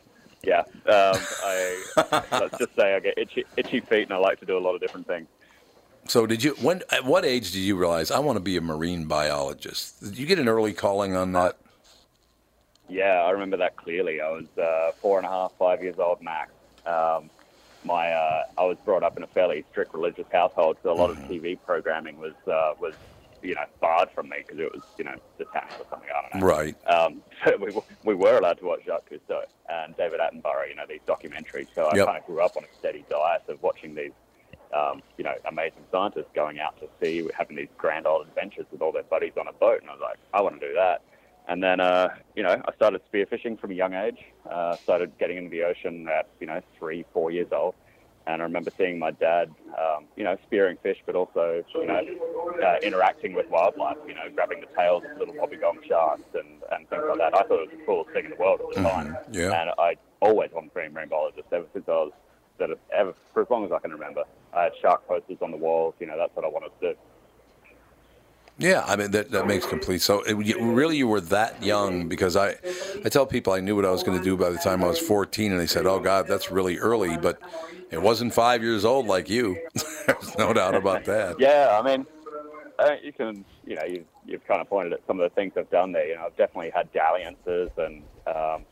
Yeah, 0.42 0.60
um, 0.60 0.64
I 0.86 1.84
let's 2.32 2.56
just 2.56 2.74
say 2.76 2.94
I 2.94 3.00
get 3.00 3.18
itchy, 3.18 3.44
itchy 3.58 3.80
feet, 3.80 4.04
and 4.04 4.12
I 4.12 4.16
like 4.16 4.40
to 4.40 4.46
do 4.46 4.56
a 4.56 4.60
lot 4.60 4.74
of 4.74 4.80
different 4.80 5.06
things. 5.06 5.28
So, 6.06 6.26
did 6.26 6.42
you? 6.42 6.52
When? 6.62 6.82
At 6.90 7.04
what 7.04 7.26
age 7.26 7.52
did 7.52 7.58
you 7.58 7.76
realize 7.76 8.10
I 8.10 8.20
want 8.20 8.36
to 8.36 8.40
be 8.40 8.56
a 8.56 8.62
marine 8.62 9.04
biologist? 9.04 10.00
Did 10.00 10.16
you 10.16 10.24
get 10.24 10.38
an 10.38 10.48
early 10.48 10.72
calling 10.72 11.14
on 11.14 11.32
that? 11.32 11.58
Yeah, 12.88 13.22
I 13.24 13.30
remember 13.30 13.56
that 13.58 13.76
clearly. 13.76 14.20
I 14.20 14.30
was 14.30 14.46
uh, 14.60 14.92
four 15.00 15.18
and 15.18 15.26
a 15.26 15.30
half, 15.30 15.52
five 15.58 15.82
years 15.82 15.96
old 15.98 16.20
max. 16.22 16.52
Um, 16.86 17.30
my 17.84 18.10
uh, 18.10 18.42
I 18.56 18.64
was 18.64 18.76
brought 18.84 19.02
up 19.02 19.16
in 19.16 19.22
a 19.22 19.26
fairly 19.28 19.64
strict 19.70 19.94
religious 19.94 20.26
household, 20.32 20.78
so 20.82 20.90
a 20.90 20.94
lot 20.96 21.10
of 21.10 21.16
TV 21.30 21.60
programming 21.60 22.18
was 22.18 22.34
uh, 22.46 22.72
was 22.80 22.94
you 23.42 23.54
know 23.54 23.64
barred 23.80 24.08
from 24.14 24.28
me 24.28 24.38
because 24.38 24.58
it 24.58 24.72
was 24.72 24.82
you 24.96 25.04
know 25.04 25.14
satanic 25.36 25.74
or 25.78 25.86
something. 25.90 26.08
I 26.08 26.22
don't 26.22 26.40
know. 26.40 26.46
Right. 26.46 26.76
Um, 26.88 27.22
so 27.46 27.56
we, 27.58 27.72
we 28.04 28.14
were 28.14 28.38
allowed 28.38 28.58
to 28.58 28.64
watch 28.64 28.80
Jacques 28.86 29.08
Cousteau 29.10 29.42
and 29.68 29.96
David 29.96 30.20
Attenborough, 30.20 30.68
you 30.68 30.74
know, 30.74 30.84
these 30.88 31.00
documentaries. 31.06 31.68
So 31.74 31.86
I 31.86 31.96
Yep. 31.96 32.06
kind 32.06 32.18
of 32.18 32.24
grew 32.24 32.40
up 32.40 32.56
on 32.56 32.64
a 32.64 32.68
steady 32.78 33.04
diet 33.10 33.42
of 33.48 33.62
watching 33.62 33.94
these, 33.94 34.12
um, 34.74 35.02
you 35.18 35.24
know, 35.24 35.34
amazing 35.48 35.84
scientists 35.92 36.30
going 36.34 36.58
out 36.58 36.78
to 36.80 36.88
sea, 37.00 37.28
having 37.36 37.56
these 37.56 37.68
grand 37.76 38.06
old 38.06 38.26
adventures 38.26 38.66
with 38.72 38.80
all 38.80 38.92
their 38.92 39.02
buddies 39.04 39.34
on 39.38 39.46
a 39.48 39.52
boat. 39.52 39.80
And 39.82 39.90
I 39.90 39.92
was 39.94 40.00
like, 40.02 40.18
I 40.32 40.40
want 40.40 40.58
to 40.60 40.66
do 40.66 40.74
that. 40.74 41.02
And 41.48 41.62
then, 41.62 41.80
uh, 41.80 42.08
you 42.36 42.42
know, 42.42 42.60
I 42.66 42.72
started 42.74 43.00
spearfishing 43.10 43.58
from 43.58 43.70
a 43.70 43.74
young 43.74 43.94
age. 43.94 44.18
Uh, 44.48 44.76
started 44.76 45.12
getting 45.18 45.38
into 45.38 45.50
the 45.50 45.62
ocean 45.62 46.06
at, 46.08 46.28
you 46.40 46.46
know, 46.46 46.60
three, 46.78 47.04
four 47.12 47.30
years 47.30 47.48
old. 47.52 47.74
And 48.26 48.42
I 48.42 48.44
remember 48.44 48.70
seeing 48.76 48.98
my 48.98 49.10
dad, 49.12 49.50
um, 49.78 50.04
you 50.14 50.24
know, 50.24 50.36
spearing 50.46 50.76
fish, 50.82 50.98
but 51.06 51.14
also, 51.14 51.64
you 51.74 51.86
know, 51.86 52.02
uh, 52.62 52.76
interacting 52.82 53.32
with 53.32 53.48
wildlife, 53.48 53.96
you 54.06 54.14
know, 54.14 54.28
grabbing 54.34 54.60
the 54.60 54.66
tails 54.76 55.02
of 55.10 55.18
little 55.18 55.34
wobbegong 55.34 55.82
sharks 55.88 56.20
and, 56.34 56.62
and 56.70 56.86
things 56.90 57.02
like 57.08 57.16
that. 57.16 57.34
I 57.34 57.42
thought 57.44 57.62
it 57.62 57.70
was 57.70 57.78
the 57.78 57.84
coolest 57.86 58.10
thing 58.10 58.26
in 58.26 58.30
the 58.32 58.36
world 58.36 58.60
at 58.60 58.76
the 58.76 58.86
time. 58.86 59.16
yeah. 59.32 59.58
And 59.58 59.70
I 59.78 59.96
always 60.20 60.50
wanted 60.52 60.68
to 60.68 60.74
be 60.74 60.86
a 60.86 60.90
marine 60.90 61.08
biologist 61.08 61.48
ever 61.50 61.64
since 61.72 61.86
I 61.88 61.92
was, 61.92 62.12
that 62.58 62.68
ever, 62.94 63.14
for 63.32 63.40
as 63.40 63.48
long 63.48 63.64
as 63.64 63.72
I 63.72 63.78
can 63.78 63.92
remember. 63.92 64.24
I 64.52 64.64
had 64.64 64.72
shark 64.82 65.08
posters 65.08 65.38
on 65.40 65.50
the 65.50 65.56
walls, 65.56 65.94
you 65.98 66.06
know, 66.06 66.18
that's 66.18 66.36
what 66.36 66.44
I 66.44 66.48
wanted 66.48 66.72
to 66.80 66.92
do. 66.92 66.98
Yeah, 68.58 68.84
I 68.86 68.96
mean 68.96 69.12
that, 69.12 69.30
that 69.30 69.46
makes 69.46 69.66
complete. 69.66 70.02
So 70.02 70.22
it, 70.22 70.34
really, 70.34 70.96
you 70.96 71.06
were 71.06 71.20
that 71.20 71.62
young 71.62 72.08
because 72.08 72.36
I, 72.36 72.56
I 73.04 73.08
tell 73.08 73.24
people 73.24 73.52
I 73.52 73.60
knew 73.60 73.76
what 73.76 73.84
I 73.84 73.90
was 73.90 74.02
going 74.02 74.18
to 74.18 74.24
do 74.24 74.36
by 74.36 74.50
the 74.50 74.58
time 74.58 74.82
I 74.82 74.88
was 74.88 74.98
14, 74.98 75.52
and 75.52 75.60
they 75.60 75.66
said, 75.66 75.86
"Oh 75.86 76.00
God, 76.00 76.26
that's 76.26 76.50
really 76.50 76.76
early." 76.78 77.16
But 77.16 77.40
it 77.90 78.02
wasn't 78.02 78.34
five 78.34 78.62
years 78.62 78.84
old 78.84 79.06
like 79.06 79.30
you. 79.30 79.56
There's 80.06 80.36
no 80.36 80.52
doubt 80.52 80.74
about 80.74 81.04
that. 81.04 81.38
Yeah, 81.38 81.78
I 81.80 81.82
mean, 81.82 82.06
uh, 82.78 82.96
you 83.02 83.12
can, 83.12 83.44
you 83.64 83.76
know, 83.76 83.84
you've, 83.84 84.06
you've 84.26 84.46
kind 84.46 84.60
of 84.60 84.68
pointed 84.68 84.92
at 84.92 85.06
some 85.06 85.20
of 85.20 85.28
the 85.28 85.34
things 85.34 85.54
I've 85.56 85.70
done 85.70 85.92
there. 85.92 86.06
You 86.06 86.16
know, 86.16 86.26
I've 86.26 86.36
definitely 86.36 86.70
had 86.70 86.92
dalliances 86.92 87.70
and, 87.76 88.02
um, 88.26 88.64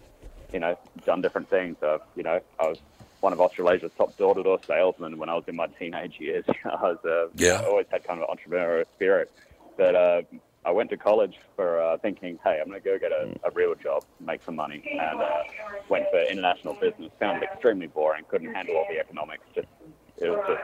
you 0.52 0.60
know, 0.60 0.78
done 1.04 1.22
different 1.22 1.48
things. 1.48 1.76
I've, 1.82 2.02
you 2.14 2.22
know, 2.22 2.40
I 2.60 2.68
was 2.68 2.78
one 3.20 3.32
of 3.32 3.40
Australasia's 3.40 3.92
top 3.96 4.16
door-to-door 4.16 4.60
salesmen 4.66 5.18
when 5.18 5.28
I 5.28 5.34
was 5.34 5.44
in 5.48 5.56
my 5.56 5.66
teenage 5.66 6.20
years. 6.20 6.44
I 6.64 6.68
was, 6.74 6.98
uh, 7.04 7.28
Yeah. 7.36 7.60
I 7.62 7.64
always 7.64 7.86
had 7.90 8.04
kind 8.04 8.20
of 8.22 8.28
an 8.28 8.36
entrepreneurial 8.36 8.84
spirit. 8.94 9.32
But 9.76 9.94
uh, 9.94 10.22
I 10.64 10.70
went 10.70 10.90
to 10.90 10.96
college 10.96 11.34
for 11.54 11.80
uh, 11.80 11.98
thinking, 11.98 12.38
hey, 12.44 12.58
I'm 12.60 12.68
going 12.68 12.80
to 12.80 12.84
go 12.84 12.98
get 12.98 13.12
a, 13.12 13.32
a 13.46 13.50
real 13.52 13.74
job, 13.74 14.04
make 14.20 14.40
some 14.44 14.56
money, 14.56 14.82
and 15.00 15.20
uh, 15.20 15.42
went 15.88 16.06
for 16.10 16.20
international 16.20 16.74
business. 16.74 17.10
Found 17.20 17.42
it 17.42 17.48
extremely 17.52 17.86
boring. 17.86 18.24
Couldn't 18.28 18.54
handle 18.54 18.76
all 18.76 18.86
the 18.90 18.98
economics. 18.98 19.42
Just 19.54 19.68
it 20.18 20.30
was 20.30 20.44
just 20.48 20.62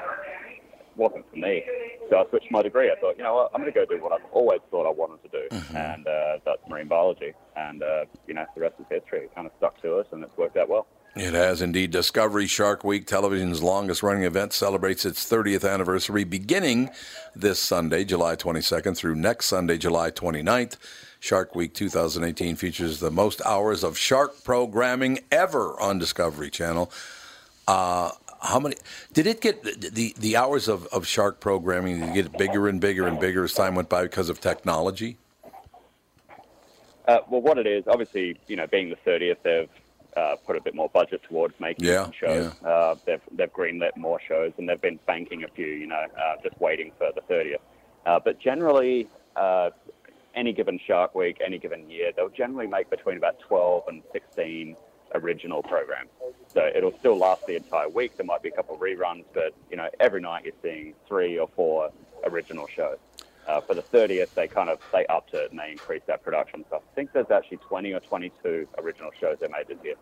wasn't 0.97 1.25
for 1.31 1.37
me. 1.37 1.63
So 2.11 2.19
I 2.19 2.29
switched 2.29 2.51
my 2.51 2.63
degree. 2.63 2.91
I 2.91 3.01
thought, 3.01 3.17
you 3.17 3.23
know 3.23 3.35
what, 3.35 3.51
I'm 3.55 3.61
going 3.63 3.73
to 3.73 3.79
go 3.79 3.87
do 3.87 4.03
what 4.03 4.13
I've 4.13 4.25
always 4.33 4.61
thought 4.71 4.87
I 4.87 4.91
wanted 4.93 5.23
to 5.23 5.29
do, 5.29 5.49
Mm-hmm. 5.57 5.77
and 5.77 6.07
uh, 6.07 6.39
that's 6.45 6.61
marine 6.69 6.89
biology. 6.89 7.33
And 7.57 7.83
uh, 7.83 8.05
you 8.27 8.35
know, 8.35 8.45
the 8.55 8.61
rest 8.61 8.75
is 8.81 8.87
history. 8.91 9.21
It 9.21 9.35
kind 9.35 9.47
of 9.47 9.53
stuck 9.59 9.81
to 9.83 9.97
us, 9.99 10.07
and 10.13 10.23
it's 10.25 10.37
worked 10.37 10.57
out 10.57 10.69
well. 10.69 10.87
It 11.15 11.35
has 11.35 11.61
indeed. 11.61 11.91
Discovery 11.91 12.47
Shark 12.47 12.85
Week, 12.85 13.07
television's 13.07 13.63
longest 13.63 14.03
running 14.03 14.25
event, 14.25 14.55
celebrates 14.55 15.05
its 15.05 15.31
30th 15.31 15.71
anniversary 15.71 16.25
beginning 16.25 16.89
this 17.37 17.59
Sunday, 17.59 18.05
July 18.05 18.35
22nd, 18.35 18.97
through 18.97 19.17
next 19.17 19.47
Sunday, 19.47 19.77
July 19.77 20.11
29th. 20.11 20.79
Shark 21.21 21.55
Week 21.55 21.73
2018 21.75 22.57
features 22.57 22.99
the 22.99 23.11
most 23.11 23.43
hours 23.45 23.85
of 23.85 23.99
shark 23.99 24.43
programming 24.43 25.21
ever 25.31 25.79
on 25.79 25.99
Discovery 25.99 26.51
Channel. 26.51 26.91
Uh, 27.69 28.11
how 28.41 28.59
many 28.59 28.75
did 29.13 29.29
it 29.29 29.41
get 29.41 29.63
the 29.63 30.15
the 30.19 30.37
hours 30.37 30.67
of, 30.67 30.87
of 30.87 31.07
shark 31.07 31.39
programming 31.39 32.01
did 32.01 32.15
get 32.15 32.39
bigger 32.39 32.67
and 32.67 32.81
bigger 32.81 33.07
and 33.07 33.21
bigger 33.21 33.45
as 33.45 33.55
time 33.55 33.77
went 33.77 33.89
by 33.89 34.03
because 34.03 34.29
of 34.29 34.41
technology? 34.41 35.17
Uh, 37.07 37.19
well, 37.29 37.41
what 37.41 37.59
it 37.59 37.67
is, 37.67 37.85
obviously, 37.87 38.37
you 38.49 38.57
know, 38.57 38.67
being 38.67 38.89
the 38.89 38.97
30th, 39.07 39.37
they've 39.45 39.69
uh, 40.17 40.37
put 40.47 40.57
a 40.57 40.61
bit 40.61 40.75
more 40.75 40.89
budget 40.89 41.23
towards 41.29 41.59
making 41.61 41.87
Yeah, 41.87 42.11
shows. 42.13 42.53
Uh, 42.65 42.95
they've 43.07 43.21
they've 43.33 43.53
greenlit 43.53 43.97
more 43.97 44.21
shows, 44.27 44.53
and 44.59 44.69
they've 44.69 44.81
been 44.81 44.99
banking 45.07 45.45
a 45.45 45.49
few, 45.49 45.67
you 45.67 45.87
know, 45.87 46.07
uh, 46.17 46.37
just 46.43 46.61
waiting 46.61 46.93
for 46.99 47.11
the 47.15 47.23
30th. 47.23 47.57
Uh, 48.05 48.21
but 48.23 48.39
generally, 48.39 49.09
uh, 49.37 49.71
any 50.35 50.53
given 50.53 50.79
Shark 50.87 51.15
Week, 51.15 51.39
any 51.45 51.59
given 51.59 51.89
year, 51.89 52.13
they'll 52.15 52.29
generally 52.29 52.67
make 52.67 52.91
between 52.91 53.17
about 53.17 53.39
12 53.41 53.85
and 53.89 54.03
16 54.13 54.77
original 55.15 55.63
programs. 55.63 56.11
So 56.49 56.71
it'll 56.75 56.97
still 56.99 57.17
last 57.17 57.47
the 57.47 57.57
entire 57.57 57.89
week. 57.89 58.17
There 58.17 58.27
might 58.27 58.43
be 58.43 58.49
a 58.49 58.53
couple 58.53 58.75
of 58.75 58.81
reruns, 58.81 59.25
but 59.33 59.55
you 59.71 59.77
know, 59.77 59.89
every 60.01 60.21
night 60.21 60.45
you're 60.45 60.55
seeing 60.63 60.95
three 61.07 61.39
or 61.39 61.49
four 61.55 61.91
original 62.25 62.67
shows. 62.67 62.99
Uh, 63.47 63.61
for 63.61 63.74
the 63.74 63.82
30th, 63.82 64.32
they 64.34 64.47
kind 64.47 64.70
of 64.70 64.78
they 64.93 65.05
upped 65.07 65.34
it 65.34 65.51
and 65.51 65.59
they 65.59 65.72
increased 65.72 66.07
that 66.07 66.22
production. 66.22 66.64
So 66.70 66.76
I 66.76 66.95
think 66.95 67.12
there's 67.12 67.30
actually 67.30 67.57
20 67.59 67.93
or 67.93 68.01
22 68.01 68.68
original 68.78 69.11
shows 69.20 69.38
they 69.40 69.49
made 69.49 69.66
this 69.66 69.78
year. 69.82 69.97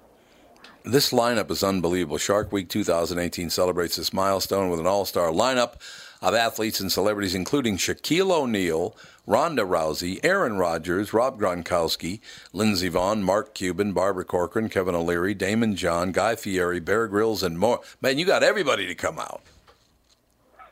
This 0.83 1.11
lineup 1.11 1.51
is 1.51 1.63
unbelievable. 1.63 2.19
Shark 2.19 2.53
Week 2.53 2.69
2018 2.69 3.51
celebrates 3.51 3.97
this 3.97 4.13
milestone 4.13 4.71
with 4.71 4.81
an 4.81 4.87
all 4.87 5.05
star 5.05 5.31
lineup 5.31 5.75
of 6.23 6.35
athletes 6.35 6.81
and 6.81 6.93
celebrities, 6.93 7.35
including 7.35 7.77
Shaquille 7.77 8.31
O'Neal, 8.31 8.97
Ronda 9.27 9.63
Rousey, 9.63 10.21
Aaron 10.23 10.59
Rodgers, 10.59 11.13
Rob 11.13 11.41
Gronkowski, 11.41 12.21
Lindsey 12.53 12.91
Vonn, 12.91 13.23
Mark 13.23 13.55
Cuban, 13.55 13.93
Barbara 13.93 14.25
Corcoran, 14.25 14.69
Kevin 14.69 14.95
O'Leary, 14.95 15.35
Daymond 15.35 15.77
John, 15.77 16.13
Guy 16.13 16.37
Fieri, 16.37 16.81
Bear 16.81 17.07
Grylls, 17.09 17.43
and 17.43 17.59
more. 17.59 17.81
Man, 18.01 18.19
you 18.19 18.27
got 18.27 18.43
everybody 18.43 18.87
to 18.87 18.95
come 18.95 19.19
out. 19.19 19.43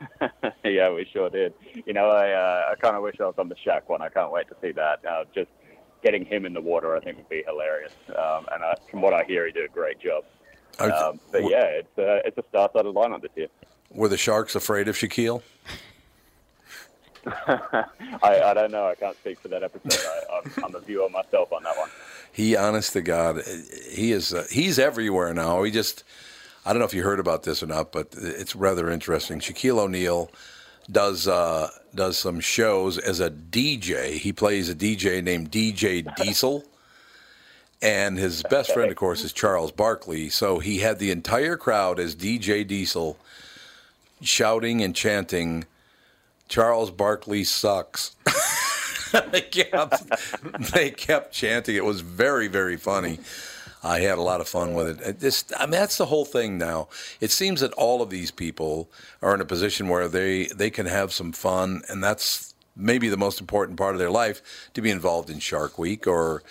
yeah, 0.63 0.91
we 0.91 1.07
sure 1.11 1.29
did. 1.29 1.53
You 1.85 1.93
know, 1.93 2.09
I 2.09 2.31
uh, 2.31 2.71
I 2.71 2.75
kind 2.75 2.95
of 2.95 3.03
wish 3.03 3.15
I 3.19 3.25
was 3.25 3.35
on 3.37 3.49
the 3.49 3.55
Shaq 3.55 3.81
one. 3.87 4.01
I 4.01 4.09
can't 4.09 4.31
wait 4.31 4.47
to 4.49 4.55
see 4.61 4.71
that. 4.71 5.03
Uh, 5.05 5.25
just 5.33 5.49
getting 6.03 6.25
him 6.25 6.45
in 6.45 6.53
the 6.53 6.61
water, 6.61 6.95
I 6.95 6.99
think, 6.99 7.17
would 7.17 7.29
be 7.29 7.43
hilarious. 7.45 7.93
Um, 8.09 8.47
and 8.51 8.63
uh, 8.63 8.75
from 8.89 9.01
what 9.01 9.13
I 9.13 9.23
hear, 9.25 9.45
he 9.45 9.51
did 9.51 9.65
a 9.65 9.73
great 9.73 9.99
job. 9.99 10.23
Um, 10.79 11.19
but 11.31 11.49
yeah, 11.49 11.65
it's 11.65 11.97
uh, 11.97 12.21
it's 12.25 12.37
a 12.37 12.43
star-studded 12.49 12.95
lineup 12.95 13.21
this 13.21 13.31
year. 13.35 13.47
Were 13.91 14.07
the 14.07 14.17
Sharks 14.17 14.55
afraid 14.55 14.87
of 14.87 14.95
Shaquille? 14.95 15.41
I, 17.25 17.83
I 18.23 18.53
don't 18.53 18.71
know. 18.71 18.87
I 18.87 18.95
can't 18.95 19.17
speak 19.17 19.39
for 19.39 19.49
that 19.49 19.63
episode. 19.63 19.99
I, 20.31 20.37
I'm, 20.37 20.63
I'm 20.63 20.75
a 20.75 20.79
viewer 20.79 21.09
myself 21.09 21.51
on 21.51 21.63
that 21.63 21.77
one. 21.77 21.89
He, 22.31 22.55
honest 22.55 22.93
to 22.93 23.01
God, 23.01 23.41
he 23.89 24.11
is. 24.13 24.33
Uh, 24.33 24.45
he's 24.49 24.79
everywhere 24.79 25.33
now. 25.33 25.63
He 25.63 25.71
just. 25.71 26.03
I 26.69 26.71
don't 26.71 26.81
know 26.81 26.85
if 26.85 26.93
you 26.93 27.01
heard 27.01 27.19
about 27.19 27.41
this 27.41 27.63
or 27.63 27.65
not, 27.65 27.91
but 27.91 28.09
it's 28.15 28.55
rather 28.55 28.91
interesting. 28.91 29.39
Shaquille 29.39 29.79
O'Neal 29.79 30.29
does 30.91 31.27
uh, 31.27 31.71
does 31.95 32.15
some 32.15 32.39
shows 32.39 32.99
as 32.99 33.19
a 33.19 33.31
DJ. 33.31 34.11
He 34.17 34.31
plays 34.31 34.69
a 34.69 34.75
DJ 34.75 35.23
named 35.23 35.49
DJ 35.49 36.15
Diesel, 36.15 36.63
and 37.81 38.19
his 38.19 38.43
best 38.51 38.71
friend, 38.71 38.91
of 38.91 38.97
course, 38.97 39.23
is 39.23 39.33
Charles 39.33 39.71
Barkley. 39.71 40.29
So 40.29 40.59
he 40.59 40.77
had 40.77 40.99
the 40.99 41.09
entire 41.09 41.57
crowd 41.57 41.99
as 41.99 42.15
DJ 42.15 42.67
Diesel 42.67 43.17
shouting 44.21 44.83
and 44.83 44.95
chanting, 44.95 45.65
"Charles 46.49 46.91
Barkley 46.91 47.45
sucks." 47.45 48.15
they 49.31 49.41
kept 49.41 50.03
they 50.71 50.91
kept 50.91 51.33
chanting. 51.33 51.75
It 51.75 51.83
was 51.85 52.01
very 52.01 52.47
very 52.47 52.77
funny. 52.77 53.17
I 53.83 53.99
had 53.99 54.17
a 54.17 54.21
lot 54.21 54.41
of 54.41 54.47
fun 54.47 54.73
with 54.73 55.01
it. 55.01 55.19
just, 55.19 55.53
I 55.57 55.61
mean, 55.61 55.71
that's 55.71 55.97
the 55.97 56.05
whole 56.05 56.25
thing 56.25 56.57
now. 56.57 56.89
It 57.21 57.31
seems 57.31 57.61
that 57.61 57.73
all 57.73 58.01
of 58.01 58.09
these 58.09 58.31
people 58.31 58.89
are 59.21 59.33
in 59.33 59.41
a 59.41 59.45
position 59.45 59.87
where 59.87 60.07
they, 60.07 60.47
they 60.47 60.69
can 60.69 60.85
have 60.85 61.13
some 61.13 61.31
fun, 61.31 61.83
and 61.87 62.03
that's 62.03 62.53
maybe 62.75 63.09
the 63.09 63.17
most 63.17 63.39
important 63.39 63.77
part 63.77 63.95
of 63.95 63.99
their 63.99 64.11
life 64.11 64.41
to 64.73 64.81
be 64.81 64.89
involved 64.89 65.29
in 65.29 65.39
Shark 65.39 65.77
Week 65.77 66.07
or 66.07 66.43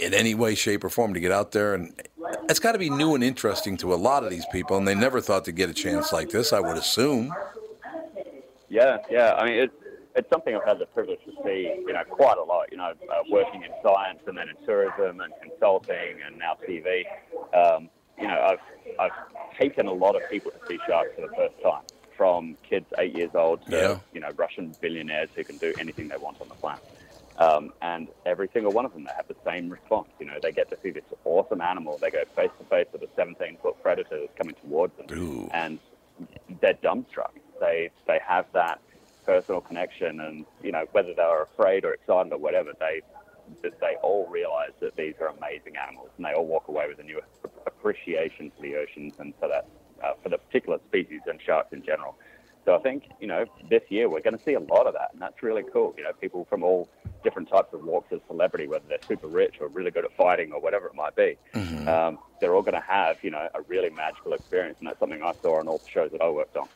in 0.00 0.14
any 0.14 0.34
way, 0.34 0.54
shape, 0.54 0.84
or 0.84 0.88
form 0.88 1.14
to 1.14 1.20
get 1.20 1.32
out 1.32 1.52
there. 1.52 1.74
And 1.74 2.00
it's 2.48 2.60
got 2.60 2.72
to 2.72 2.78
be 2.78 2.90
new 2.90 3.14
and 3.14 3.24
interesting 3.24 3.76
to 3.78 3.92
a 3.92 3.96
lot 3.96 4.22
of 4.22 4.30
these 4.30 4.46
people, 4.52 4.76
and 4.76 4.86
they 4.86 4.94
never 4.94 5.20
thought 5.20 5.44
to 5.46 5.52
get 5.52 5.70
a 5.70 5.74
chance 5.74 6.12
like 6.12 6.30
this, 6.30 6.52
I 6.52 6.60
would 6.60 6.76
assume. 6.76 7.34
Yeah, 8.68 8.98
yeah. 9.10 9.34
I 9.34 9.44
mean, 9.44 9.54
it's 9.54 9.74
it's 10.16 10.28
something 10.30 10.54
I've 10.56 10.64
had 10.64 10.78
the 10.78 10.86
privilege 10.86 11.20
to 11.26 11.32
see, 11.44 11.72
you 11.86 11.92
know, 11.92 12.02
quite 12.04 12.38
a 12.38 12.42
lot. 12.42 12.70
You 12.70 12.78
know, 12.78 12.92
uh, 13.10 13.22
working 13.30 13.62
in 13.62 13.70
science 13.82 14.20
and 14.26 14.36
then 14.36 14.48
in 14.48 14.56
tourism 14.66 15.20
and 15.20 15.32
consulting 15.42 16.16
and 16.26 16.38
now 16.38 16.56
TV. 16.66 17.04
Um, 17.54 17.90
you 18.18 18.26
know, 18.26 18.40
I've 18.40 18.60
I've 18.98 19.56
taken 19.58 19.86
a 19.86 19.92
lot 19.92 20.16
of 20.16 20.22
people 20.30 20.50
to 20.50 20.58
see 20.66 20.78
sharks 20.86 21.10
for 21.14 21.20
the 21.22 21.34
first 21.36 21.54
time, 21.62 21.82
from 22.16 22.56
kids 22.68 22.86
eight 22.98 23.16
years 23.16 23.30
old 23.34 23.64
to 23.66 23.70
Yeah. 23.76 23.98
you 24.14 24.20
know 24.20 24.30
Russian 24.36 24.74
billionaires 24.80 25.28
who 25.36 25.44
can 25.44 25.58
do 25.58 25.74
anything 25.78 26.08
they 26.08 26.16
want 26.16 26.40
on 26.40 26.48
the 26.48 26.54
planet. 26.54 26.82
Um, 27.38 27.74
and 27.82 28.08
every 28.24 28.48
single 28.54 28.72
one 28.72 28.86
of 28.86 28.94
them, 28.94 29.04
they 29.04 29.12
have 29.14 29.28
the 29.28 29.36
same 29.44 29.68
response. 29.68 30.08
You 30.18 30.24
know, 30.24 30.38
they 30.40 30.52
get 30.52 30.70
to 30.70 30.78
see 30.82 30.88
this 30.88 31.04
awesome 31.26 31.60
animal. 31.60 31.98
They 31.98 32.10
go 32.10 32.24
face 32.34 32.48
to 32.58 32.64
face 32.64 32.86
with 32.90 33.02
a 33.02 33.08
17 33.14 33.58
foot 33.62 33.82
predator 33.82 34.20
that's 34.20 34.38
coming 34.38 34.54
towards 34.62 34.96
them, 34.96 35.06
and 35.52 35.78
they're 36.62 36.72
dumbstruck. 36.82 37.32
They 37.60 37.90
they 38.06 38.18
have 38.26 38.46
that 38.54 38.80
personal 39.26 39.60
connection, 39.60 40.20
and 40.20 40.46
you 40.62 40.72
know 40.72 40.84
whether 40.92 41.12
they're 41.14 41.42
afraid 41.42 41.84
or 41.84 41.92
excited 41.92 42.32
or 42.32 42.38
whatever, 42.38 42.72
they 42.78 43.02
that 43.62 43.78
they 43.80 43.96
all 44.02 44.26
realize 44.28 44.72
that 44.80 44.96
these 44.96 45.14
are 45.20 45.28
amazing 45.28 45.74
animals, 45.76 46.10
and 46.16 46.24
they 46.24 46.32
all 46.32 46.46
walk 46.46 46.68
away 46.68 46.86
with 46.88 46.98
a 46.98 47.02
new 47.02 47.20
appreciation 47.66 48.50
for 48.56 48.62
the 48.62 48.76
oceans 48.76 49.12
and 49.18 49.34
for 49.38 49.48
that 49.48 49.68
uh, 50.04 50.12
for 50.22 50.28
the 50.28 50.38
particular 50.38 50.78
species 50.88 51.20
and 51.26 51.40
sharks 51.44 51.72
in 51.72 51.82
general. 51.84 52.16
So 52.64 52.74
I 52.74 52.78
think 52.78 53.04
you 53.20 53.26
know 53.26 53.44
this 53.70 53.82
year 53.88 54.08
we're 54.08 54.22
going 54.22 54.36
to 54.36 54.44
see 54.44 54.54
a 54.54 54.60
lot 54.60 54.86
of 54.86 54.94
that, 54.94 55.10
and 55.12 55.20
that's 55.20 55.42
really 55.42 55.62
cool. 55.72 55.94
You 55.96 56.04
know, 56.04 56.12
people 56.20 56.46
from 56.48 56.62
all 56.62 56.88
different 57.22 57.48
types 57.48 57.68
of 57.72 57.82
walks 57.82 58.12
of 58.12 58.20
celebrity, 58.28 58.68
whether 58.68 58.84
they're 58.88 58.98
super 59.08 59.28
rich 59.28 59.56
or 59.60 59.68
really 59.68 59.90
good 59.90 60.04
at 60.04 60.16
fighting 60.16 60.52
or 60.52 60.60
whatever 60.60 60.86
it 60.86 60.94
might 60.94 61.16
be, 61.16 61.36
um, 61.88 62.18
they're 62.40 62.54
all 62.54 62.62
going 62.62 62.74
to 62.74 62.84
have 62.86 63.16
you 63.22 63.30
know 63.30 63.48
a 63.54 63.62
really 63.62 63.90
magical 63.90 64.32
experience, 64.32 64.76
and 64.80 64.88
that's 64.88 64.98
something 64.98 65.22
I 65.22 65.32
saw 65.42 65.58
on 65.60 65.68
all 65.68 65.78
the 65.78 65.90
shows 65.92 66.10
that 66.12 66.20
I 66.20 66.28
worked 66.28 66.56
on. 66.56 66.68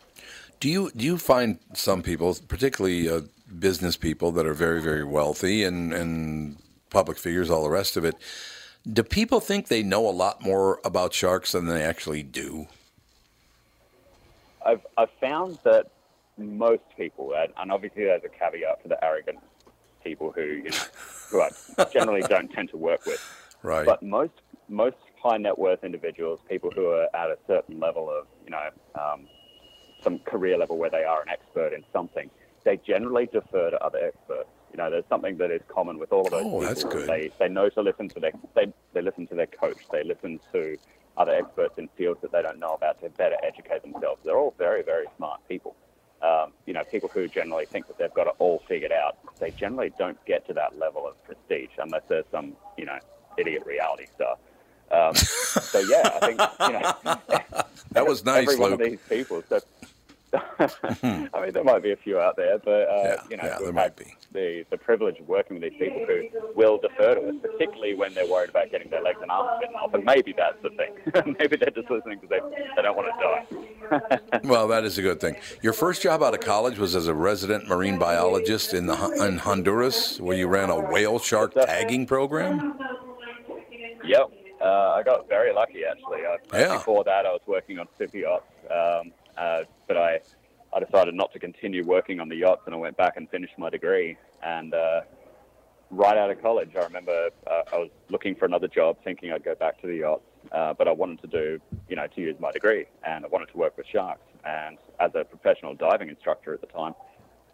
Do 0.61 0.68
you 0.68 0.90
do 0.94 1.04
you 1.04 1.16
find 1.18 1.58
some 1.74 2.02
people, 2.02 2.36
particularly 2.46 3.08
uh, 3.08 3.22
business 3.58 3.96
people 3.96 4.30
that 4.32 4.46
are 4.46 4.54
very 4.54 4.80
very 4.80 5.04
wealthy 5.04 5.64
and 5.64 5.92
and 5.92 6.56
public 6.90 7.18
figures, 7.18 7.50
all 7.50 7.62
the 7.64 7.70
rest 7.70 7.96
of 7.96 8.04
it, 8.04 8.14
do 8.90 9.02
people 9.02 9.40
think 9.40 9.68
they 9.68 9.82
know 9.82 10.08
a 10.08 10.11
lot 10.11 10.42
more 10.42 10.80
about 10.84 11.14
sharks 11.14 11.52
than 11.52 11.66
they 11.66 11.82
actually 11.82 12.22
do? 12.22 12.66
I've 14.64 14.86
I've 14.98 15.11
found 15.20 15.58
that 15.64 15.90
most 16.36 16.82
people, 16.96 17.34
and, 17.34 17.52
and 17.58 17.72
obviously 17.72 18.04
there's 18.04 18.24
a 18.24 18.28
caveat 18.28 18.82
for 18.82 18.88
the 18.88 19.02
arrogant 19.04 19.38
people 20.04 20.32
who 20.32 20.42
you 20.42 20.70
know 20.70 20.84
who 21.30 21.40
I 21.40 21.84
generally 21.92 22.22
don't 22.22 22.50
tend 22.52 22.70
to 22.70 22.76
work 22.76 23.06
with. 23.06 23.22
Right. 23.62 23.86
But 23.86 24.02
most 24.02 24.32
most 24.68 24.96
high 25.22 25.36
net 25.36 25.58
worth 25.58 25.84
individuals, 25.84 26.40
people 26.48 26.70
who 26.70 26.86
are 26.88 27.08
at 27.14 27.30
a 27.30 27.38
certain 27.46 27.78
level 27.80 28.11
of 28.11 28.26
you 28.44 28.50
know 28.50 28.68
um, 28.94 29.26
some 30.03 30.18
career 30.20 30.57
level 30.59 30.76
where 30.78 30.90
they 30.90 31.05
are 31.05 31.22
an 31.22 31.28
expert 31.28 31.72
in 31.72 31.84
something, 31.92 32.30
they 32.64 32.76
generally 32.78 33.26
defer 33.26 33.70
to 33.70 33.82
other 33.84 33.98
experts. 33.98 34.48
You 34.72 34.76
know, 34.78 34.90
there's 34.90 35.05
something 35.09 35.36
that 35.38 35.51
is 35.51 35.62
common 35.68 35.98
with 35.98 36.12
all 36.12 36.24
of 36.26 36.30
those 36.30 36.42
Oh, 36.42 36.44
people. 36.44 36.61
that's 36.61 36.84
good. 36.84 37.09
They 37.09 37.30
they 37.38 37.48
know 37.48 37.68
to 37.70 37.80
listen 37.82 38.09
to 38.11 38.20
their 38.20 38.32
they 38.55 38.72
they 38.92 39.03
listen 39.03 39.26
to 39.28 39.34
their 39.34 39.46
coach. 39.46 39.78
They 39.90 40.05
listen 40.05 40.38
to 40.53 40.76
other 41.16 41.32
experts 41.34 41.74
in 41.76 41.88
fields 41.96 42.20
that 42.22 42.30
they 42.32 42.40
don't 42.42 42.59
know 42.61 42.74
about 42.74 43.01
to 43.03 43.11
better 43.11 43.36
educate 43.42 43.82
themselves. 43.82 44.20
They're 44.24 44.38
all 44.38 44.55
very 44.59 44.82
very 44.82 45.07
smart 45.16 45.40
people. 45.48 45.74
Um, 46.22 46.53
you 46.66 46.74
know, 46.74 46.84
people 46.84 47.09
who 47.09 47.26
generally 47.28 47.64
think 47.64 47.86
that 47.88 47.96
they've 47.98 48.12
got 48.12 48.26
it 48.26 48.34
all 48.38 48.62
figured 48.68 48.92
out. 48.92 49.16
They 49.38 49.51
generally 49.51 49.90
don't 49.98 50.22
get 50.26 50.46
to 50.48 50.53
that 50.55 50.78
level 50.78 51.09
of 51.09 51.14
prestige 51.24 51.70
unless 51.78 52.03
there's 52.09 52.26
some 52.30 52.55
you 52.76 52.84
know 52.84 52.98
idiot 53.38 53.64
reality 53.66 54.07
star. 54.14 54.36
Um, 54.91 55.14
so 55.14 55.78
yeah, 55.80 56.11
I 56.20 56.26
think 56.26 56.41
you 56.61 56.72
know 56.72 57.62
That 57.93 58.07
was 58.07 58.24
nice, 58.24 58.43
every 58.45 58.57
one 58.57 58.72
of 58.72 58.78
these 58.78 58.99
people. 59.09 59.43
So 59.49 59.61
I 60.61 61.41
mean, 61.43 61.53
there 61.53 61.64
might 61.64 61.82
be 61.82 61.91
a 61.91 61.97
few 61.97 62.20
out 62.20 62.36
there, 62.36 62.57
but 62.59 62.88
uh, 62.88 63.03
Yeah, 63.03 63.16
you 63.30 63.36
know, 63.36 63.45
yeah, 63.45 63.59
there 63.61 63.72
might 63.72 63.97
be. 63.97 64.14
the 64.32 64.64
the 64.70 64.78
privilege 64.78 65.18
of 65.18 65.26
working 65.28 65.59
with 65.59 65.62
these 65.70 65.78
people 65.78 66.05
who 66.07 66.28
will 66.55 66.78
defer 66.78 67.16
to 67.16 67.20
us, 67.30 67.34
particularly 67.43 67.95
when 67.95 68.14
they're 68.14 68.28
worried 68.28 68.51
about 68.51 68.70
getting 68.70 68.88
their 68.91 69.03
legs 69.03 69.18
and 69.22 69.28
arms 69.30 69.59
bitten 69.61 69.74
off. 69.74 69.93
And 69.93 70.05
maybe 70.05 70.32
that's 70.36 70.57
the 70.62 70.70
thing. 70.70 71.34
maybe 71.41 71.57
they're 71.57 71.70
just 71.70 71.91
listening 71.91 72.20
because 72.20 72.30
they, 72.30 72.41
they 72.76 72.82
don't 72.82 72.97
want 72.97 73.09
to 73.09 73.99
die. 74.30 74.41
Well, 74.45 74.68
that 74.68 74.84
is 74.84 74.99
a 74.99 75.03
good 75.03 75.20
thing. 75.20 75.34
Your 75.62 75.72
first 75.72 76.01
job 76.01 76.22
out 76.22 76.32
of 76.32 76.41
college 76.41 76.78
was 76.78 76.95
as 76.95 77.09
a 77.09 77.14
resident 77.14 77.66
marine 77.66 77.99
biologist 77.99 78.72
in 78.72 78.86
the 78.86 78.95
in 79.26 79.38
Honduras, 79.38 80.20
where 80.20 80.36
you 80.36 80.47
ran 80.47 80.70
a 80.70 80.78
whale 80.78 81.18
shark 81.18 81.55
tagging 81.55 82.07
program. 82.07 82.78
Yep. 84.05 84.30
Uh, 84.61 84.94
I 84.96 85.02
got 85.02 85.28
very 85.28 85.52
lucky 85.52 85.84
actually. 85.84 86.26
I, 86.26 86.36
Yeah. 86.52 86.74
Before 86.74 87.04
that, 87.04 87.24
I 87.26 87.30
was 87.30 87.40
working 87.46 87.78
on 87.78 87.88
super 87.96 88.18
yachts, 88.18 88.44
um, 88.70 89.12
uh, 89.36 89.62
but 89.88 89.96
I 89.96 90.20
I 90.72 90.80
decided 90.80 91.14
not 91.14 91.32
to 91.32 91.38
continue 91.38 91.84
working 91.84 92.20
on 92.20 92.28
the 92.28 92.36
yachts, 92.36 92.62
and 92.66 92.74
I 92.74 92.78
went 92.78 92.96
back 92.96 93.16
and 93.16 93.28
finished 93.28 93.54
my 93.58 93.70
degree. 93.70 94.16
And 94.42 94.72
uh, 94.72 95.00
right 95.90 96.16
out 96.16 96.30
of 96.30 96.40
college, 96.40 96.70
I 96.76 96.84
remember 96.84 97.30
uh, 97.46 97.62
I 97.72 97.78
was 97.78 97.90
looking 98.08 98.34
for 98.36 98.44
another 98.44 98.68
job, 98.68 98.98
thinking 99.02 99.32
I'd 99.32 99.42
go 99.42 99.54
back 99.54 99.80
to 99.80 99.86
the 99.86 99.96
yachts, 99.96 100.22
uh, 100.52 100.74
but 100.74 100.86
I 100.86 100.92
wanted 100.92 101.22
to 101.22 101.26
do 101.26 101.61
you 101.88 101.96
know 101.96 102.06
to 102.06 102.20
use 102.20 102.36
my 102.38 102.52
degree, 102.52 102.84
and 103.02 103.24
I 103.24 103.28
wanted 103.28 103.48
to 103.48 103.56
work 103.56 103.76
with 103.76 103.86
sharks. 103.86 104.20
And 104.44 104.78
as 105.00 105.11
a 105.14 105.24
professional 105.24 105.74
diving 105.74 106.08
instructor 106.08 106.54
at 106.54 106.61
the 106.61 106.66
time, 106.66 106.94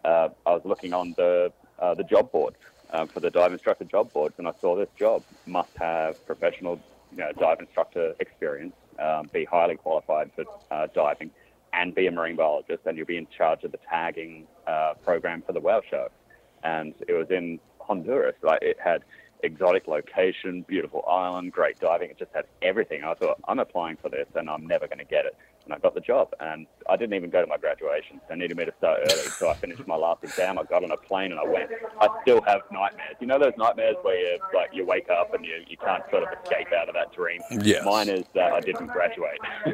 uh, 0.03 0.29
I 0.45 0.51
was 0.51 0.61
looking 0.65 0.93
on 0.93 1.13
the 1.15 1.53
uh, 1.79 1.93
the 1.93 2.03
job 2.03 2.31
board 2.31 2.55
um, 2.91 3.07
for 3.07 3.19
the 3.19 3.29
dive 3.29 3.53
instructor 3.53 3.85
job 3.85 4.11
boards, 4.13 4.35
and 4.37 4.47
I 4.47 4.53
saw 4.59 4.75
this 4.75 4.89
job 4.97 5.23
must 5.45 5.75
have 5.77 6.25
professional 6.25 6.79
you 7.11 7.17
know, 7.17 7.31
dive 7.39 7.59
instructor 7.59 8.13
experience, 8.19 8.73
um, 8.99 9.29
be 9.31 9.45
highly 9.45 9.75
qualified 9.75 10.31
for 10.35 10.45
uh, 10.71 10.87
diving, 10.93 11.31
and 11.73 11.93
be 11.93 12.07
a 12.07 12.11
marine 12.11 12.35
biologist, 12.35 12.81
and 12.85 12.97
you'll 12.97 13.05
be 13.05 13.17
in 13.17 13.27
charge 13.35 13.63
of 13.63 13.71
the 13.71 13.79
tagging 13.89 14.47
uh, 14.65 14.93
program 15.03 15.43
for 15.45 15.53
the 15.53 15.59
whale 15.59 15.81
sharks. 15.89 16.15
And 16.63 16.93
it 17.07 17.13
was 17.13 17.27
in 17.29 17.59
Honduras. 17.79 18.35
Like 18.41 18.61
it 18.61 18.77
had 18.83 19.03
exotic 19.43 19.87
location, 19.87 20.63
beautiful 20.67 21.03
island, 21.07 21.51
great 21.51 21.79
diving. 21.79 22.09
It 22.09 22.17
just 22.17 22.31
had 22.33 22.45
everything. 22.61 23.03
I 23.03 23.13
thought 23.13 23.39
I'm 23.47 23.59
applying 23.59 23.97
for 23.97 24.09
this, 24.09 24.27
and 24.35 24.49
I'm 24.49 24.65
never 24.65 24.87
going 24.87 24.99
to 24.99 25.05
get 25.05 25.25
it. 25.25 25.35
And 25.67 25.73
I 25.73 25.79
got 25.79 25.95
the 25.95 25.99
job, 25.99 26.29
and 26.39 26.65
I 26.89 26.95
didn't 26.95 27.13
even 27.15 27.29
go 27.29 27.41
to 27.41 27.47
my 27.47 27.57
graduation. 27.57 28.21
They 28.29 28.35
needed 28.35 28.55
me 28.55 28.63
to 28.63 28.73
start 28.77 29.01
early, 29.01 29.27
so 29.37 29.49
I 29.49 29.53
finished 29.53 29.85
my 29.85 29.97
last 29.97 30.23
exam. 30.23 30.57
I 30.57 30.63
got 30.63 30.81
on 30.85 30.91
a 30.91 30.95
plane 30.95 31.31
and 31.31 31.41
I 31.41 31.43
went. 31.43 31.69
I 31.99 32.07
still 32.21 32.41
have 32.43 32.61
nightmares. 32.71 33.17
You 33.19 33.27
know 33.27 33.37
those 33.37 33.51
nightmares 33.57 33.97
where 34.01 34.17
you 34.17 34.39
like 34.55 34.69
you 34.71 34.85
wake 34.85 35.09
up 35.09 35.33
and 35.33 35.43
you, 35.43 35.65
you 35.67 35.75
can't 35.75 36.03
sort 36.09 36.23
of 36.23 36.29
escape 36.41 36.69
out 36.71 36.87
of 36.87 36.95
that 36.95 37.11
dream. 37.11 37.41
Yes. 37.51 37.83
Mine 37.83 38.07
is 38.07 38.23
that 38.33 38.53
I 38.53 38.61
didn't 38.61 38.87
graduate. 38.87 39.39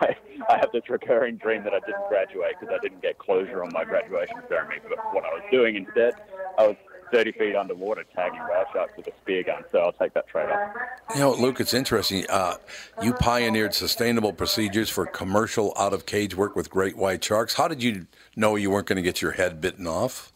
I, 0.00 0.16
I 0.50 0.58
have 0.58 0.72
this 0.72 0.90
recurring 0.90 1.36
dream 1.36 1.62
that 1.62 1.72
I 1.72 1.78
didn't 1.86 2.08
graduate 2.08 2.54
because 2.58 2.74
I 2.76 2.82
didn't 2.82 3.00
get 3.00 3.16
closure 3.18 3.62
on 3.62 3.72
my 3.72 3.84
graduation 3.84 4.38
ceremony. 4.48 4.80
But 4.88 4.98
what 5.14 5.24
I 5.24 5.28
was 5.28 5.42
doing 5.52 5.76
instead, 5.76 6.14
I 6.58 6.66
was 6.66 6.76
30 7.12 7.32
feet 7.32 7.56
underwater 7.56 8.04
tagging 8.14 8.40
whale 8.40 8.64
sharks 8.72 8.96
with 8.96 9.06
a 9.06 9.12
spear 9.22 9.42
gun. 9.42 9.64
So 9.72 9.78
I'll 9.78 9.92
take 9.92 10.14
that 10.14 10.26
trade 10.28 10.50
off. 10.50 10.74
You 11.14 11.20
know, 11.20 11.32
Luke, 11.32 11.60
it's 11.60 11.74
interesting. 11.74 12.24
Uh, 12.28 12.56
you 13.02 13.12
pioneered 13.14 13.74
sustainable 13.74 14.32
procedures 14.32 14.90
for 14.90 15.06
commercial 15.06 15.72
out 15.76 15.92
of 15.92 16.06
cage 16.06 16.34
work 16.34 16.56
with 16.56 16.70
great 16.70 16.96
white 16.96 17.22
sharks. 17.22 17.54
How 17.54 17.68
did 17.68 17.82
you 17.82 18.06
know 18.34 18.56
you 18.56 18.70
weren't 18.70 18.86
going 18.86 18.96
to 18.96 19.02
get 19.02 19.22
your 19.22 19.32
head 19.32 19.60
bitten 19.60 19.86
off? 19.86 20.32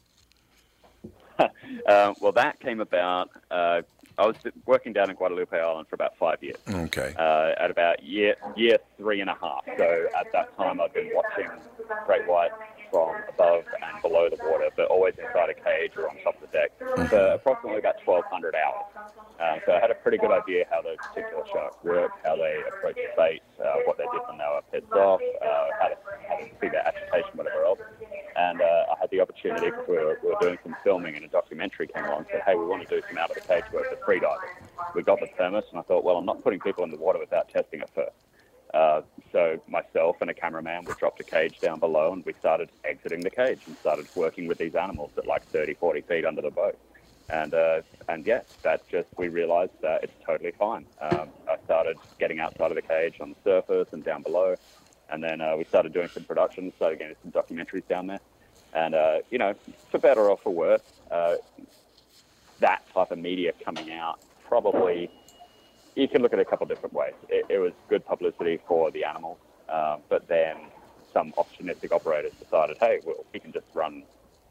Uh, 1.87 2.13
well, 2.21 2.31
that 2.31 2.61
came 2.61 2.79
about. 2.79 3.31
Uh, 3.51 3.81
I 4.19 4.27
was 4.27 4.37
working 4.67 4.93
down 4.93 5.09
in 5.09 5.17
Guadalupe 5.17 5.59
Island 5.59 5.89
for 5.89 5.95
about 5.95 6.17
five 6.19 6.43
years. 6.43 6.59
Okay. 6.69 7.15
Uh, 7.19 7.53
at 7.59 7.71
about 7.71 8.03
year 8.03 8.37
year 8.55 8.77
three 8.99 9.23
and 9.23 9.31
a 9.31 9.37
half. 9.41 9.65
So 9.79 10.09
at 10.17 10.31
that 10.33 10.55
time, 10.59 10.81
I'd 10.81 10.93
been 10.93 11.11
watching 11.15 11.49
great 12.07 12.29
whites 12.29 12.53
from 12.91 13.15
above 13.29 13.65
and 13.83 14.03
below 14.03 14.29
the 14.29 14.37
water, 14.45 14.69
but 14.77 14.87
always 14.87 15.15
inside 15.19 15.51
a 15.51 15.55
cage 15.55 15.93
or 15.97 16.09
on 16.09 16.17
top 16.23 16.35
of 16.43 16.51
the 16.51 16.53
deck 16.53 16.71
for 17.09 17.19
approximately 17.35 17.79
about 17.79 17.97
1,200 18.05 18.55
hours. 18.55 18.85
Uh, 19.41 19.57
so 19.65 19.73
I 19.73 19.81
had 19.81 19.91
a 19.91 19.95
pretty 19.95 20.19
good 20.19 20.31
idea 20.31 20.67
how 20.71 20.83
those 20.83 20.99
particular 21.01 21.45
sharks 21.51 21.83
work, 21.83 22.13
how 22.25 22.37
they 22.37 22.61
approach 22.69 22.97
the 22.97 23.09
bait, 23.17 23.43
uh, 23.59 23.81
what 23.87 23.97
they 23.97 24.05
did 24.05 24.21
when 24.29 24.39
they 24.39 24.45
were 24.45 24.63
pissed 24.71 24.93
off, 24.93 25.21
uh, 25.41 25.69
how, 25.81 25.89
to, 25.89 25.97
how 26.29 26.37
to 26.37 26.45
see 26.61 26.69
their 26.69 26.87
agitation, 26.87 27.31
whatever 27.35 27.65
else. 27.65 27.81
And 28.37 28.61
uh, 28.61 28.93
I 28.93 29.01
had 29.01 29.11
the 29.11 29.21
opportunity 29.21 29.67
because 29.67 29.89
we 29.89 29.97
were, 29.97 30.19
we 30.23 30.29
were 30.31 30.41
doing 30.41 30.59
some 30.63 30.77
filming 30.85 31.17
and 31.17 31.25
a 31.25 31.29
documentary 31.29 31.87
came 31.87 32.05
along 32.05 32.19
and 32.19 32.27
said, 32.31 32.43
hey, 32.45 32.55
we 32.55 32.67
want 32.67 32.87
to 32.87 32.89
do 32.89 33.01
some 33.09 33.19
out 33.19 33.31
of 33.31 33.37
the 33.37 33.43
cage 33.43 33.65
work 33.73 33.87
for 33.89 33.97
freediving. 34.05 34.53
We 34.95 35.03
got 35.03 35.21
the 35.21 35.27
permit 35.39 35.65
and 35.71 35.79
I 35.79 35.83
thought, 35.83 36.05
well, 36.05 36.17
I'm 36.17 36.27
not 36.27 36.43
putting 36.43 36.61
people 36.61 36.85
in 36.85 36.91
the 36.91 36.97
water 36.99 37.19
without 37.19 37.49
testing 37.49 37.81
it 37.81 37.91
first. 37.95 38.10
And 40.21 40.29
a 40.29 40.35
cameraman, 40.35 40.85
we 40.85 40.93
dropped 40.99 41.19
a 41.21 41.25
cage 41.25 41.61
down 41.61 41.81
below 41.81 42.13
and 42.13 42.23
we 42.27 42.35
started 42.35 42.69
exiting 42.85 43.21
the 43.21 43.31
cage 43.31 43.61
and 43.67 43.75
started 43.79 44.07
working 44.15 44.47
with 44.47 44.59
these 44.59 44.75
animals 44.75 45.11
at 45.17 45.27
like 45.27 45.43
30, 45.47 45.75
40 45.75 46.03
feet 46.03 46.27
under 46.27 46.43
the 46.43 46.51
boat. 46.51 46.79
And 47.31 47.55
uh, 47.55 47.81
and 48.09 48.27
yes, 48.27 48.45
that 48.63 48.87
just 48.91 49.09
we 49.17 49.29
realised 49.29 49.73
that 49.81 50.05
it's 50.05 50.13
totally 50.27 50.51
fine. 50.59 50.85
Um, 51.01 51.29
I 51.49 51.57
started 51.65 51.97
getting 52.19 52.39
outside 52.39 52.71
of 52.71 52.75
the 52.75 52.83
cage 52.83 53.15
on 53.21 53.31
the 53.31 53.37
surface 53.45 53.93
and 53.93 54.05
down 54.05 54.23
below, 54.23 54.57
and 55.11 55.23
then 55.23 55.41
uh, 55.41 55.57
we 55.57 55.65
started 55.65 55.93
doing 55.93 56.09
some 56.09 56.25
productions, 56.25 56.75
started 56.75 56.99
getting 56.99 57.17
some 57.23 57.31
documentaries 57.31 57.87
down 57.89 58.09
there, 58.09 58.21
and 58.75 58.97
uh, 58.97 59.19
you 59.31 59.39
know, 59.39 59.55
for 59.91 59.99
better 59.99 60.29
or 60.29 60.37
for 60.37 60.53
worse, 60.53 60.83
uh, 61.11 61.37
that 62.59 62.83
type 62.93 63.13
of 63.13 63.19
media 63.19 63.53
coming 63.65 63.93
out 63.93 64.21
probably 64.45 65.09
you 65.95 66.09
can 66.09 66.23
look 66.23 66.33
at 66.33 66.39
it 66.39 66.43
a 66.43 66.51
couple 66.51 66.67
different 66.67 66.95
ways. 66.95 67.15
It, 67.29 67.47
it 67.49 67.59
was 67.59 67.73
good 67.89 68.05
publicity 68.05 68.59
for 68.67 68.91
the 68.91 69.05
animals, 69.05 69.39
uh, 69.71 69.99
but 70.09 70.27
then 70.29 70.57
some 71.13 71.33
opportunistic 71.33 71.93
operators 71.93 72.33
decided, 72.43 72.77
hey, 72.79 73.01
well, 73.05 73.25
we 73.33 73.41
can 73.41 73.53
just 73.53 73.67
run 73.75 74.03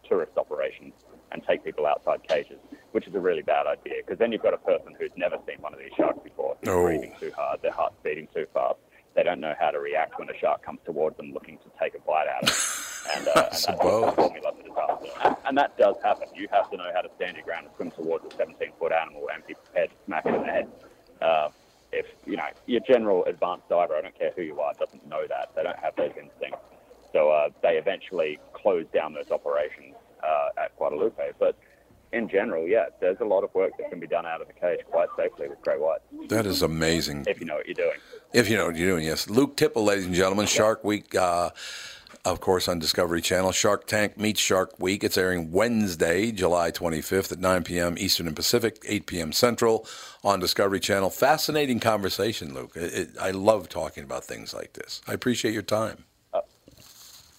tourist 0.08 0.38
operations 0.38 0.94
and 1.32 1.44
take 1.46 1.64
people 1.64 1.86
outside 1.86 2.22
cages, 2.28 2.58
which 2.92 3.08
is 3.08 3.14
a 3.16 3.20
really 3.20 3.42
bad 3.44 3.68
idea 3.68 3.94
because 4.04 4.18
then 4.18 4.32
you've 4.32 4.42
got 4.42 4.54
a 4.54 4.58
person 4.58 4.96
who's 5.00 5.12
never 5.16 5.38
seen 5.48 5.58
one 5.62 5.74
of 5.74 5.80
these 5.80 5.92
sharks 5.96 6.20
before, 6.24 6.58
who's 6.60 6.70
Oh. 6.70 6.84
breathing 6.84 7.14
too 7.20 7.32
hard, 7.36 7.62
their 7.62 7.72
heart's 7.72 7.96
beating 8.04 8.28
too 8.34 8.46
fast. 8.54 8.80
They 9.16 9.24
don't 9.24 9.40
know 9.40 9.54
how 9.60 9.72
to 9.72 9.80
react 9.80 10.18
when 10.20 10.30
a 10.30 10.38
shark 10.38 10.64
comes 10.64 10.80
towards 10.86 11.18
them 11.18 11.32
looking 11.34 11.58
to 11.60 11.66
take 11.80 11.94
a 11.96 12.00
bite 12.00 12.28
out 12.28 12.44
of 12.44 12.50
them. 12.50 12.56
And, 13.16 13.28
uh, 13.30 13.32
and 13.32 13.46
that's 13.46 13.66
the 13.66 13.74
formula 13.78 14.52
for 14.56 14.62
disaster. 14.62 15.20
And, 15.24 15.36
and 15.46 15.58
that 15.58 15.76
does 15.78 15.96
happen. 16.04 16.28
You 16.36 16.48
have 16.52 16.70
to 16.70 16.78
know 16.78 16.92
how 16.94 17.02
to 17.02 17.10
stand 17.16 17.38
your 17.38 17.46
ground 17.46 17.66
and 17.66 17.76
swim 17.76 17.92
towards 17.92 18.26
a 18.32 18.38
17 18.38 18.72
foot 18.78 18.92
animal 18.92 19.28
and 19.34 19.44
be 19.48 19.54
prepared 19.56 19.90
to 19.90 19.96
smack 20.06 20.26
it 20.28 20.36
in 20.36 20.42
the 20.42 20.48
head. 20.52 20.68
Uh, 21.22 21.50
if 21.92 22.06
you 22.26 22.38
know 22.38 22.48
your 22.66 22.82
general 22.82 23.26
advanced 23.26 23.70
diver, 23.70 23.96
I 23.96 24.02
don't 24.02 24.18
care 24.18 24.32
who 24.36 24.44
you 24.44 24.60
are, 24.60 24.74
doesn't 24.80 25.08
know 25.08 25.26
that. 25.28 25.52
They 25.56 25.64
don't 25.64 25.80
have 25.80 25.96
those 25.96 26.12
instincts. 26.22 26.60
So 27.12 27.30
uh, 27.32 27.50
they 27.64 27.78
eventually 27.78 28.40
closed 28.54 28.92
down 28.92 29.14
those 29.14 29.32
operations 29.32 29.96
uh, 30.24 30.50
at 30.64 30.76
Guadalupe. 30.78 31.32
But 31.40 31.58
in 32.14 32.28
general, 32.30 32.68
yeah, 32.68 32.86
there's 33.00 33.20
a 33.20 33.26
lot 33.26 33.44
of 33.44 33.54
work 33.54 33.72
that 33.78 33.90
can 33.90 34.00
be 34.00 34.08
done 34.08 34.26
out 34.26 34.42
of 34.42 34.48
the 34.48 34.54
cage 34.54 34.80
quite 34.90 35.10
safely 35.18 35.48
with 35.48 35.62
great 35.62 35.80
whites 35.80 36.04
That 36.28 36.46
is 36.46 36.62
amazing. 36.62 37.26
if 37.28 37.40
you 37.40 37.46
know 37.46 37.56
what 37.56 37.66
you're 37.66 37.74
doing. 37.76 37.98
If 38.34 38.50
you 38.50 38.58
know 38.58 38.68
what 38.68 38.76
you're 38.76 38.90
doing, 38.92 39.06
yes. 39.06 39.30
Luke 39.30 39.58
Tipple, 39.58 39.84
ladies 39.84 40.06
and 40.06 40.14
gentlemen, 40.14 40.46
Shark 40.46 40.84
Week, 40.84 41.16
uh, 41.16 41.50
of 42.26 42.42
course, 42.42 42.68
on 42.68 42.80
Discovery 42.80 43.22
Channel. 43.22 43.52
Shark 43.52 43.88
Tank 43.88 44.18
meets 44.18 44.40
Shark 44.40 44.80
Week. 44.80 45.04
It's 45.04 45.18
airing 45.18 45.52
Wednesday, 45.52 46.32
July 46.32 46.72
25th 46.72 47.32
at 47.32 47.40
9 47.40 47.64
p.m. 47.64 47.96
Eastern 47.98 48.28
and 48.28 48.36
Pacific, 48.36 48.82
8 48.86 49.06
p.m. 49.06 49.32
Central 49.32 49.88
on 50.24 50.40
Discovery 50.40 50.80
Channel. 50.80 51.10
Fascinating 51.10 51.80
conversation, 51.80 52.54
Luke. 52.54 52.74
It, 52.76 52.94
it, 52.94 53.10
I 53.20 53.32
love 53.32 53.70
talking 53.70 54.04
about 54.04 54.24
things 54.24 54.54
like 54.54 54.74
this. 54.74 55.02
I 55.08 55.14
appreciate 55.14 55.54
your 55.54 55.64
time. 55.64 56.06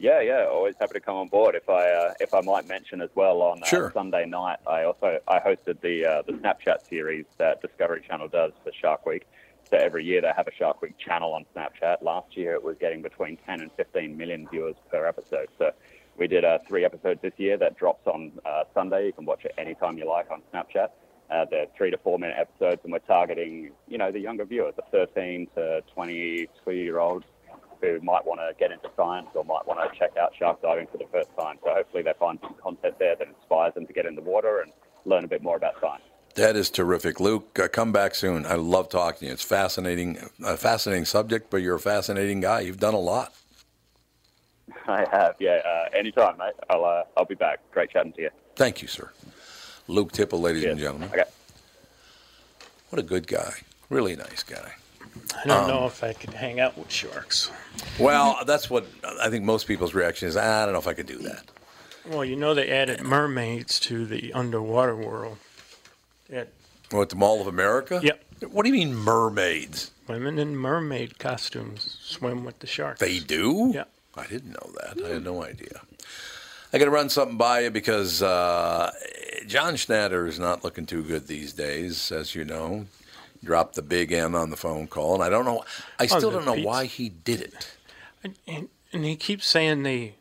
Yeah, 0.01 0.22
yeah, 0.22 0.47
always 0.51 0.76
happy 0.81 0.95
to 0.95 1.01
come 1.01 1.16
on 1.16 1.28
board. 1.28 1.55
If 1.55 1.68
I 1.68 1.91
uh, 1.91 2.14
if 2.20 2.33
I 2.33 2.41
might 2.41 2.66
mention 2.66 3.03
as 3.03 3.11
well 3.14 3.43
on 3.43 3.62
uh, 3.62 3.66
Sure. 3.66 3.91
Sunday 3.93 4.24
night, 4.24 4.59
I 4.66 4.85
also 4.85 5.20
I 5.28 5.39
hosted 5.41 5.78
the 5.83 6.07
uh, 6.07 6.22
the 6.22 6.33
Snapchat 6.33 6.89
series 6.89 7.26
that 7.37 7.61
Discovery 7.61 8.03
Channel 8.09 8.28
does 8.28 8.53
for 8.64 8.72
Shark 8.72 9.05
Week. 9.05 9.26
So 9.70 9.76
every 9.76 10.04
year 10.04 10.20
they 10.20 10.32
have 10.36 10.48
a 10.48 10.52
Shark 10.52 10.82
Week 10.82 10.98
channel 10.98 11.32
on 11.32 11.46
Snapchat. 11.54 12.02
Last 12.02 12.36
year 12.36 12.54
it 12.54 12.62
was 12.62 12.76
getting 12.80 13.02
between 13.02 13.36
10 13.46 13.60
and 13.60 13.70
15 13.76 14.16
million 14.16 14.48
viewers 14.50 14.74
per 14.90 15.06
episode. 15.06 15.48
So 15.58 15.70
we 16.18 16.26
did 16.26 16.44
uh, 16.44 16.58
three 16.66 16.84
episodes 16.84 17.20
this 17.22 17.34
year 17.36 17.56
that 17.58 17.76
drops 17.76 18.06
on 18.06 18.32
uh, 18.44 18.64
Sunday. 18.74 19.06
You 19.06 19.12
can 19.12 19.24
watch 19.24 19.44
it 19.44 19.54
anytime 19.56 19.96
you 19.96 20.08
like 20.08 20.30
on 20.30 20.42
Snapchat. 20.52 20.88
Uh, 21.30 21.44
they're 21.48 21.66
three 21.76 21.92
to 21.92 21.98
four 21.98 22.18
minute 22.18 22.36
episodes, 22.36 22.80
and 22.82 22.92
we're 22.92 22.98
targeting 22.98 23.70
you 23.86 23.98
know 23.98 24.10
the 24.10 24.18
younger 24.18 24.44
viewers, 24.44 24.74
the 24.74 24.82
13 24.90 25.46
to 25.54 25.82
22 25.94 26.72
year 26.72 26.98
olds 26.98 27.24
who 27.80 28.00
might 28.00 28.26
want 28.26 28.40
to 28.40 28.52
get 28.58 28.72
into 28.72 28.90
science 28.96 29.28
or 29.34 29.44
might 29.44 29.66
want 29.66 29.80
to 29.80 29.98
check 29.98 30.16
out 30.20 30.32
shark 30.38 30.60
diving 30.60 30.86
for 30.88 30.98
the 30.98 31.06
first 31.12 31.30
time. 31.38 31.56
So 31.64 31.72
hopefully 31.72 32.02
they 32.02 32.12
find 32.18 32.38
some 32.42 32.54
content 32.62 32.98
there 32.98 33.16
that 33.16 33.28
inspires 33.28 33.74
them 33.74 33.86
to 33.86 33.92
get 33.92 34.04
in 34.04 34.16
the 34.16 34.20
water 34.20 34.60
and 34.60 34.72
learn 35.04 35.24
a 35.24 35.28
bit 35.28 35.42
more 35.42 35.56
about 35.56 35.80
science. 35.80 36.02
That 36.35 36.57
is 36.57 36.70
terrific, 36.70 37.18
Luke. 37.20 37.59
Uh, 37.59 37.68
come 37.68 37.93
back 37.93 38.14
soon. 38.14 38.47
I 38.47 38.55
love 38.55 38.89
talking 38.89 39.20
to 39.20 39.26
you. 39.26 39.33
It's 39.33 39.43
fascinating, 39.43 40.18
a 40.45 40.57
fascinating 40.57 41.05
subject, 41.05 41.51
but 41.51 41.59
you're 41.59 41.74
a 41.76 41.81
fascinating 41.81 42.41
guy. 42.41 42.61
You've 42.61 42.78
done 42.78 42.95
a 42.95 42.99
lot. 43.01 43.35
I 44.87 45.07
have, 45.11 45.35
yeah. 45.41 45.61
Uh, 45.66 45.97
anytime, 45.97 46.39
mate. 46.39 46.55
I'll 46.68 46.85
uh, 46.85 47.03
I'll 47.16 47.24
be 47.24 47.35
back. 47.35 47.59
Great 47.72 47.91
chatting 47.91 48.12
to 48.14 48.22
you. 48.22 48.31
Thank 48.57 48.81
you, 48.83 48.89
sir. 48.89 49.11
Luke 49.89 50.12
Tipple, 50.12 50.41
ladies 50.41 50.64
and 50.64 50.78
gentlemen. 50.78 51.09
Okay. 51.12 51.24
What 52.91 53.01
a 53.01 53.03
good 53.03 53.26
guy. 53.26 53.55
Really 53.89 54.14
nice 54.14 54.43
guy. 54.45 54.72
I 55.43 55.47
don't 55.47 55.64
Um, 55.64 55.68
know 55.68 55.87
if 55.87 56.05
I 56.05 56.12
could 56.12 56.33
hang 56.35 56.61
out 56.61 56.78
with 56.78 56.91
sharks. 56.91 57.51
Well, 57.99 58.39
that's 58.47 58.70
what 58.70 58.87
I 59.20 59.28
think 59.31 59.45
most 59.45 59.66
people's 59.66 59.95
reaction 59.95 60.28
is. 60.28 60.37
I 60.37 60.64
don't 60.64 60.72
know 60.74 60.78
if 60.78 60.87
I 60.87 60.95
could 60.95 61.07
do 61.07 61.18
that. 61.18 61.45
Well, 62.07 62.24
you 62.24 62.37
know 62.37 62.55
they 62.55 62.70
added 62.70 63.03
mermaids 63.03 63.81
to 63.81 64.07
the 64.07 64.33
underwater 64.33 64.95
world. 64.97 65.39
What 66.91 67.09
the 67.09 67.16
Mall 67.16 67.41
of 67.41 67.47
America? 67.47 68.01
Yep. 68.03 68.24
What 68.51 68.64
do 68.64 68.68
you 68.68 68.74
mean 68.74 68.95
mermaids? 68.95 69.91
women 70.09 70.41
in 70.41 70.57
mermaid 70.57 71.20
costumes 71.20 71.97
swim 72.03 72.43
with 72.45 72.59
the 72.59 72.66
sharks. 72.66 72.99
They 72.99 73.20
do? 73.20 73.70
Yeah. 73.72 73.85
I 74.16 74.26
didn't 74.26 74.51
know 74.51 74.72
that. 74.81 75.05
I 75.05 75.09
had 75.14 75.22
no 75.24 75.45
idea. 75.45 75.83
I 76.72 76.78
got 76.78 76.87
to 76.87 76.91
run 76.91 77.09
something 77.09 77.37
by 77.37 77.61
you 77.61 77.70
because 77.70 78.20
uh, 78.22 78.91
John 79.47 79.74
Schnatter 79.74 80.26
is 80.26 80.41
not 80.41 80.64
looking 80.64 80.85
too 80.85 81.05
good 81.05 81.28
these 81.28 81.53
days, 81.53 82.11
as 82.11 82.35
you 82.35 82.45
know. 82.45 82.87
Dropped 83.45 83.76
the 83.76 83.83
big 83.83 84.11
N 84.12 84.35
on 84.35 84.51
the 84.51 84.57
phone 84.57 84.87
call, 84.89 85.14
and 85.14 85.22
I 85.22 85.28
don't 85.28 85.45
know. 85.45 85.62
I 86.01 86.05
Oh, 86.05 86.07
still 86.07 86.31
the 86.31 86.37
don't 86.39 86.45
know 86.47 86.55
pizza. 86.55 86.66
why 86.68 86.85
he 86.87 87.09
did 87.09 87.41
it. 87.41 87.70
And, 88.24 88.35
and, 88.49 88.68
and 88.93 89.05
he 89.05 89.14
keeps 89.16 89.47
saying 89.47 89.85
they 89.85 90.14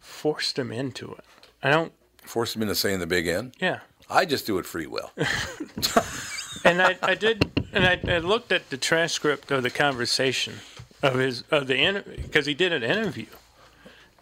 forced 0.00 0.56
him 0.58 0.70
into 0.72 1.12
it. 1.12 1.24
I 1.64 1.70
don't. 1.70 1.92
Forced 2.22 2.54
him 2.56 2.62
into 2.62 2.74
saying 2.76 3.00
the 3.00 3.06
big 3.06 3.26
N. 3.26 3.52
Yeah. 3.60 3.80
I 4.12 4.24
just 4.24 4.46
do 4.46 4.58
it 4.58 4.66
free 4.66 4.86
will. 4.86 5.10
and 6.64 6.82
I, 6.82 6.96
I 7.02 7.14
did, 7.14 7.50
and 7.72 7.84
I, 7.86 8.00
I 8.06 8.18
looked 8.18 8.52
at 8.52 8.70
the 8.70 8.76
transcript 8.76 9.50
of 9.50 9.62
the 9.62 9.70
conversation 9.70 10.54
of 11.02 11.14
his 11.14 11.42
of 11.50 11.66
the 11.66 11.78
interview 11.78 12.16
because 12.22 12.46
he 12.46 12.54
did 12.54 12.72
an 12.72 12.82
interview 12.82 13.26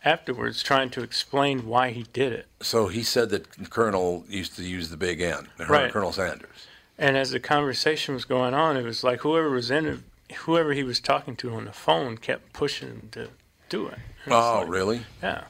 afterwards 0.05 0.62
trying 0.62 0.88
to 0.91 1.03
explain 1.03 1.66
why 1.66 1.91
he 1.91 2.05
did 2.12 2.32
it. 2.32 2.47
So 2.61 2.88
he 2.88 3.03
said 3.03 3.28
that 3.30 3.68
Colonel 3.70 4.24
used 4.28 4.57
to 4.57 4.62
use 4.62 4.88
the 4.88 4.97
big 4.97 5.20
N, 5.20 5.49
Right. 5.68 5.93
Colonel 5.93 6.12
Sanders. 6.12 6.66
And 6.99 7.16
as 7.16 7.30
the 7.32 7.41
conversation 7.41 8.14
was 8.14 8.24
going 8.24 8.55
on, 8.55 8.76
it 8.76 8.82
was 8.82 9.05
like 9.05 9.20
whoever 9.20 9.51
was 9.51 9.70
in 9.70 10.05
whoever 10.45 10.72
he 10.72 10.82
was 10.84 11.01
talking 11.01 11.34
to 11.36 11.53
on 11.55 11.64
the 11.66 11.72
phone 11.72 12.16
kept 12.16 12.53
pushing 12.53 12.88
him 12.88 13.09
to 13.12 13.28
do 13.68 13.88
it. 13.88 13.95
And 14.24 14.32
it's 14.32 14.34
Oh, 14.34 14.61
like, 14.61 14.68
really? 14.68 15.03
Yeah. 15.22 15.45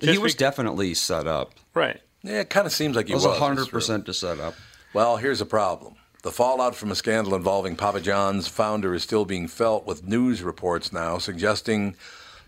he 0.00 0.18
was 0.18 0.34
be- 0.34 0.38
definitely 0.38 0.92
set 0.94 1.26
up. 1.26 1.52
right. 1.72 2.00
Yeah, 2.24 2.40
it 2.40 2.50
kind 2.50 2.66
of 2.66 2.72
seems 2.72 2.96
like 2.96 3.06
he 3.06 3.12
It 3.12 3.16
was. 3.16 3.26
was 3.26 3.38
100% 3.38 4.06
to 4.06 4.14
set 4.14 4.40
up. 4.40 4.54
Well, 4.94 5.16
here's 5.18 5.40
a 5.40 5.46
problem. 5.46 5.94
The 6.22 6.32
fallout 6.32 6.74
from 6.74 6.90
a 6.90 6.94
scandal 6.94 7.34
involving 7.34 7.76
Papa 7.76 8.00
John's 8.00 8.48
founder 8.48 8.94
is 8.94 9.02
still 9.02 9.26
being 9.26 9.46
felt, 9.46 9.86
with 9.86 10.08
news 10.08 10.42
reports 10.42 10.90
now 10.92 11.18
suggesting 11.18 11.96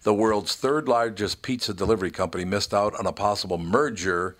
the 0.03 0.14
world's 0.14 0.57
third 0.57 0.89
largest 0.89 1.43
pizza 1.43 1.74
delivery 1.74 2.11
company 2.11 2.45
missed 2.47 2.72
out 2.72 2.95
on 2.99 3.07
a 3.07 3.12
possible 3.12 3.59
merger. 3.59 4.37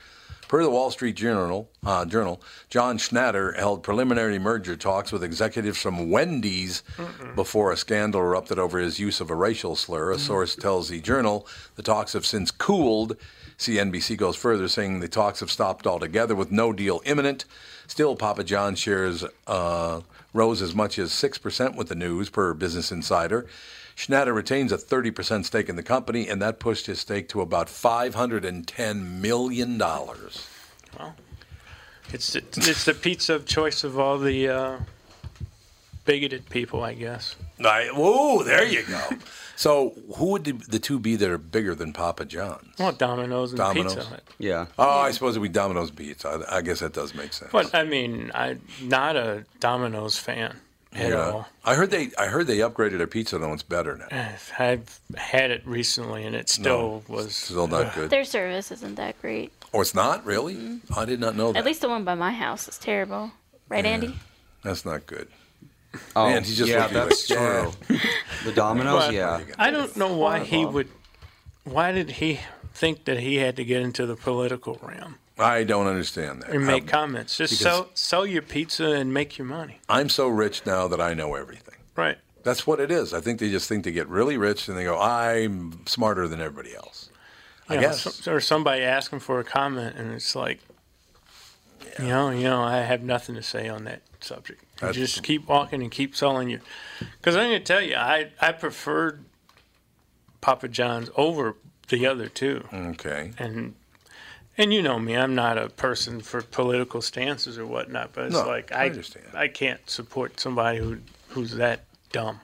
Per 0.49 0.63
the 0.63 0.71
Wall 0.71 0.93
Street 0.93 1.17
Journal, 1.17 1.69
uh, 1.85 2.05
Journal, 2.05 2.41
John 2.71 2.99
Schnatter 2.99 3.57
held 3.59 3.83
preliminary 3.83 4.39
merger 4.39 4.77
talks 4.77 5.11
with 5.11 5.25
executives 5.25 5.77
from 5.83 6.09
Wendy's 6.09 6.85
before 7.35 7.73
a 7.73 7.77
scandal 7.77 8.21
erupted 8.21 8.57
over 8.59 8.79
his 8.79 9.01
use 9.01 9.21
of 9.21 9.29
a 9.29 9.35
racial 9.35 9.75
slur. 9.75 10.13
A 10.13 10.19
source 10.21 10.55
tells 10.55 10.89
the 10.89 11.01
Journal 11.01 11.49
the 11.75 11.83
talks 11.83 12.13
have 12.13 12.25
since 12.25 12.53
cooled. 12.53 13.17
CNBC 13.59 14.17
goes 14.17 14.37
further, 14.37 14.69
saying 14.69 15.01
the 15.01 15.09
talks 15.09 15.41
have 15.41 15.51
stopped 15.51 15.87
altogether 15.87 16.35
with 16.35 16.51
no 16.51 16.73
deal 16.73 17.01
imminent. 17.05 17.45
Still, 17.87 18.17
Papa 18.17 18.45
John 18.45 18.75
shares 18.75 19.25
uh, 19.47 20.01
rose 20.35 20.61
as 20.61 20.75
much 20.75 20.99
as 20.99 21.11
6% 21.11 21.77
with 21.77 21.89
the 21.89 21.95
news, 21.95 22.29
per 22.29 22.53
Business 22.53 22.93
Insider. 22.93 23.47
Schnatter 23.97 24.35
retains 24.35 24.73
a 24.73 24.77
30% 24.77 25.47
stake 25.47 25.71
in 25.71 25.77
the 25.77 25.83
company, 25.83 26.29
and 26.29 26.43
that 26.43 26.59
pushed 26.59 26.87
his 26.87 27.01
stake 27.01 27.31
to 27.31 27.41
about 27.41 27.69
$510 27.69 29.21
million. 29.21 29.79
Well, 29.79 31.15
It's 32.13 32.35
it's 32.37 32.85
the 32.85 32.95
pizza 32.95 33.35
of 33.35 33.47
choice 33.47 33.85
of 33.85 33.99
all 33.99 34.19
the 34.19 34.49
uh, 34.49 34.79
bigoted 36.07 36.49
people, 36.49 36.83
I 36.83 36.95
guess. 36.95 37.37
Right. 37.61 37.95
Whoa, 37.95 38.43
there 38.43 38.65
you 38.67 38.83
go. 38.85 39.03
So, 39.59 39.95
who 40.17 40.33
would 40.33 40.45
the, 40.45 40.53
the 40.53 40.79
two 40.79 40.99
be 40.99 41.17
that 41.17 41.31
are 41.31 41.39
bigger 41.39 41.75
than 41.75 41.95
Papa 41.95 42.27
John's? 42.27 42.79
Well, 42.79 42.93
Domino's 42.93 43.53
and 43.53 43.57
Domino's? 43.59 43.95
Pizza 43.95 44.07
Hut. 44.11 44.23
Yeah. 44.37 44.67
Oh, 44.79 44.99
I 45.01 45.13
suppose 45.13 45.35
it 45.35 45.39
would 45.39 45.51
be 45.51 45.59
Domino's 45.59 45.91
Pizza. 45.91 46.45
I, 46.47 46.59
I 46.59 46.61
guess 46.61 46.81
that 46.81 46.93
does 46.93 47.15
make 47.15 47.33
sense. 47.33 47.53
But 47.53 47.75
I 47.75 47.85
mean, 47.85 48.31
I'm 48.35 48.61
not 48.83 49.17
a 49.17 49.47
Domino's 49.59 50.19
fan 50.19 50.59
at 50.93 51.09
Yeah. 51.09 51.17
all. 51.31 51.49
I 51.65 51.75
heard 51.75 51.91
they 51.91 52.11
I 52.19 52.27
heard 52.27 52.47
they 52.49 52.59
upgraded 52.59 52.99
their 52.99 53.07
pizza 53.07 53.39
though 53.39 53.55
it's 53.55 53.63
better 53.63 53.97
now. 53.97 54.09
Eh, 54.11 54.33
I've 54.59 55.01
had 55.17 55.51
it 55.51 55.67
recently, 55.67 56.25
and 56.27 56.37
it 56.37 56.51
still 56.51 57.03
No, 57.09 57.15
was 57.15 57.35
still 57.35 57.67
not 57.67 57.95
good. 57.95 58.11
Their 58.11 58.25
service 58.25 58.71
isn't 58.71 58.97
that 58.97 59.19
great. 59.23 59.53
Oh, 59.73 59.81
it's 59.81 59.95
not 59.95 60.27
really. 60.27 60.57
Mm-hmm. 60.57 60.99
I 60.99 61.07
did 61.07 61.19
not 61.19 61.35
know 61.35 61.53
that. 61.53 61.61
At 61.61 61.65
least 61.65 61.81
the 61.81 61.89
one 61.89 62.05
by 62.05 62.15
my 62.15 62.31
house 62.33 62.69
is 62.69 62.77
terrible. 62.77 63.31
Right, 63.71 63.87
Andy? 63.87 64.19
That's 64.63 64.85
not 64.85 65.07
good. 65.07 65.29
Oh, 66.15 66.29
Man, 66.29 66.45
he's 66.45 66.57
just 66.57 66.71
yeah, 66.71 66.83
looking 66.83 66.95
that's 66.95 67.31
like, 67.31 67.39
yeah. 67.39 67.71
true. 67.89 67.99
The 68.45 68.53
Domino's, 68.53 69.07
But 69.07 69.15
yeah. 69.15 69.41
I 69.59 69.71
don't 69.71 69.97
know 69.97 70.17
why 70.17 70.41
he 70.41 70.65
would. 70.65 70.89
Why 71.65 71.91
did 71.93 72.11
he 72.13 72.41
think 72.75 73.05
that 73.07 73.19
he 73.21 73.37
had 73.37 73.57
to 73.57 73.65
get 73.65 73.83
into 73.83 74.07
the 74.07 74.15
political 74.17 74.79
realm 74.83 75.17
I 75.39 75.65
don't 75.65 75.87
understand 75.87 76.43
that. 76.43 76.51
and 76.51 76.65
make 76.67 76.85
I'm, 76.85 76.89
comments? 76.89 77.37
Just 77.37 77.57
sell 77.57 77.89
sell 77.95 78.27
your 78.27 78.43
pizza 78.43 78.93
and 78.93 79.13
make 79.13 79.37
your 79.39 79.47
money. 79.47 79.81
I'm 79.89 80.09
so 80.09 80.29
rich 80.29 80.65
now 80.65 80.87
that 80.89 81.01
I 81.01 81.13
know 81.15 81.35
everything. 81.35 81.75
Right. 81.97 82.19
That's 82.45 82.67
what 82.67 82.79
it 82.79 82.91
is. 82.93 83.13
I 83.13 83.21
think 83.21 83.41
they 83.41 83.51
just 83.51 83.69
think 83.69 83.85
they 83.85 83.91
get 83.91 84.07
really 84.09 84.37
rich 84.37 84.69
and 84.69 84.79
they 84.79 84.85
go, 84.85 85.01
I'm 85.01 85.85
smarter 85.87 86.29
than 86.29 86.41
everybody 86.41 86.77
else. 86.77 87.11
I 87.69 87.75
know, 87.75 87.81
guess. 87.81 88.03
some- 88.03 88.33
or 88.35 88.41
somebody 88.41 88.83
asking 88.83 89.19
for 89.21 89.41
a 89.41 89.45
comment, 89.45 89.97
and 89.97 90.13
it's 90.15 90.37
like, 90.37 90.61
you 91.99 92.09
know, 92.09 92.31
you 92.31 92.45
know, 92.45 92.63
I 92.63 92.79
have 92.79 93.03
nothing 93.03 93.35
to 93.37 93.43
say 93.43 93.69
on 93.69 93.85
that 93.85 94.03
subject. 94.21 94.63
You 94.63 94.69
That's- 94.89 94.97
just 94.97 95.23
keep 95.23 95.47
walking 95.49 95.83
and 95.83 95.91
keep 95.91 96.15
selling 96.17 96.49
you. 96.51 96.61
Because 97.19 97.37
I'm 97.37 97.49
going 97.49 97.59
to 97.59 97.65
tell 97.65 97.81
you, 97.83 97.95
I 97.97 98.31
I 98.41 98.53
preferred 98.53 99.25
Papa 100.41 100.69
John's 100.69 101.11
over 101.17 101.57
the 101.89 102.07
other 102.07 102.29
two, 102.29 102.65
Okay. 102.73 103.33
and 103.39 103.75
and 104.59 104.73
you 104.73 104.83
know 104.83 104.99
me, 104.99 105.17
I'm 105.17 105.35
not 105.35 105.59
a 105.59 105.69
person 105.69 106.21
for 106.21 106.43
political 106.43 107.03
stances 107.03 107.59
or 107.59 107.67
whatnot, 107.67 108.13
but 108.13 108.25
it's 108.27 108.35
No, 108.35 108.47
like 108.47 108.73
I 108.73 108.85
I 108.85 108.87
understand. 108.87 109.27
I 109.35 109.49
can't 109.49 109.89
support 109.89 110.41
somebody 110.41 110.79
who 110.79 110.99
who's 111.29 111.53
that 111.57 111.85
dumb. 112.13 112.41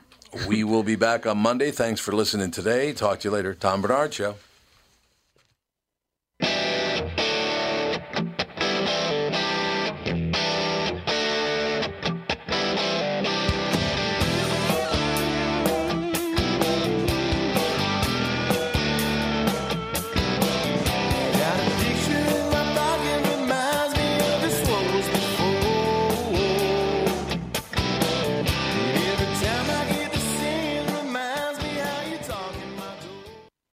we 0.46 0.64
will 0.64 0.82
be 0.82 0.96
back 0.96 1.26
on 1.26 1.38
Monday. 1.38 1.70
Thanks 1.70 2.00
for 2.00 2.12
listening 2.12 2.50
today. 2.50 2.92
Talk 2.92 3.20
to 3.20 3.28
you 3.28 3.32
later. 3.32 3.54
Tom 3.54 3.82
Barnard 3.82 4.14
Show. 4.14 4.36